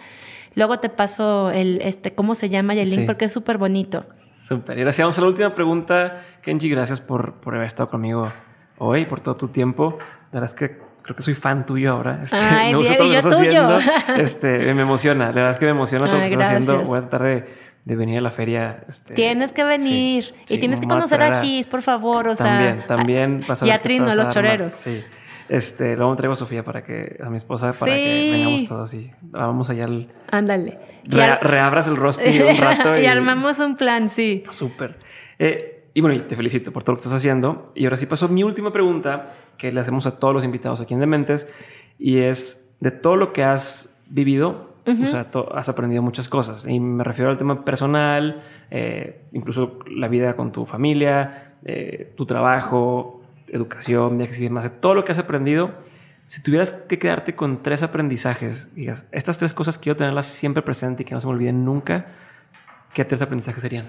[0.54, 2.74] Luego te paso el, este, ¿cómo se llama?
[2.74, 4.04] Y el link porque es súper bonito.
[4.36, 4.78] Súper.
[4.78, 5.04] Y gracias.
[5.04, 6.22] Vamos a la última pregunta.
[6.42, 8.32] Kenji, gracias por, por haber estado conmigo
[8.78, 9.98] hoy, por todo tu tiempo.
[10.32, 12.20] La verdad es que creo que soy fan tuyo ahora.
[12.22, 13.76] Este, Ay, me gusta todo lo que estás tuyo.
[13.76, 14.22] haciendo.
[14.22, 15.26] Este, me emociona.
[15.26, 16.82] La verdad es que me emociona todo lo que estás haciendo.
[16.82, 17.44] Voy a tratar de,
[17.84, 18.84] de venir a la feria.
[18.88, 20.34] Este, tienes que venir.
[20.48, 22.28] y tienes que conocer a Gis, por favor.
[22.28, 23.44] O también, sea, también.
[23.62, 24.72] Y a Trino, a los choreros.
[24.72, 25.04] Sí.
[25.48, 28.94] Este, luego me traigo a Sofía para que, a mi esposa, para que vengamos todos
[28.94, 30.08] y vamos allá al.
[30.30, 30.78] Ándale.
[31.04, 32.98] reabras el rostro un rato.
[32.98, 34.44] y, armamos un plan, sí.
[34.50, 34.96] Súper.
[35.38, 37.72] Eh, y bueno, te felicito por todo lo que estás haciendo.
[37.74, 40.94] Y ahora sí pasó mi última pregunta que le hacemos a todos los invitados aquí
[40.94, 41.48] en Dementes
[41.98, 46.66] y es de todo lo que has vivido, o sea, has aprendido muchas cosas.
[46.66, 52.26] Y me refiero al tema personal, eh, incluso la vida con tu familia, eh, tu
[52.26, 53.21] trabajo,
[53.52, 55.72] educación, viajes y demás, de todo lo que has aprendido,
[56.24, 61.02] si tuvieras que quedarte con tres aprendizajes, digas, estas tres cosas quiero tenerlas siempre presente
[61.02, 62.06] y que no se me olviden nunca,
[62.94, 63.86] ¿qué tres aprendizajes serían?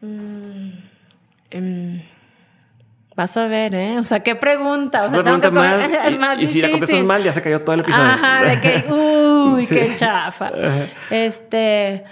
[0.00, 0.70] Mm,
[1.50, 2.02] em,
[3.16, 3.98] vas a ver, ¿eh?
[3.98, 5.06] O sea, ¿qué pregunta?
[5.06, 5.50] O sea, tengo que
[6.18, 8.06] más, y, si la contestas mal, ya se cayó todo el episodio.
[8.06, 10.50] Ajá, de que, uy, qué chafa.
[11.10, 12.04] Este,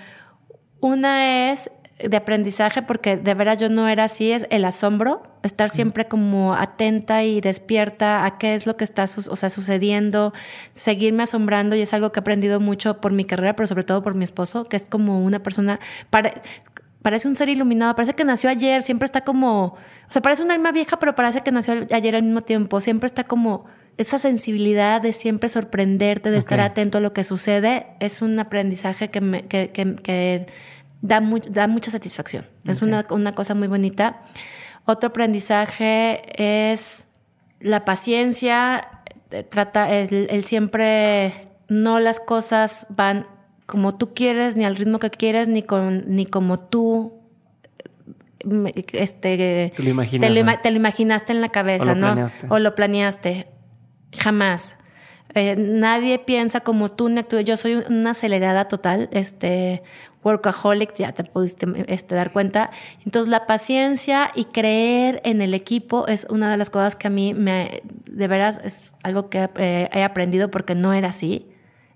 [0.80, 5.68] una es de aprendizaje, porque de veras yo no era así, es el asombro, estar
[5.68, 10.32] siempre como atenta y despierta a qué es lo que está o sea, sucediendo,
[10.74, 14.02] seguirme asombrando y es algo que he aprendido mucho por mi carrera, pero sobre todo
[14.02, 15.80] por mi esposo, que es como una persona,
[17.02, 19.76] parece un ser iluminado, parece que nació ayer, siempre está como, o
[20.10, 23.24] sea, parece un alma vieja, pero parece que nació ayer al mismo tiempo, siempre está
[23.24, 23.64] como
[23.96, 29.10] esa sensibilidad de siempre sorprenderte, de estar atento a lo que sucede, es un aprendizaje
[29.10, 30.46] que, me, que, que, que
[31.00, 32.46] da, da mucha satisfacción.
[32.64, 34.22] Es una, una, cosa muy bonita.
[34.84, 36.22] Otro aprendizaje
[36.72, 37.06] es
[37.60, 43.26] la paciencia, eh, trata el, siempre, no las cosas van
[43.66, 47.18] como tú quieres, ni al ritmo que quieres, ni, con, ni como tú
[48.92, 52.26] este, te, lo imaginaste en la cabeza, ¿no?
[52.48, 53.48] O lo planeaste.
[54.16, 54.78] Jamás.
[55.34, 57.10] Eh, nadie piensa como tú,
[57.44, 59.82] yo soy una acelerada total, este,
[60.28, 62.70] workaholic, ya te pudiste este, dar cuenta.
[63.05, 67.10] Entonces la paciencia y creer en el equipo es una de las cosas que a
[67.10, 71.46] mí me, de veras, es algo que eh, he aprendido porque no era así,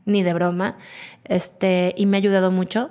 [0.04, 0.76] ni de broma,
[1.24, 2.90] este, y me ha ayudado mucho.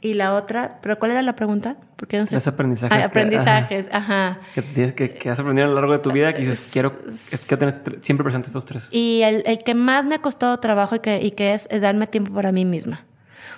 [0.00, 1.76] Y la otra, ¿pero cuál era la pregunta?
[1.94, 2.34] Porque no sé.
[2.34, 2.98] Los aprendizajes.
[2.98, 4.40] Ah, aprendizajes, ajá.
[4.52, 6.92] Que, tienes, que, que, has aprendido a lo largo de tu vida que dices, quiero,
[7.30, 8.88] es que tener siempre presente estos tres.
[8.90, 12.08] Y el, el, que más me ha costado trabajo y que, y que es darme
[12.08, 13.04] tiempo para mí misma.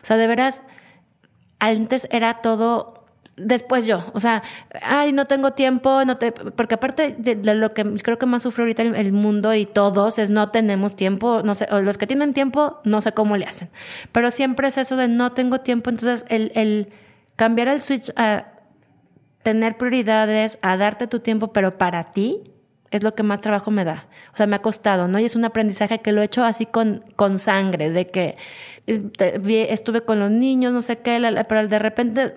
[0.05, 0.61] O sea, de veras,
[1.61, 3.07] antes era todo
[3.39, 4.43] después yo, o sea,
[4.83, 8.65] ay, no tengo tiempo, no te, porque aparte de, lo que creo que más sufre
[8.65, 12.35] ahorita el, mundo y todos es no tenemos tiempo, no sé, o los que tienen
[12.35, 13.71] tiempo, no sé cómo le hacen,
[14.13, 16.91] pero siempre es eso de no tengo tiempo, entonces el, el
[17.35, 18.53] cambiar el switch a
[19.43, 22.54] tener prioridades, a darte tu tiempo, pero para ti,
[22.95, 24.07] es lo que más trabajo me da.
[24.33, 25.19] O sea, me ha costado, ¿no?
[25.19, 28.37] Y es un aprendizaje que lo he hecho así con, con sangre, de que
[28.87, 32.35] estuve con los niños, no sé qué, pero de repente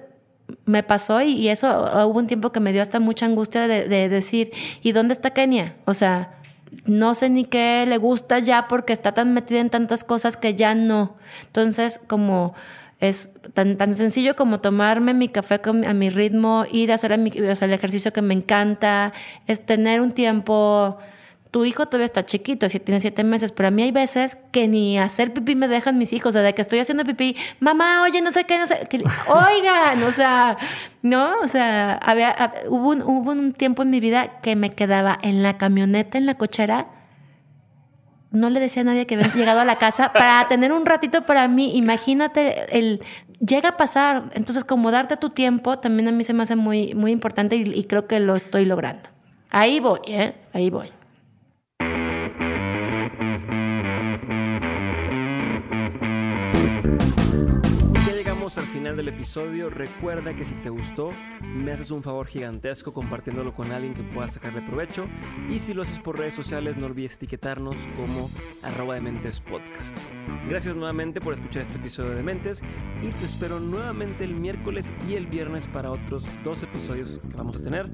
[0.65, 1.67] me pasó y, eso
[2.07, 4.51] hubo un tiempo que me dio hasta mucha angustia de, decir,
[4.81, 5.75] ¿y dónde está Kenia?
[5.85, 6.39] O sea,
[6.85, 10.55] no sé ni qué le gusta ya porque está tan metida en tantas cosas que
[10.55, 11.17] ya no.
[11.45, 12.55] Entonces, como
[12.99, 17.73] es tan, tan sencillo como tomarme mi café a mi ritmo, ir a hacer el
[17.73, 19.13] ejercicio que me encanta,
[19.45, 20.97] es tener un tiempo.
[21.51, 24.67] Tu hijo todavía está chiquito, si tiene siete meses, pero a mí hay veces que
[24.67, 28.03] ni hacer pipí me dejan mis hijos, o sea, de que estoy haciendo pipí, mamá,
[28.03, 28.97] oye, no sé qué, no sé, que,
[29.27, 30.57] oigan, o sea,
[31.03, 35.17] no, o sea, había, hubo, un, hubo un tiempo en mi vida que me quedaba
[35.21, 36.87] en la camioneta, en la cochera,
[38.31, 41.25] no le decía a nadie que había llegado a la casa para tener un ratito
[41.25, 41.75] para mí.
[41.77, 43.01] Imagínate, el
[43.39, 44.31] llega a pasar.
[44.33, 47.63] Entonces, como darte tu tiempo, también a mí se me hace muy, muy importante y,
[47.63, 49.09] y creo que lo estoy logrando.
[49.49, 50.35] Ahí voy, ¿eh?
[50.53, 50.91] Ahí voy.
[58.87, 59.69] Final del episodio.
[59.69, 61.09] Recuerda que si te gustó,
[61.41, 65.07] me haces un favor gigantesco compartiéndolo con alguien que pueda sacarle provecho.
[65.49, 68.29] Y si lo haces por redes sociales, no olvides etiquetarnos como
[68.63, 69.97] arroba de Mentes Podcast.
[70.47, 72.61] Gracias nuevamente por escuchar este episodio de Mentes
[73.01, 77.57] y te espero nuevamente el miércoles y el viernes para otros dos episodios que vamos
[77.57, 77.89] a tener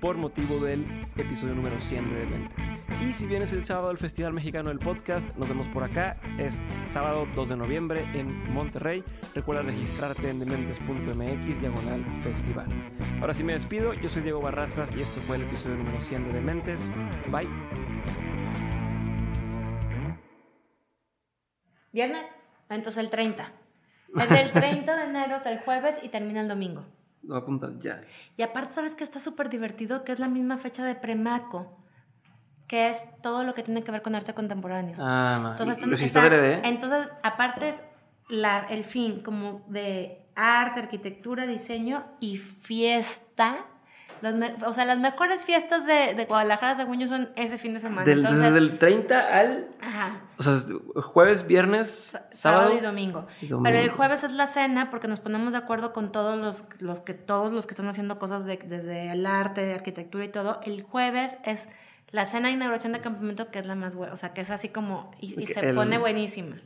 [0.00, 0.84] por motivo del
[1.16, 2.64] episodio número 100 de Dementes.
[3.02, 6.18] Y si vienes el sábado al Festival Mexicano del Podcast, nos vemos por acá.
[6.38, 9.04] Es sábado 2 de noviembre en Monterrey.
[9.34, 12.66] Recuerda registrarte en dementes.mx diagonal festival.
[13.20, 13.94] Ahora sí me despido.
[13.94, 16.80] Yo soy Diego Barrazas y esto fue el episodio número 100 de Dementes.
[17.30, 17.48] Bye.
[21.92, 22.26] ¿Viernes?
[22.68, 23.52] Entonces el 30.
[24.20, 26.84] Es el 30 de enero, es el jueves y termina el domingo.
[27.22, 28.02] Lo voy a apuntar ya.
[28.36, 30.04] Y aparte, ¿sabes que está súper divertido?
[30.04, 31.76] Que es la misma fecha de Premaco,
[32.68, 34.96] que es todo lo que tiene que ver con arte contemporáneo.
[35.00, 36.26] Ah, entonces, está,
[36.68, 37.82] entonces, aparte es
[38.28, 43.66] la, el fin como de arte, arquitectura, diseño y fiesta
[44.66, 48.04] o sea, las mejores fiestas de, de, Guadalajara, según yo, son ese fin de semana.
[48.04, 49.68] Del, desde el 30 al.
[49.80, 50.20] Ajá.
[50.38, 50.54] O sea,
[51.02, 52.74] jueves, viernes, sábado.
[52.76, 53.26] y, domingo.
[53.40, 57.00] Pero el jueves es la cena porque nos ponemos de acuerdo con todos los, los
[57.00, 60.60] que todos los que están haciendo cosas de, desde el arte, de arquitectura y todo.
[60.64, 61.68] El jueves es
[62.10, 64.14] la cena de inauguración de campamento que es la más buena.
[64.14, 65.10] O sea, que es así como.
[65.20, 66.56] Y, se pone buenísima.